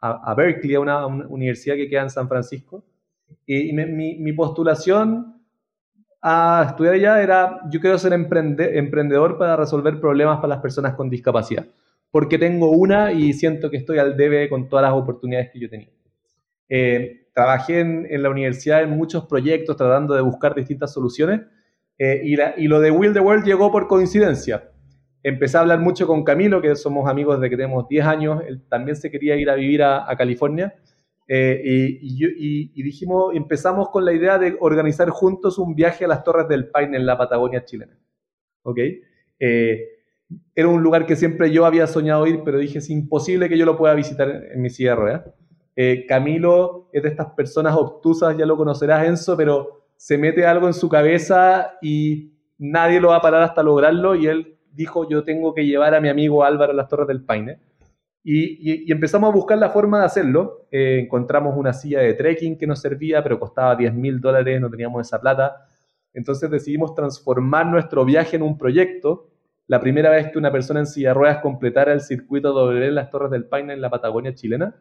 a, 0.00 0.34
Berkeley, 0.34 0.74
a 0.74 0.80
una, 0.80 1.06
universidad 1.06 1.76
que 1.76 1.88
queda 1.88 2.02
en 2.02 2.10
San 2.10 2.28
Francisco. 2.28 2.84
Y, 3.46 3.72
mi, 3.72 4.18
mi, 4.18 4.32
postulación 4.34 5.40
a 6.20 6.66
estudiar 6.68 6.92
allá 6.92 7.22
era, 7.22 7.60
yo 7.70 7.80
quiero 7.80 7.96
ser 7.96 8.12
emprendedor 8.12 9.38
para 9.38 9.56
resolver 9.56 9.98
problemas 9.98 10.36
para 10.40 10.48
las 10.48 10.60
personas 10.60 10.92
con 10.92 11.08
discapacidad 11.08 11.64
porque 12.10 12.38
tengo 12.38 12.70
una 12.70 13.12
y 13.12 13.32
siento 13.32 13.70
que 13.70 13.76
estoy 13.76 13.98
al 13.98 14.16
debe 14.16 14.48
con 14.48 14.68
todas 14.68 14.82
las 14.82 14.92
oportunidades 14.92 15.50
que 15.52 15.60
yo 15.60 15.70
tenía. 15.70 15.90
Eh, 16.68 17.28
trabajé 17.32 17.80
en, 17.80 18.22
la 18.22 18.30
universidad 18.30 18.82
en 18.82 18.90
muchos 18.90 19.26
proyectos 19.26 19.76
tratando 19.76 20.14
de 20.14 20.22
buscar 20.22 20.54
distintas 20.54 20.92
soluciones 20.92 21.40
eh, 21.98 22.22
y, 22.24 22.66
lo 22.66 22.80
de 22.80 22.90
Will 22.90 23.12
the 23.12 23.20
World 23.20 23.44
llegó 23.44 23.70
por 23.70 23.86
coincidencia. 23.86 24.70
Empecé 25.22 25.58
a 25.58 25.60
hablar 25.60 25.80
mucho 25.80 26.06
con 26.06 26.24
Camilo, 26.24 26.62
que 26.62 26.74
somos 26.76 27.08
amigos 27.08 27.38
desde 27.38 27.50
que 27.50 27.56
tenemos 27.56 27.86
10 27.88 28.06
años, 28.06 28.42
él 28.46 28.62
también 28.68 28.96
se 28.96 29.10
quería 29.10 29.36
ir 29.36 29.50
a 29.50 29.54
vivir 29.54 29.82
a, 29.82 30.06
California. 30.16 30.74
Eh, 31.28 31.60
y, 32.00 32.70
y, 32.74 32.82
dijimos, 32.82 33.36
empezamos 33.36 33.90
con 33.90 34.04
la 34.04 34.12
idea 34.12 34.38
de 34.38 34.56
organizar 34.58 35.10
juntos 35.10 35.58
un 35.58 35.74
viaje 35.74 36.06
a 36.06 36.08
las 36.08 36.24
Torres 36.24 36.48
del 36.48 36.70
Paine 36.70 36.96
en 36.96 37.06
la 37.06 37.18
Patagonia 37.18 37.64
chilena. 37.64 37.96
¿Ok? 38.62 38.78
Era 40.54 40.68
un 40.68 40.82
lugar 40.82 41.06
que 41.06 41.16
siempre 41.16 41.50
yo 41.50 41.64
había 41.64 41.86
soñado 41.86 42.26
ir, 42.26 42.42
pero 42.44 42.58
dije, 42.58 42.78
es 42.78 42.90
imposible 42.90 43.48
que 43.48 43.58
yo 43.58 43.66
lo 43.66 43.76
pueda 43.76 43.94
visitar 43.94 44.28
en 44.52 44.60
mi 44.60 44.68
de 44.68 45.20
eh, 45.76 46.04
Camilo 46.06 46.88
es 46.92 47.02
de 47.02 47.08
estas 47.08 47.28
personas 47.28 47.74
obtusas, 47.76 48.36
ya 48.36 48.44
lo 48.44 48.56
conocerás, 48.56 49.06
Enzo, 49.06 49.36
pero 49.36 49.84
se 49.96 50.18
mete 50.18 50.44
algo 50.44 50.66
en 50.66 50.74
su 50.74 50.88
cabeza 50.88 51.78
y 51.80 52.32
nadie 52.58 53.00
lo 53.00 53.08
va 53.08 53.16
a 53.16 53.22
parar 53.22 53.42
hasta 53.42 53.62
lograrlo 53.62 54.14
y 54.14 54.26
él 54.26 54.58
dijo, 54.72 55.08
yo 55.08 55.24
tengo 55.24 55.54
que 55.54 55.64
llevar 55.64 55.94
a 55.94 56.00
mi 56.00 56.08
amigo 56.08 56.44
Álvaro 56.44 56.72
a 56.72 56.74
las 56.74 56.88
Torres 56.88 57.08
del 57.08 57.24
Paine. 57.24 57.58
Y, 58.22 58.92
empezamos 58.92 59.30
a 59.30 59.34
buscar 59.34 59.56
la 59.58 59.70
forma 59.70 60.00
de 60.00 60.04
hacerlo. 60.04 60.66
Eh, 60.70 61.00
encontramos 61.02 61.56
una 61.56 61.72
silla 61.72 62.00
de 62.00 62.12
trekking 62.12 62.58
que 62.58 62.66
nos 62.66 62.80
servía, 62.80 63.22
pero 63.22 63.40
costaba 63.40 63.74
10 63.74 63.94
mil 63.94 64.20
dólares, 64.20 64.60
no 64.60 64.70
teníamos 64.70 65.06
esa 65.06 65.20
plata. 65.20 65.66
Entonces 66.12 66.50
decidimos 66.50 66.94
transformar 66.94 67.66
nuestro 67.66 68.04
viaje 68.04 68.36
en 68.36 68.42
un 68.42 68.58
proyecto. 68.58 69.29
La 69.70 69.78
primera 69.78 70.10
vez 70.10 70.32
que 70.32 70.38
una 70.38 70.50
persona 70.50 70.80
en 70.80 70.86
silla 70.86 71.14
ruedas 71.14 71.38
completara 71.38 71.92
el 71.92 72.00
circuito 72.00 72.52
doble 72.52 72.88
en 72.88 72.96
las 72.96 73.08
Torres 73.08 73.30
del 73.30 73.44
Paine 73.44 73.72
en 73.72 73.80
la 73.80 73.88
Patagonia 73.88 74.34
chilena, 74.34 74.74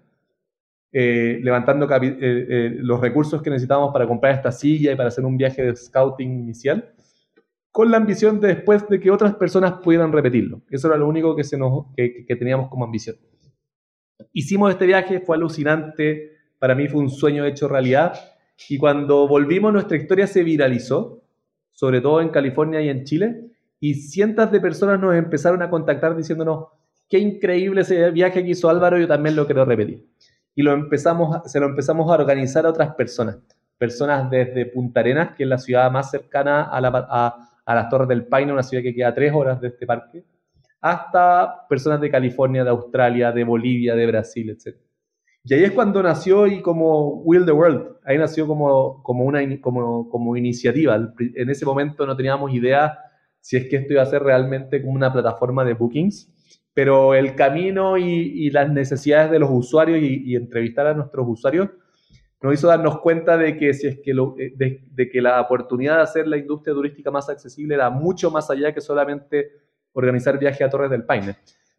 eh, 0.92 1.40
levantando 1.44 1.88
eh, 1.92 2.76
los 2.80 3.00
recursos 3.00 3.40
que 3.44 3.52
necesitábamos 3.52 3.94
para 3.94 4.08
comprar 4.08 4.34
esta 4.34 4.52
silla 4.52 4.92
y 4.92 4.96
para 4.96 5.10
hacer 5.10 5.26
un 5.26 5.38
viaje 5.38 5.62
de 5.62 5.76
scouting 5.76 6.40
inicial 6.40 6.92
con 7.70 7.92
la 7.92 7.98
ambición 7.98 8.40
de 8.40 8.48
después 8.48 8.90
de 8.90 9.00
que 9.00 9.12
otras 9.12 9.36
personas 9.36 9.74
pudieran 9.74 10.12
repetirlo. 10.12 10.64
Eso 10.72 10.88
era 10.88 10.98
lo 10.98 11.08
único 11.08 11.36
que, 11.36 12.36
teníamos 12.36 12.68
como 12.72 12.84
ambición. 12.84 13.16
Hicimos 14.34 14.72
este 14.72 14.88
viaje, 14.88 15.20
fue 15.20 15.36
alucinante, 15.36 16.32
para 16.58 16.74
mí 16.74 16.88
fue 16.88 17.02
un 17.02 17.12
sueño 17.12 17.46
hecho 17.46 17.68
realidad, 17.68 18.16
y 18.68 18.80
cuando 18.80 19.28
volvimos 19.28 19.72
nuestra 19.72 19.98
historia 19.98 20.26
se 20.26 20.42
viralizó, 20.42 21.22
sobre 21.74 22.02
todo 22.02 22.22
en 22.22 22.30
California 22.30 22.82
y 22.82 22.90
en 22.90 23.04
Chile, 23.04 23.49
y 23.80 23.96
cientos 23.96 24.52
de 24.52 24.60
personas 24.60 25.00
nos 25.00 25.16
empezaron 25.16 25.62
a 25.62 25.70
contactar 25.70 26.16
diciéndonos, 26.16 26.68
qué 27.10 27.18
increíble 27.18 27.82
ese 27.82 28.12
viaje 28.12 28.44
que 28.44 28.52
hizo 28.52 28.70
Álvaro, 28.70 28.98
yo 28.98 29.08
también 29.08 29.36
lo 29.36 29.46
quiero 29.46 29.66
repetir. 29.66 30.08
Y 30.56 30.62
lo 30.62 30.74
empezamos, 30.74 31.50
se 31.52 31.60
lo 31.60 31.68
empezamos 31.68 32.10
a 32.10 32.16
organizar 32.16 32.66
a 32.66 32.70
otras 32.70 32.94
personas, 32.96 33.38
personas 33.78 34.30
desde 34.30 34.66
Punta 34.66 35.00
Arenas, 35.00 35.36
que 35.36 35.44
es 35.44 35.50
la 35.50 35.58
ciudad 35.58 35.90
más 35.90 36.12
cercana 36.12 36.64
a, 36.64 36.82
la, 36.82 37.08
a, 37.10 37.50
a 37.66 37.76
las 37.76 37.90
Torres 37.90 38.10
del 38.10 38.26
Paine, 38.26 38.52
una 38.52 38.64
ciudad 38.64 38.84
que 38.84 38.94
queda 38.94 39.10
a 39.10 39.14
tres 39.14 39.34
horas 39.34 39.62
de 39.62 39.70
este 39.70 39.86
parque, 39.86 40.24
hasta 40.82 41.68
personas 41.68 42.02
de 42.02 42.12
California, 42.12 42.64
de 42.64 42.70
Australia, 42.70 43.32
de 43.32 43.44
Bolivia, 43.44 43.96
de 43.96 44.06
Brasil, 44.06 44.50
etc. 44.50 44.78
Y 45.44 45.54
ahí 45.54 45.64
es 45.64 45.72
cuando 45.72 46.04
nació 46.04 46.48
y 46.48 46.62
como 46.62 47.22
Will 47.22 47.46
the 47.46 47.52
World, 47.52 47.98
ahí 48.04 48.18
nació 48.18 48.46
como, 48.46 49.02
como, 49.02 49.24
una, 49.24 49.40
como, 49.62 50.10
como 50.10 50.36
iniciativa. 50.36 50.96
En 51.18 51.50
ese 51.50 51.66
momento 51.66 52.06
no 52.06 52.16
teníamos 52.16 52.54
idea 52.54 52.98
si 53.42 53.58
es 53.58 53.68
que 53.70 53.78
esto 53.78 53.94
iba 53.94 54.02
a 54.02 54.08
ser 54.08 54.24
realmente 54.24 54.82
como 54.82 54.94
una 54.94 55.12
plataforma 55.12 55.66
de 55.66 55.74
bookings, 55.74 56.32
pero 56.74 57.14
el 57.14 57.36
camino 57.36 57.98
y, 57.98 58.50
las 58.52 58.70
necesidades 58.72 59.32
de 59.32 59.40
los 59.40 59.50
usuarios 59.52 60.00
y 60.02 60.36
entrevistar 60.36 60.88
a 60.88 60.94
nuestros 60.94 61.26
usuarios 61.28 61.70
nos 62.42 62.54
hizo 62.54 62.68
darnos 62.68 63.00
cuenta 63.00 63.38
de 63.38 63.58
que, 63.58 63.74
si 63.74 63.88
es 63.88 64.00
que, 64.02 64.12
eh, 64.12 64.54
de, 64.56 65.10
que 65.10 65.22
la 65.22 65.42
oportunidad 65.42 65.98
de 65.98 66.04
hacer 66.04 66.28
la 66.28 66.38
industria 66.38 66.74
turística 66.74 67.12
más 67.12 67.30
accesible 67.30 67.76
era 67.76 67.90
mucho 67.90 68.32
más 68.32 68.50
allá 68.50 68.74
que 68.74 68.82
solamente 68.82 69.52
organizar 69.94 70.40
viajes 70.40 70.62
a 70.62 70.70
Torres 70.70 70.90
del 70.90 71.04
Paine. 71.04 71.36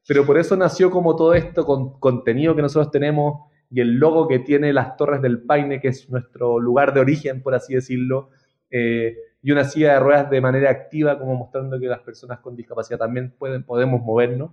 Pero 0.07 0.27
por 0.27 0.39
eso 0.39 0.57
nació 0.57 0.91
como 0.91 1.17
todo 1.17 1.35
esto 1.35 1.65
con 1.65 1.99
contenido 1.99 2.55
que 2.55 2.63
nosotros 2.63 2.91
tenemos 2.91 3.47
y 3.71 3.81
el 3.81 3.95
logo 3.95 4.29
que 4.29 4.41
tiene 4.41 4.73
las 4.73 4.97
Torres 4.97 5.23
del 5.23 5.43
Paine, 5.43 5.81
que 5.81 5.89
es 5.89 6.11
nuestro 6.11 6.59
lugar 6.59 6.93
de 6.93 7.01
origen, 7.01 7.43
por 7.43 7.55
así 7.55 7.75
decirlo, 7.75 8.31
eh, 8.71 9.17
y 9.43 9.53
una 9.53 9.65
silla 9.65 9.95
de 9.95 10.01
ruedas 10.01 10.31
de 10.31 10.41
manera 10.41 10.71
activa, 10.71 11.19
como 11.19 11.35
mostrando 11.35 11.79
que 11.81 11.87
las 11.87 12.01
personas 12.01 12.41
con 12.41 12.57
discapacidad 12.57 12.99
también 12.99 13.35
pueden, 13.39 13.63
podemos 13.63 14.03
movernos. 14.03 14.53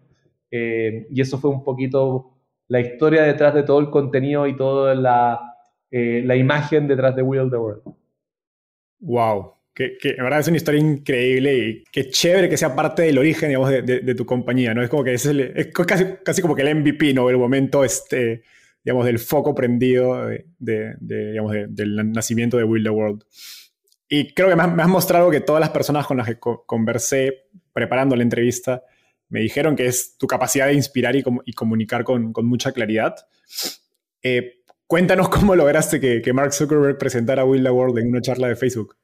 Eh, 0.50 1.08
y 1.12 1.22
eso 1.22 1.38
fue 1.38 1.52
un 1.52 1.64
poquito 1.64 2.38
la 2.70 2.80
historia 2.80 3.24
detrás 3.24 3.54
de 3.54 3.64
todo 3.64 3.80
el 3.80 3.90
contenido 3.90 4.48
y 4.48 4.56
toda 4.56 4.96
la, 4.96 5.56
eh, 5.92 6.22
la 6.26 6.36
imagen 6.36 6.88
detrás 6.88 7.16
de 7.16 7.22
Will 7.22 7.50
the 7.50 7.58
World. 7.58 7.82
Wow, 9.00 9.54
que, 9.74 9.98
que, 9.98 10.12
en 10.12 10.24
verdad 10.24 10.40
es 10.40 10.48
una 10.48 10.58
historia 10.58 10.82
increíble 10.82 11.58
y 11.58 11.84
qué 11.92 12.10
chévere 12.10 12.50
que 12.50 12.58
sea 12.58 12.76
parte 12.76 13.04
del 13.04 13.18
origen, 13.18 13.50
digamos, 13.50 13.70
de, 13.70 13.82
de, 13.82 14.16
tu 14.16 14.26
compañía, 14.26 14.74
¿no? 14.74 14.82
Es 14.82 14.90
como 14.90 15.04
que 15.04 15.14
es, 15.14 15.26
es 15.26 15.68
casi, 15.68 16.06
casi, 16.24 16.42
como 16.42 16.56
que 16.56 16.64
el 16.64 16.76
MVP, 16.76 17.14
¿no? 17.14 17.30
El 17.30 17.38
momento, 17.38 17.84
este, 17.84 18.42
digamos, 18.84 19.06
del 19.06 19.20
foco 19.20 19.54
prendido 19.54 20.30
de, 20.58 20.96
digamos, 21.00 21.54
del 21.70 22.12
nacimiento 22.12 22.58
de 22.58 22.64
Will 22.64 22.84
the 22.84 22.90
World. 22.90 23.24
Y 24.10 24.34
creo 24.34 24.50
que 24.50 24.56
me 24.56 24.64
has, 24.64 24.88
mostrado 24.88 25.30
que 25.30 25.42
todas 25.42 25.60
las 25.60 25.70
personas 25.70 26.08
con 26.08 26.18
las 26.18 26.28
que 26.28 26.40
conversé 26.40 27.50
preparando 27.74 28.16
la 28.16 28.24
entrevista 28.24 28.84
me 29.30 29.42
dijeron 29.42 29.76
que 29.76 29.86
es 29.86 30.18
tu 30.18 30.28
capacidad 30.28 30.68
de 30.68 30.74
inspirar 30.74 31.16
y, 31.16 31.54
comunicar 31.54 32.04
con, 32.04 32.32
mucha 32.44 32.72
claridad. 32.72 33.16
Eh, 34.24 34.58
Cuéntanos 34.88 35.28
cómo 35.28 35.54
lograste 35.54 36.00
que, 36.00 36.34
Mark 36.34 36.54
Zuckerberg 36.54 36.98
presentara 36.98 37.44
Will 37.44 37.62
the 37.62 37.70
World 37.70 37.98
en 37.98 38.08
una 38.08 38.22
charla 38.22 38.48
de 38.48 38.56
Facebook. 38.56 38.96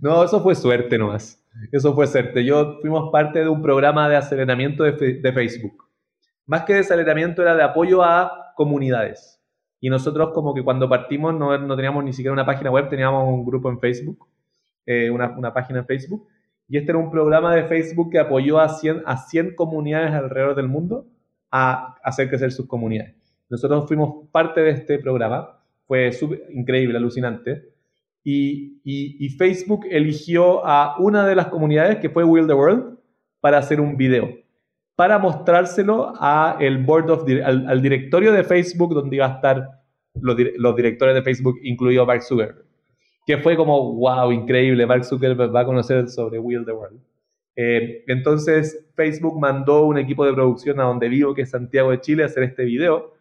No, 0.00 0.24
eso 0.24 0.42
fue 0.42 0.54
suerte 0.54 0.96
nomás. 0.96 1.44
Eso 1.72 1.94
fue 1.94 2.06
suerte. 2.06 2.42
Yo 2.42 2.78
fuimos 2.80 3.10
parte 3.12 3.40
de 3.40 3.48
un 3.48 3.60
programa 3.60 4.08
de 4.08 4.16
aceleramiento 4.16 4.82
de, 4.82 5.20
de 5.20 5.32
Facebook. 5.32 5.84
Más 6.46 6.62
que 6.64 6.72
de 6.72 6.80
aceleramiento 6.80 7.42
era 7.42 7.54
de 7.54 7.62
apoyo 7.62 8.02
a 8.02 8.54
comunidades. 8.56 9.33
Y 9.84 9.90
nosotros 9.90 10.30
como 10.32 10.54
que 10.54 10.62
cuando 10.62 10.88
partimos 10.88 11.34
no, 11.34 11.58
no 11.58 11.76
teníamos 11.76 12.02
ni 12.02 12.14
siquiera 12.14 12.32
una 12.32 12.46
página 12.46 12.70
web, 12.70 12.88
teníamos 12.88 13.28
un 13.28 13.44
grupo 13.44 13.68
en 13.68 13.78
Facebook, 13.78 14.26
eh, 14.86 15.10
una, 15.10 15.36
una, 15.36 15.52
página 15.52 15.80
en 15.80 15.84
Facebook. 15.84 16.26
Y 16.66 16.78
este 16.78 16.92
era 16.92 16.98
un 16.98 17.10
programa 17.10 17.54
de 17.54 17.64
Facebook 17.64 18.10
que 18.10 18.18
apoyó 18.18 18.60
a 18.60 18.70
100, 18.70 19.02
a 19.04 19.18
100 19.18 19.54
comunidades 19.54 20.12
alrededor 20.12 20.54
del 20.54 20.68
mundo 20.68 21.06
a 21.50 21.96
hacer 22.02 22.30
crecer 22.30 22.50
sus 22.50 22.66
comunidades. 22.66 23.14
Nosotros 23.50 23.86
fuimos 23.86 24.26
parte 24.32 24.62
de 24.62 24.70
este 24.70 24.98
programa, 25.00 25.60
fue 25.86 26.10
increíble, 26.54 26.96
alucinante. 26.96 27.68
Y, 28.24 29.28
Facebook 29.36 29.84
eligió 29.90 30.64
a 30.64 30.96
una 30.98 31.26
de 31.26 31.36
las 31.36 31.48
comunidades, 31.48 31.98
que 31.98 32.08
fue 32.08 32.24
Will 32.24 32.46
the 32.46 32.54
World, 32.54 32.98
para 33.38 33.58
hacer 33.58 33.82
un 33.82 33.98
video, 33.98 34.30
para 34.96 35.18
mostrárselo 35.18 36.14
board 36.84 37.10
of, 37.10 37.24
al, 37.44 37.82
directorio 37.82 38.32
de 38.32 38.44
Facebook, 38.44 38.94
donde 38.94 39.16
iba 39.16 39.26
a 39.26 39.34
estar 39.36 39.68
los, 40.20 40.36
los 40.56 40.76
directores 40.76 41.14
de 41.14 41.22
Facebook, 41.22 41.58
incluido 41.62 42.06
Mark 42.06 42.22
Zuckerberg. 42.22 42.64
Que 43.26 43.38
fue 43.38 43.56
como, 43.56 43.94
wow, 43.94 44.30
increíble, 44.30 44.86
Mark 44.86 45.04
Zuckerberg 45.04 45.54
va 45.54 45.60
a 45.60 45.64
conocer 45.64 46.08
sobre 46.08 46.38
Will 46.38 46.64
the 46.64 46.72
World. 46.72 47.00
Eh, 47.56 48.04
entonces 48.08 48.86
Facebook 48.94 49.38
mandó 49.38 49.86
un 49.86 49.98
equipo 49.98 50.26
de 50.26 50.34
producción 50.34 50.80
a 50.80 50.84
donde 50.84 51.08
vivo, 51.08 51.34
que 51.34 51.42
es 51.42 51.50
Santiago 51.50 51.90
de 51.90 52.00
Chile, 52.00 52.22
a 52.22 52.26
hacer 52.26 52.42
este 52.42 52.64
video 52.64 53.14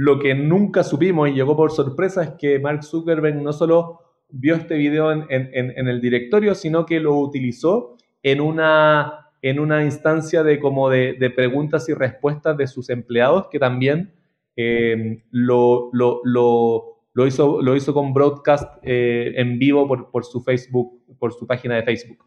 lo 0.00 0.20
que 0.20 0.32
nunca 0.32 0.84
supimos 0.84 1.28
y 1.28 1.32
llegó 1.32 1.56
por 1.56 1.72
sorpresa 1.72 2.22
es 2.22 2.30
que 2.38 2.60
Mark 2.60 2.84
Zuckerberg 2.84 3.34
no 3.42 3.52
solo 3.52 3.98
vio 4.28 4.54
este 4.54 4.76
video 4.76 5.10
en, 5.10 5.26
el 5.28 6.00
directorio, 6.00 6.54
sino 6.54 6.86
que 6.86 7.00
lo 7.00 7.16
utilizó 7.16 7.96
en 8.22 8.40
una, 8.40 9.27
en 9.42 9.60
una 9.60 9.84
instancia 9.84 10.42
de, 10.42 10.58
como 10.58 10.90
de, 10.90 11.32
preguntas 11.34 11.88
y 11.88 11.94
respuestas 11.94 12.56
de 12.56 12.66
sus 12.66 12.90
empleados, 12.90 13.48
que 13.50 13.58
también 13.58 14.12
eh, 14.56 15.22
lo, 15.30 15.90
hizo, 17.26 17.62
lo 17.62 17.76
hizo 17.76 17.94
con 17.94 18.12
broadcast 18.12 18.78
eh, 18.82 19.32
en 19.36 19.58
vivo 19.58 19.86
por, 20.10 20.24
su 20.24 20.42
Facebook, 20.42 21.02
por 21.18 21.32
su 21.32 21.46
página 21.46 21.76
de 21.76 21.82
Facebook. 21.82 22.24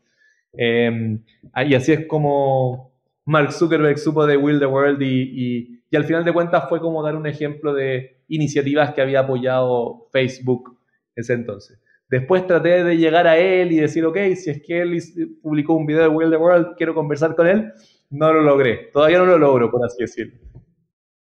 Eh, 0.53 1.17
y 1.65 1.75
así 1.75 1.93
es 1.93 2.07
como 2.07 2.93
Mark 3.25 3.51
Zuckerberg 3.51 3.97
supo 3.97 4.25
de 4.25 4.37
Will 4.37 4.59
the 4.59 4.65
World 4.65 5.01
y 5.01 5.81
y 5.91 5.97
al 5.97 6.05
final 6.05 6.23
de 6.23 6.31
cuentas 6.31 6.69
fue 6.69 6.79
como 6.79 7.03
dar 7.03 7.17
un 7.17 7.27
ejemplo 7.27 7.73
de 7.73 8.23
iniciativas 8.29 8.93
que 8.93 9.01
había 9.01 9.19
apoyado 9.19 10.07
Facebook 10.11 10.79
ese 11.15 11.33
entonces. 11.33 11.81
Después 12.11 12.45
traté 12.45 12.83
de 12.83 12.97
llegar 12.97 13.25
a 13.25 13.37
él 13.37 13.71
y 13.71 13.77
decir, 13.77 14.03
ok, 14.03 14.17
si 14.35 14.49
es 14.49 14.61
que 14.61 14.81
él 14.81 15.01
publicó 15.41 15.75
un 15.75 15.85
video 15.85 16.01
de 16.01 16.09
Will 16.09 16.29
the 16.29 16.35
World, 16.35 16.75
quiero 16.75 16.93
conversar 16.93 17.37
con 17.37 17.47
él. 17.47 17.71
No 18.09 18.33
lo 18.33 18.41
logré. 18.41 18.89
Todavía 18.91 19.19
no 19.19 19.25
lo 19.25 19.37
logro, 19.37 19.71
por 19.71 19.85
así 19.85 19.95
decirlo. 20.01 20.37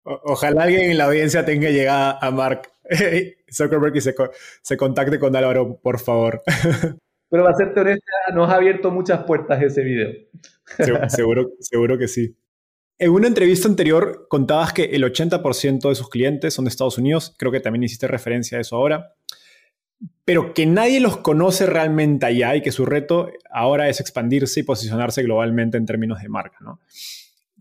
ojalá 0.03 0.61
alguien 0.61 0.91
en 0.91 0.99
la 0.99 1.05
audiencia 1.05 1.43
tenga 1.43 1.71
llegada 1.71 2.19
a 2.21 2.29
Mark 2.29 2.69
Zuckerberg 3.51 3.95
y 3.95 4.01
se, 4.01 4.13
se 4.61 4.77
contacte 4.77 5.17
con 5.17 5.35
Álvaro, 5.35 5.79
por 5.81 5.99
favor. 5.99 6.43
Pero 7.31 7.43
para 7.43 7.57
serte 7.57 7.79
honesta, 7.79 8.11
nos 8.35 8.47
ha 8.51 8.55
abierto 8.57 8.91
muchas 8.91 9.23
puertas 9.23 9.59
ese 9.63 9.81
video. 9.83 10.11
seguro, 11.07 11.49
seguro 11.61 11.97
que 11.97 12.07
sí. 12.07 12.37
En 12.99 13.09
una 13.09 13.27
entrevista 13.27 13.67
anterior 13.67 14.27
contabas 14.29 14.71
que 14.71 14.83
el 14.83 15.03
80% 15.03 15.89
de 15.89 15.95
sus 15.95 16.09
clientes 16.09 16.53
son 16.53 16.65
de 16.65 16.69
Estados 16.69 16.99
Unidos, 16.99 17.33
creo 17.39 17.51
que 17.51 17.59
también 17.59 17.81
hiciste 17.81 18.07
referencia 18.07 18.59
a 18.59 18.61
eso 18.61 18.75
ahora, 18.75 19.15
pero 20.23 20.53
que 20.53 20.65
nadie 20.65 20.99
los 20.99 21.17
conoce 21.17 21.65
realmente 21.65 22.25
allá 22.25 22.55
y 22.55 22.61
que 22.61 22.71
su 22.71 22.85
reto 22.85 23.29
ahora 23.51 23.89
es 23.89 23.99
expandirse 23.99 24.61
y 24.61 24.63
posicionarse 24.63 25.23
globalmente 25.23 25.77
en 25.77 25.85
términos 25.85 26.21
de 26.21 26.29
marca. 26.29 26.57
¿no? 26.61 26.79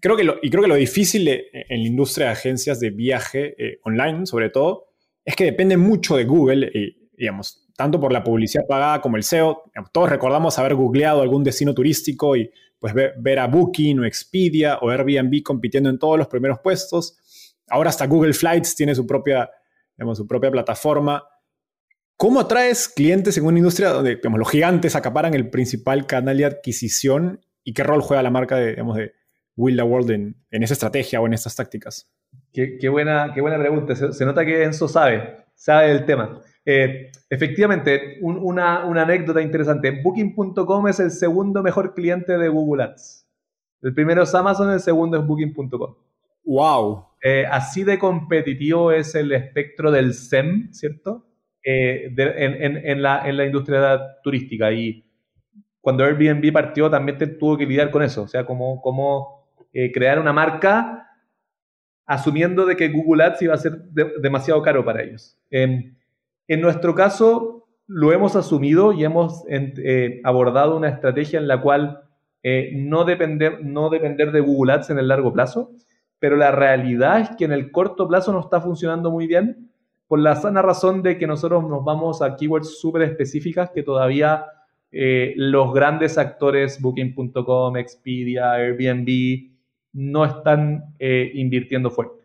Creo 0.00 0.16
que 0.16 0.24
lo, 0.24 0.36
y 0.42 0.50
creo 0.50 0.62
que 0.62 0.68
lo 0.68 0.74
difícil 0.74 1.28
en 1.28 1.82
la 1.82 1.86
industria 1.86 2.26
de 2.26 2.32
agencias 2.32 2.80
de 2.80 2.90
viaje 2.90 3.54
eh, 3.58 3.78
online, 3.84 4.26
sobre 4.26 4.50
todo, 4.50 4.86
es 5.24 5.36
que 5.36 5.44
depende 5.44 5.76
mucho 5.76 6.16
de 6.16 6.24
Google, 6.24 6.70
y, 6.72 7.08
digamos, 7.16 7.66
tanto 7.76 8.00
por 8.00 8.12
la 8.12 8.22
publicidad 8.22 8.66
pagada 8.68 9.00
como 9.00 9.16
el 9.16 9.24
SEO. 9.24 9.62
todos 9.92 10.08
recordamos 10.08 10.58
haber 10.58 10.74
googleado 10.74 11.22
algún 11.22 11.44
destino 11.44 11.74
turístico 11.74 12.36
y 12.36 12.50
pues 12.78 12.92
ver, 12.94 13.38
a 13.38 13.46
Booking 13.46 14.00
o 14.00 14.04
Expedia 14.04 14.78
o 14.82 14.90
Airbnb 14.90 15.42
compitiendo 15.42 15.88
en 15.88 15.98
todos 15.98 16.18
los 16.18 16.28
primeros 16.28 16.58
puestos. 16.62 17.16
Ahora 17.68 17.88
hasta 17.88 18.06
Google 18.06 18.34
Flights 18.34 18.76
tiene 18.76 18.94
su 18.94 19.06
propia, 19.06 19.50
su 20.12 20.26
propia 20.26 20.50
plataforma. 20.50 21.24
¿Cómo 22.16 22.40
atraes 22.40 22.88
clientes 22.88 23.36
en 23.38 23.44
una 23.44 23.58
industria 23.58 23.90
donde 23.90 24.20
los 24.22 24.50
gigantes 24.50 24.94
acaparan 24.94 25.34
el 25.34 25.50
principal 25.50 26.06
canal 26.06 26.36
de 26.36 26.44
adquisición 26.44 27.40
y 27.64 27.74
qué 27.74 27.82
rol 27.82 28.02
juega 28.02 28.22
la 28.22 28.30
marca 28.30 28.56
de, 28.56 28.76
Will 29.56 29.76
the 29.76 29.82
World 29.82 30.10
en, 30.10 30.36
esa 30.50 30.74
estrategia 30.74 31.20
o 31.20 31.26
en 31.26 31.34
estas 31.34 31.56
tácticas? 31.56 32.08
Qué, 32.52 32.88
buena, 32.88 33.32
qué 33.34 33.40
buena 33.40 33.58
pregunta. 33.58 33.94
Se, 33.94 34.24
nota 34.24 34.44
que 34.44 34.62
Enzo 34.62 34.86
sabe, 34.86 35.44
sabe 35.54 35.88
del 35.88 36.04
tema. 36.04 36.40
Eh, 36.64 37.10
efectivamente, 37.28 38.18
una, 38.20 38.82
anécdota 38.82 39.42
interesante. 39.42 39.90
Booking.com 39.90 40.88
es 40.88 41.00
el 41.00 41.10
segundo 41.10 41.62
mejor 41.62 41.94
cliente 41.94 42.38
de 42.38 42.48
Google 42.48 42.84
Ads. 42.84 43.28
El 43.82 43.92
primero 43.92 44.22
es 44.22 44.34
Amazon, 44.34 44.70
el 44.70 44.80
segundo 44.80 45.18
es 45.18 45.26
Booking.com. 45.26 45.96
¡Wow! 46.44 47.06
Eh, 47.22 47.44
así 47.50 47.84
de 47.84 47.98
competitivo 47.98 48.92
es 48.92 49.14
el 49.14 49.32
espectro 49.32 49.90
del 49.90 50.14
SEM, 50.14 50.72
¿cierto? 50.72 51.26
Eh, 51.64 52.12
en, 52.16 53.02
la, 53.02 53.26
en 53.26 53.36
la 53.36 53.46
industria 53.46 54.18
turística. 54.22 54.70
Y 54.70 55.04
cuando 55.80 56.04
Airbnb 56.04 56.52
partió 56.52 56.90
también 56.90 57.38
tuvo 57.38 57.56
que 57.56 57.66
lidiar 57.66 57.90
con 57.90 58.02
eso. 58.02 58.22
O 58.22 58.28
sea, 58.28 58.44
como, 58.44 58.82
como 58.82 59.48
crear 59.92 60.18
una 60.18 60.32
marca 60.32 61.08
asumiendo 62.06 62.66
de 62.66 62.76
que 62.76 62.90
Google 62.90 63.24
Ads 63.24 63.42
iba 63.42 63.54
a 63.54 63.58
ser 63.58 63.78
demasiado 64.20 64.60
caro 64.62 64.84
para 64.84 65.02
ellos. 65.02 65.38
en 65.50 65.96
nuestro 66.48 66.94
caso, 66.94 67.54
lo 67.86 68.12
hemos 68.12 68.36
asumido 68.36 68.92
y 68.92 69.04
hemos 69.04 69.44
eh, 69.48 70.20
abordado 70.24 70.76
una 70.76 70.88
estrategia 70.88 71.38
en 71.38 71.48
la 71.48 71.60
cual 71.60 72.02
eh, 72.42 72.72
no, 72.74 73.04
depender, 73.04 73.64
no 73.64 73.90
depender 73.90 74.32
de 74.32 74.40
Google 74.40 74.72
Ads 74.74 74.90
en 74.90 74.98
el 74.98 75.08
largo 75.08 75.32
plazo, 75.32 75.72
pero 76.18 76.36
la 76.36 76.50
realidad 76.50 77.20
es 77.20 77.30
que 77.36 77.44
en 77.44 77.52
el 77.52 77.70
corto 77.70 78.08
plazo 78.08 78.32
no 78.32 78.40
está 78.40 78.60
funcionando 78.60 79.10
muy 79.10 79.26
bien 79.26 79.63
por 80.14 80.20
la 80.20 80.36
sana 80.36 80.62
razón 80.62 81.02
de 81.02 81.18
que 81.18 81.26
nosotros 81.26 81.68
nos 81.68 81.82
vamos 81.84 82.22
a 82.22 82.36
keywords 82.36 82.78
súper 82.78 83.02
específicas 83.02 83.70
que 83.70 83.82
todavía 83.82 84.46
eh, 84.92 85.34
los 85.34 85.74
grandes 85.74 86.18
actores, 86.18 86.80
Booking.com, 86.80 87.76
Expedia, 87.76 88.52
Airbnb, 88.52 89.50
no 89.92 90.24
están 90.24 90.94
eh, 91.00 91.32
invirtiendo 91.34 91.90
fuerte. 91.90 92.22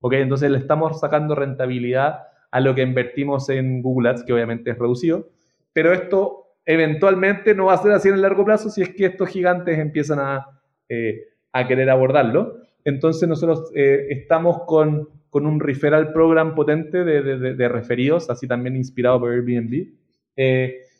¿Ok? 0.00 0.12
Entonces 0.12 0.50
le 0.50 0.58
estamos 0.58 1.00
sacando 1.00 1.34
rentabilidad 1.34 2.24
a 2.50 2.60
lo 2.60 2.74
que 2.74 2.82
invertimos 2.82 3.48
en 3.48 3.80
Google 3.80 4.10
Ads, 4.10 4.24
que 4.24 4.34
obviamente 4.34 4.72
es 4.72 4.78
reducido, 4.78 5.30
pero 5.72 5.94
esto 5.94 6.44
eventualmente 6.66 7.54
no 7.54 7.64
va 7.64 7.72
a 7.72 7.82
ser 7.82 7.92
así 7.92 8.08
en 8.08 8.16
el 8.16 8.20
largo 8.20 8.44
plazo 8.44 8.68
si 8.68 8.82
es 8.82 8.90
que 8.90 9.06
estos 9.06 9.30
gigantes 9.30 9.78
empiezan 9.78 10.18
a, 10.18 10.46
eh, 10.90 11.24
querer 11.66 11.88
abordarlo. 11.88 12.58
Entonces 12.84 13.26
nosotros 13.26 13.72
estamos 13.74 14.64
con, 14.66 15.08
un 15.32 15.60
referral 15.60 16.12
program 16.12 16.54
potente 16.54 17.04
de, 17.04 17.68
referidos, 17.68 18.30
así 18.30 18.48
también 18.48 18.76
inspirado 18.76 19.20
por 19.20 19.32
Airbnb, 19.32 19.88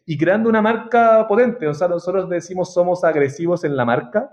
y 0.07 0.19
creando 0.19 0.49
una 0.49 0.63
marca 0.63 1.27
potente. 1.29 1.67
O 1.67 1.75
sea, 1.75 1.89
nosotros 1.89 2.29
decimos 2.29 2.73
somos 2.73 3.05
agresivos 3.05 3.65
en 3.65 3.77
la 3.77 3.85
marca. 3.85 4.31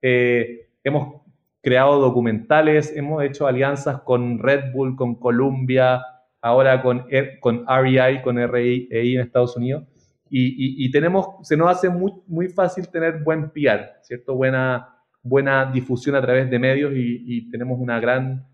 hemos 0.00 1.22
creado 1.62 2.00
documentales, 2.00 2.94
hemos 2.96 3.22
hecho 3.22 3.46
alianzas 3.46 4.00
con 4.02 4.38
Red 4.38 4.72
Bull, 4.72 4.96
con 4.96 5.14
Columbia, 5.16 6.02
ahora 6.40 6.82
con, 6.82 7.06
con 7.40 7.66
REI, 7.66 8.22
con 8.22 8.36
REI 8.36 8.88
en 8.90 9.20
Estados 9.20 9.56
Unidos. 9.56 9.84
Y, 10.32 10.90
tenemos, 10.92 11.26
se 11.42 11.56
nos 11.56 11.68
hace 11.68 11.88
muy, 11.88 12.12
muy 12.28 12.48
fácil 12.48 12.88
tener 12.88 13.22
buen 13.22 13.50
PR, 13.50 14.00
¿cierto? 14.02 14.36
Buena, 14.36 14.96
buena 15.22 15.70
difusión 15.72 16.14
a 16.14 16.22
través 16.22 16.48
de 16.48 16.58
medios 16.58 16.92
y, 16.94 17.50
tenemos 17.50 17.78
una 17.80 17.98
gran 17.98 18.46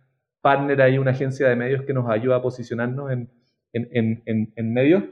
partner 0.46 0.80
ahí, 0.80 0.96
una 0.96 1.10
agencia 1.10 1.48
de 1.48 1.56
medios 1.56 1.82
que 1.82 1.92
nos 1.92 2.08
ayuda 2.08 2.36
a 2.36 2.40
posicionarnos 2.40 3.10
en, 3.10 3.28
en, 3.72 4.72
medios, 4.72 5.02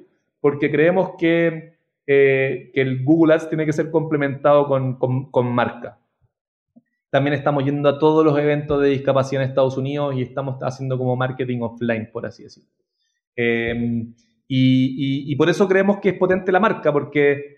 porque 0.40 0.70
creemos 0.70 1.14
que, 1.18 1.76
eh, 2.06 2.70
que, 2.72 2.80
el 2.80 3.02
Google 3.02 3.34
Ads 3.34 3.48
tiene 3.48 3.66
que 3.66 3.72
ser 3.72 3.90
complementado 3.90 4.68
con, 4.68 4.96
con, 5.32 5.52
marca. 5.52 5.98
También 7.10 7.34
estamos 7.34 7.64
yendo 7.64 7.88
a 7.88 7.98
todos 7.98 8.24
los 8.24 8.38
eventos 8.38 8.80
de 8.80 8.90
discapacidad 8.90 9.42
en 9.42 9.48
Estados 9.48 9.76
Unidos 9.76 10.14
y 10.14 10.22
estamos 10.22 10.56
haciendo 10.62 10.96
como 10.98 11.16
marketing 11.16 11.62
offline, 11.62 12.10
por 12.12 12.26
así 12.26 12.44
decirlo. 12.44 12.70
Em, 13.34 14.14
y, 14.46 15.34
por 15.34 15.48
eso 15.50 15.66
creemos 15.66 15.98
que 15.98 16.10
es 16.10 16.14
potente 16.14 16.52
la 16.52 16.60
marca, 16.60 16.92
porque 16.92 17.56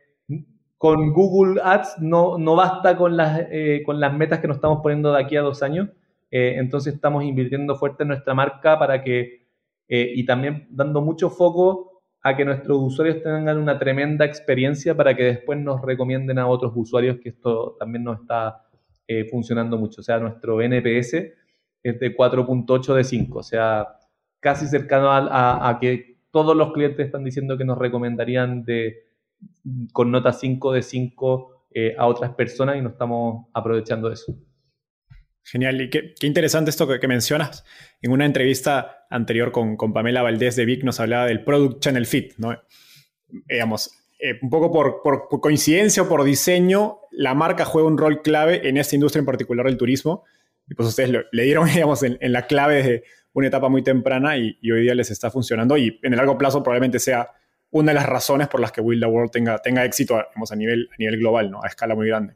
con 0.78 1.12
Google 1.12 1.60
Ads 1.62 1.96
no, 2.00 2.38
no 2.38 2.56
basta 2.56 2.96
con 2.96 3.18
las, 3.18 3.48
eh, 3.50 3.82
con 3.84 4.00
las 4.00 4.14
metas 4.14 4.38
que 4.40 4.48
nos 4.48 4.56
estamos 4.56 4.80
poniendo 4.82 5.12
de 5.12 5.20
aquí 5.20 5.36
a 5.36 5.42
dos 5.42 5.62
años. 5.62 5.90
Eh, 6.30 6.54
entonces 6.58 6.94
estamos 6.94 7.24
invirtiendo 7.24 7.76
fuerte 7.76 8.02
en 8.02 8.08
nuestra 8.08 8.34
marca 8.34 8.78
para 8.78 9.02
que, 9.02 9.46
eh, 9.88 10.12
y 10.14 10.24
también 10.24 10.66
dando 10.70 11.00
mucho 11.00 11.30
foco 11.30 12.02
a 12.22 12.36
que 12.36 12.44
nuestros 12.44 12.78
usuarios 12.78 13.22
tengan 13.22 13.58
una 13.58 13.78
tremenda 13.78 14.24
experiencia 14.24 14.96
para 14.96 15.14
que 15.14 15.22
después 15.22 15.58
nos 15.60 15.80
recomienden 15.82 16.38
a 16.40 16.48
otros 16.48 16.72
usuarios, 16.74 17.18
que 17.22 17.28
esto 17.28 17.76
también 17.78 18.02
nos 18.02 18.20
está 18.20 18.66
eh, 19.06 19.26
funcionando 19.26 19.78
mucho. 19.78 20.00
O 20.00 20.04
sea, 20.04 20.18
nuestro 20.18 20.60
NPS 20.60 21.14
es 21.84 22.00
de 22.00 22.16
4.8 22.16 22.94
de 22.94 23.04
5, 23.04 23.38
o 23.38 23.42
sea, 23.44 23.86
casi 24.40 24.66
cercano 24.66 25.08
a, 25.12 25.78
que 25.80 26.18
todos 26.32 26.56
los 26.56 26.72
clientes 26.72 27.06
están 27.06 27.22
diciendo 27.22 27.56
que 27.56 27.64
nos 27.64 27.78
recomendarían 27.78 28.64
de, 28.64 29.04
con 29.92 30.10
nota 30.10 30.32
5 30.32 30.72
de 30.72 30.82
5 30.82 31.66
eh, 31.74 31.94
a 31.96 32.06
otras 32.06 32.34
personas 32.34 32.76
y 32.76 32.82
no 32.82 32.88
estamos 32.88 33.46
aprovechando 33.52 34.10
eso. 34.10 34.36
Genial, 35.48 35.80
y 35.80 35.90
qué, 35.90 36.14
interesante 36.22 36.70
esto 36.70 36.88
que, 36.88 37.06
mencionas. 37.06 37.64
En 38.02 38.10
una 38.10 38.26
entrevista 38.26 39.06
anterior 39.10 39.52
con, 39.52 39.76
con, 39.76 39.92
Pamela 39.92 40.22
Valdés 40.22 40.56
de 40.56 40.64
Vic 40.64 40.82
nos 40.82 40.98
hablaba 40.98 41.26
del 41.26 41.44
Product 41.44 41.80
Channel 41.80 42.04
Fit, 42.04 42.34
¿no? 42.38 42.60
Digamos, 43.28 43.92
eh, 44.18 44.38
un 44.42 44.50
poco 44.50 44.72
por, 44.72 45.28
coincidencia 45.40 46.02
o 46.02 46.08
por 46.08 46.24
diseño, 46.24 46.98
la 47.12 47.34
marca 47.34 47.64
juega 47.64 47.86
un 47.86 47.96
rol 47.96 48.22
clave 48.22 48.68
en 48.68 48.76
esta 48.76 48.96
industria 48.96 49.20
en 49.20 49.26
particular 49.26 49.66
del 49.66 49.76
turismo. 49.76 50.24
Y 50.68 50.74
pues 50.74 50.88
ustedes 50.88 51.26
le 51.30 51.42
dieron, 51.44 51.68
digamos, 51.72 52.02
en, 52.02 52.18
la 52.20 52.48
clave 52.48 52.76
desde 52.76 53.04
una 53.32 53.46
etapa 53.46 53.68
muy 53.68 53.84
temprana 53.84 54.36
y, 54.36 54.58
hoy 54.68 54.82
día 54.82 54.96
les 54.96 55.12
está 55.12 55.30
funcionando 55.30 55.76
y 55.76 56.00
en 56.02 56.12
el 56.12 56.16
largo 56.16 56.36
plazo 56.36 56.62
probablemente 56.62 56.98
sea 56.98 57.30
una 57.70 57.92
de 57.92 57.94
las 57.94 58.06
razones 58.06 58.48
por 58.48 58.60
las 58.60 58.72
que 58.72 58.82
the 58.82 59.06
World 59.06 59.30
tenga, 59.30 59.58
tenga 59.58 59.84
éxito 59.84 60.14
digamos, 60.16 60.50
a, 60.50 60.56
nivel, 60.56 60.88
a 60.92 60.96
nivel 60.98 61.18
global, 61.18 61.50
¿no? 61.52 61.62
a 61.62 61.68
escala 61.68 61.94
muy 61.94 62.08
grande. 62.08 62.34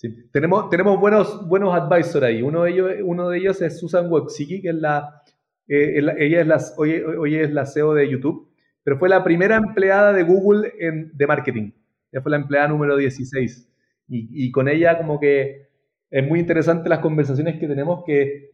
Sí. 0.00 0.30
Tenemos, 0.32 0.70
tenemos 0.70 0.98
buenos, 0.98 1.46
buenos 1.46 1.74
advisors 1.74 2.24
ahí. 2.24 2.40
Uno 2.40 2.62
de 2.62 2.70
ellos, 2.70 2.90
uno 3.02 3.28
de 3.28 3.38
ellos 3.38 3.60
es 3.62 3.78
Susan 3.78 4.10
Wojcicki, 4.10 4.62
que 4.62 4.68
es 4.70 4.74
la, 4.74 5.22
eh, 5.66 6.00
ella 6.18 6.40
es 6.40 6.46
la, 6.46 6.60
hoy, 6.76 7.00
hoy, 7.00 7.34
es 7.36 7.52
la 7.52 7.66
CEO 7.66 7.94
de 7.94 8.08
YouTube 8.08 8.48
pero 8.88 8.98
fue 8.98 9.10
la 9.10 9.22
primera 9.22 9.56
empleada 9.56 10.14
de 10.14 10.22
Google 10.22 10.72
en, 10.78 11.10
de 11.14 11.26
marketing. 11.26 11.72
Ella 12.10 12.22
fue 12.22 12.30
la 12.30 12.38
empleada 12.38 12.68
número 12.68 12.96
16. 12.96 13.70
Y, 14.08 14.46
y, 14.46 14.50
con 14.50 14.66
ella 14.66 14.96
como 14.96 15.20
que 15.20 15.68
es 16.10 16.26
muy 16.26 16.40
interesante 16.40 16.88
las 16.88 17.00
conversaciones 17.00 17.60
que 17.60 17.68
tenemos, 17.68 18.02
que 18.06 18.52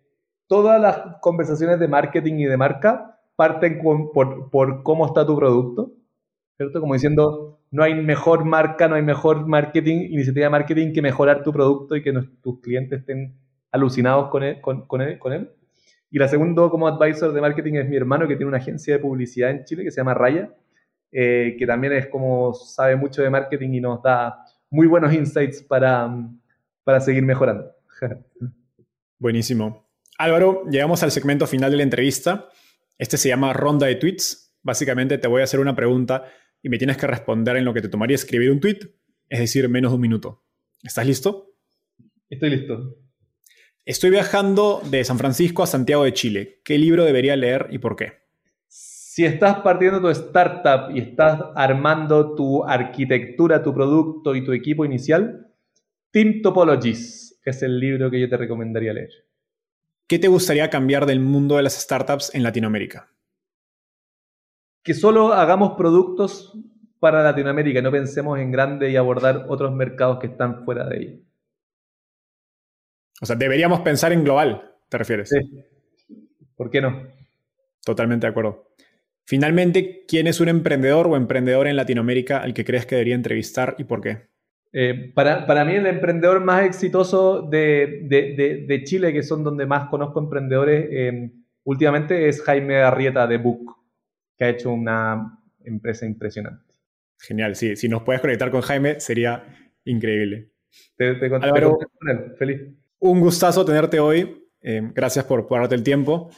todas 0.48 0.80
las 0.80 1.18
conversaciones 1.20 1.78
de 1.78 1.86
marketing 1.86 2.34
y 2.40 2.46
de 2.46 2.56
marca 2.56 3.20
parten 3.36 3.80
por, 3.80 4.50
por, 4.50 4.82
cómo 4.82 5.06
está 5.06 5.24
tu 5.24 5.36
producto, 5.36 5.92
¿cierto? 6.56 6.80
Como 6.80 6.94
diciendo, 6.94 7.60
no 7.70 7.82
hay 7.82 7.94
mejor 7.94 8.44
marca, 8.44 8.88
no 8.88 8.94
hay 8.94 9.02
mejor 9.02 9.46
marketing, 9.46 10.08
iniciativa 10.10 10.46
de 10.46 10.50
marketing 10.50 10.92
que 10.92 11.02
mejorar 11.02 11.42
tu 11.42 11.52
producto 11.52 11.96
y 11.96 12.02
que 12.02 12.12
tus 12.42 12.60
clientes 12.60 13.00
estén 13.00 13.36
alucinados 13.72 14.28
con 14.30 14.42
con, 14.60 14.86
con 14.86 15.02
él, 15.02 15.18
con 15.18 15.32
él. 15.32 15.50
Y 16.10 16.18
la 16.18 16.28
segunda 16.28 16.68
como 16.68 16.86
advisor 16.86 17.32
de 17.32 17.40
marketing 17.40 17.74
es 17.74 17.88
mi 17.88 17.96
hermano 17.96 18.28
que 18.28 18.36
tiene 18.36 18.46
una 18.46 18.58
agencia 18.58 18.94
de 18.94 19.00
publicidad 19.00 19.50
en 19.50 19.64
Chile 19.64 19.82
que 19.82 19.90
se 19.90 20.00
llama 20.00 20.14
Raya, 20.14 20.54
eh, 21.10 21.56
que 21.58 21.66
también 21.66 21.92
es 21.92 22.06
como 22.06 22.54
sabe 22.54 22.94
mucho 22.94 23.20
de 23.20 23.30
marketing 23.30 23.70
y 23.70 23.80
nos 23.80 24.00
da 24.00 24.44
muy 24.70 24.86
buenos 24.86 25.12
insights 25.12 25.62
para, 25.62 26.08
para 26.84 27.00
seguir 27.00 27.24
mejorando. 27.24 27.68
Buenísimo. 29.18 29.88
Álvaro, 30.16 30.64
llegamos 30.70 31.02
al 31.02 31.10
segmento 31.10 31.48
final 31.48 31.72
de 31.72 31.78
la 31.78 31.82
entrevista. 31.82 32.48
Este 32.96 33.16
se 33.16 33.28
llama 33.28 33.52
ronda 33.52 33.86
de 33.86 33.96
tweets. 33.96 34.56
Básicamente 34.62 35.18
te 35.18 35.26
voy 35.26 35.40
a 35.40 35.44
hacer 35.44 35.58
una 35.58 35.74
pregunta 35.74 36.24
y 36.64 36.70
me 36.70 36.78
tienes 36.78 36.96
que 36.96 37.06
responder 37.06 37.58
en 37.58 37.66
lo 37.66 37.74
que 37.74 37.82
te 37.82 37.90
tomaría 37.90 38.14
escribir 38.14 38.50
un 38.50 38.58
tweet, 38.58 38.78
es 39.28 39.38
decir, 39.38 39.68
menos 39.68 39.92
de 39.92 39.96
un 39.96 40.00
minuto. 40.00 40.42
¿Estás 40.82 41.06
listo? 41.06 41.52
Estoy 42.30 42.50
listo. 42.50 42.96
Estoy 43.84 44.08
viajando 44.08 44.80
de 44.90 45.04
San 45.04 45.18
Francisco 45.18 45.62
a 45.62 45.66
Santiago 45.66 46.04
de 46.04 46.14
Chile. 46.14 46.62
¿Qué 46.64 46.78
libro 46.78 47.04
debería 47.04 47.36
leer 47.36 47.68
y 47.70 47.78
por 47.78 47.96
qué? 47.96 48.14
Si 48.66 49.26
estás 49.26 49.58
partiendo 49.60 50.00
tu 50.00 50.08
startup 50.08 50.90
y 50.90 51.00
estás 51.00 51.38
armando 51.54 52.34
tu 52.34 52.64
arquitectura, 52.64 53.62
tu 53.62 53.74
producto 53.74 54.34
y 54.34 54.42
tu 54.42 54.52
equipo 54.52 54.86
inicial, 54.86 55.48
Team 56.12 56.40
Topologies 56.40 57.38
es 57.44 57.62
el 57.62 57.78
libro 57.78 58.10
que 58.10 58.20
yo 58.20 58.28
te 58.30 58.38
recomendaría 58.38 58.94
leer. 58.94 59.10
¿Qué 60.06 60.18
te 60.18 60.28
gustaría 60.28 60.70
cambiar 60.70 61.04
del 61.04 61.20
mundo 61.20 61.56
de 61.56 61.62
las 61.62 61.74
startups 61.74 62.34
en 62.34 62.42
Latinoamérica? 62.42 63.13
Que 64.84 64.94
solo 64.94 65.32
hagamos 65.32 65.72
productos 65.76 66.56
para 67.00 67.24
Latinoamérica, 67.24 67.82
no 67.82 67.90
pensemos 67.90 68.38
en 68.38 68.52
grande 68.52 68.90
y 68.90 68.96
abordar 68.96 69.46
otros 69.48 69.74
mercados 69.74 70.20
que 70.20 70.28
están 70.28 70.64
fuera 70.64 70.86
de 70.88 70.96
ahí. 70.96 71.24
O 73.20 73.26
sea, 73.26 73.34
deberíamos 73.34 73.80
pensar 73.80 74.12
en 74.12 74.22
global, 74.22 74.72
¿te 74.88 74.98
refieres? 74.98 75.30
Sí. 75.30 76.14
¿Por 76.56 76.70
qué 76.70 76.80
no? 76.80 77.08
Totalmente 77.84 78.26
de 78.26 78.30
acuerdo. 78.30 78.68
Finalmente, 79.26 80.04
¿quién 80.06 80.26
es 80.26 80.40
un 80.40 80.48
emprendedor 80.48 81.06
o 81.06 81.16
emprendedor 81.16 81.66
en 81.66 81.76
Latinoamérica 81.76 82.38
al 82.38 82.52
que 82.52 82.64
crees 82.64 82.86
que 82.86 82.96
debería 82.96 83.14
entrevistar 83.14 83.74
y 83.78 83.84
por 83.84 84.00
qué? 84.00 84.28
Eh, 84.72 85.12
para, 85.14 85.46
para, 85.46 85.64
mí 85.64 85.74
el 85.74 85.86
emprendedor 85.86 86.40
más 86.40 86.64
exitoso 86.64 87.42
de, 87.42 88.00
de, 88.02 88.64
de, 88.66 88.84
Chile, 88.84 89.12
que 89.12 89.22
son 89.22 89.44
donde 89.44 89.66
más 89.66 89.88
conozco 89.88 90.18
emprendedores 90.18 90.88
eh, 90.90 91.30
últimamente, 91.62 92.28
es 92.28 92.42
Jaime 92.42 92.82
Arrieta 92.82 93.26
de 93.26 93.38
Book, 93.38 93.76
que 94.36 94.44
ha 94.44 94.48
hecho 94.48 94.70
una 94.70 95.38
empresa 95.64 96.06
impresionante. 96.06 96.74
Genial, 97.18 97.56
sí. 97.56 97.76
Si 97.76 97.88
nos 97.88 98.02
puedes 98.02 98.20
conectar 98.20 98.50
con 98.50 98.60
Jaime, 98.60 99.00
sería 99.00 99.44
increíble. 99.84 100.50
Te, 100.96 101.14
te, 101.14 101.30
con 101.30 101.42
él. 101.44 102.34
Feliz. 102.38 102.60
Un 102.98 103.20
gustazo 103.20 103.64
tenerte 103.64 104.00
hoy. 104.00 104.48
Eh, 104.60 104.90
gracias 104.94 105.24
por, 105.24 105.46
por, 105.46 105.60
darte 105.60 105.74
el 105.74 105.82
tiempo. 105.82 106.30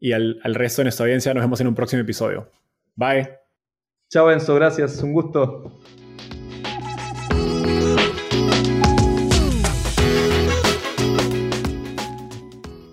Y 0.00 0.12
al, 0.12 0.40
al 0.42 0.54
resto 0.54 0.80
de 0.80 0.84
nuestra 0.84 1.04
audiencia, 1.04 1.34
nos 1.34 1.42
vemos 1.42 1.60
en 1.60 1.66
un 1.66 1.74
próximo 1.74 2.02
episodio. 2.02 2.50
Bye. 2.94 3.28
Chao, 4.08 4.30
Enzo. 4.30 4.54
Gracias. 4.54 5.02
Un 5.02 5.12
gusto. 5.12 5.80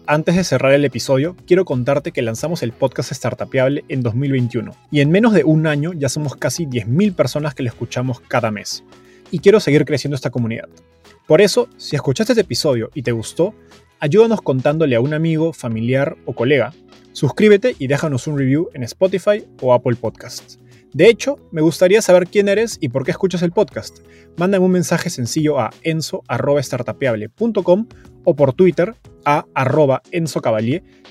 Antes 0.09 0.37
de 0.37 0.45
cerrar 0.45 0.71
el 0.71 0.85
episodio, 0.85 1.35
quiero 1.45 1.65
contarte 1.65 2.13
que 2.13 2.21
lanzamos 2.21 2.63
el 2.63 2.71
podcast 2.71 3.11
Startupiable 3.11 3.83
en 3.89 4.03
2021 4.03 4.71
y 4.89 5.01
en 5.01 5.11
menos 5.11 5.33
de 5.33 5.43
un 5.43 5.67
año 5.67 5.91
ya 5.91 6.07
somos 6.07 6.37
casi 6.37 6.65
10.000 6.65 7.13
personas 7.13 7.53
que 7.53 7.63
lo 7.63 7.67
escuchamos 7.67 8.21
cada 8.21 8.49
mes. 8.49 8.85
Y 9.31 9.39
quiero 9.39 9.59
seguir 9.59 9.83
creciendo 9.83 10.15
esta 10.15 10.29
comunidad. 10.29 10.69
Por 11.27 11.41
eso, 11.41 11.67
si 11.75 11.97
escuchaste 11.97 12.31
este 12.31 12.43
episodio 12.43 12.89
y 12.93 13.01
te 13.01 13.11
gustó, 13.11 13.53
ayúdanos 13.99 14.41
contándole 14.41 14.95
a 14.95 15.01
un 15.01 15.13
amigo, 15.13 15.51
familiar 15.51 16.15
o 16.23 16.31
colega. 16.31 16.71
Suscríbete 17.11 17.75
y 17.77 17.87
déjanos 17.87 18.27
un 18.27 18.37
review 18.37 18.69
en 18.73 18.83
Spotify 18.83 19.45
o 19.61 19.73
Apple 19.73 19.97
Podcasts. 19.97 20.57
De 20.93 21.09
hecho, 21.09 21.37
me 21.51 21.61
gustaría 21.61 22.01
saber 22.01 22.27
quién 22.27 22.47
eres 22.47 22.77
y 22.79 22.87
por 22.87 23.03
qué 23.03 23.11
escuchas 23.11 23.41
el 23.41 23.51
podcast. 23.51 23.97
Mándame 24.37 24.63
un 24.63 24.71
mensaje 24.71 25.09
sencillo 25.09 25.59
a 25.59 25.71
enzo.startapeable.com 25.83 27.87
o 28.23 28.35
por 28.35 28.53
Twitter 28.53 28.95
a 29.29 29.45
arroba 29.55 30.01
Enzo 30.11 30.41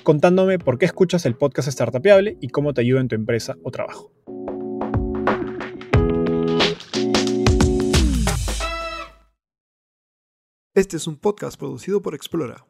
contándome 0.03 0.59
por 0.59 0.79
qué 0.79 0.87
escuchas 0.87 1.27
el 1.27 1.37
podcast 1.37 1.69
Startupeable 1.69 2.39
y 2.41 2.49
cómo 2.49 2.73
te 2.73 2.81
ayuda 2.81 3.03
en 3.03 3.09
tu 3.09 3.15
empresa 3.15 3.57
o 3.63 3.71
trabajo. 3.71 4.11
Este 10.75 10.97
es 10.97 11.07
un 11.07 11.19
podcast 11.19 11.59
producido 11.59 12.01
por 12.01 12.15
Explora. 12.15 12.67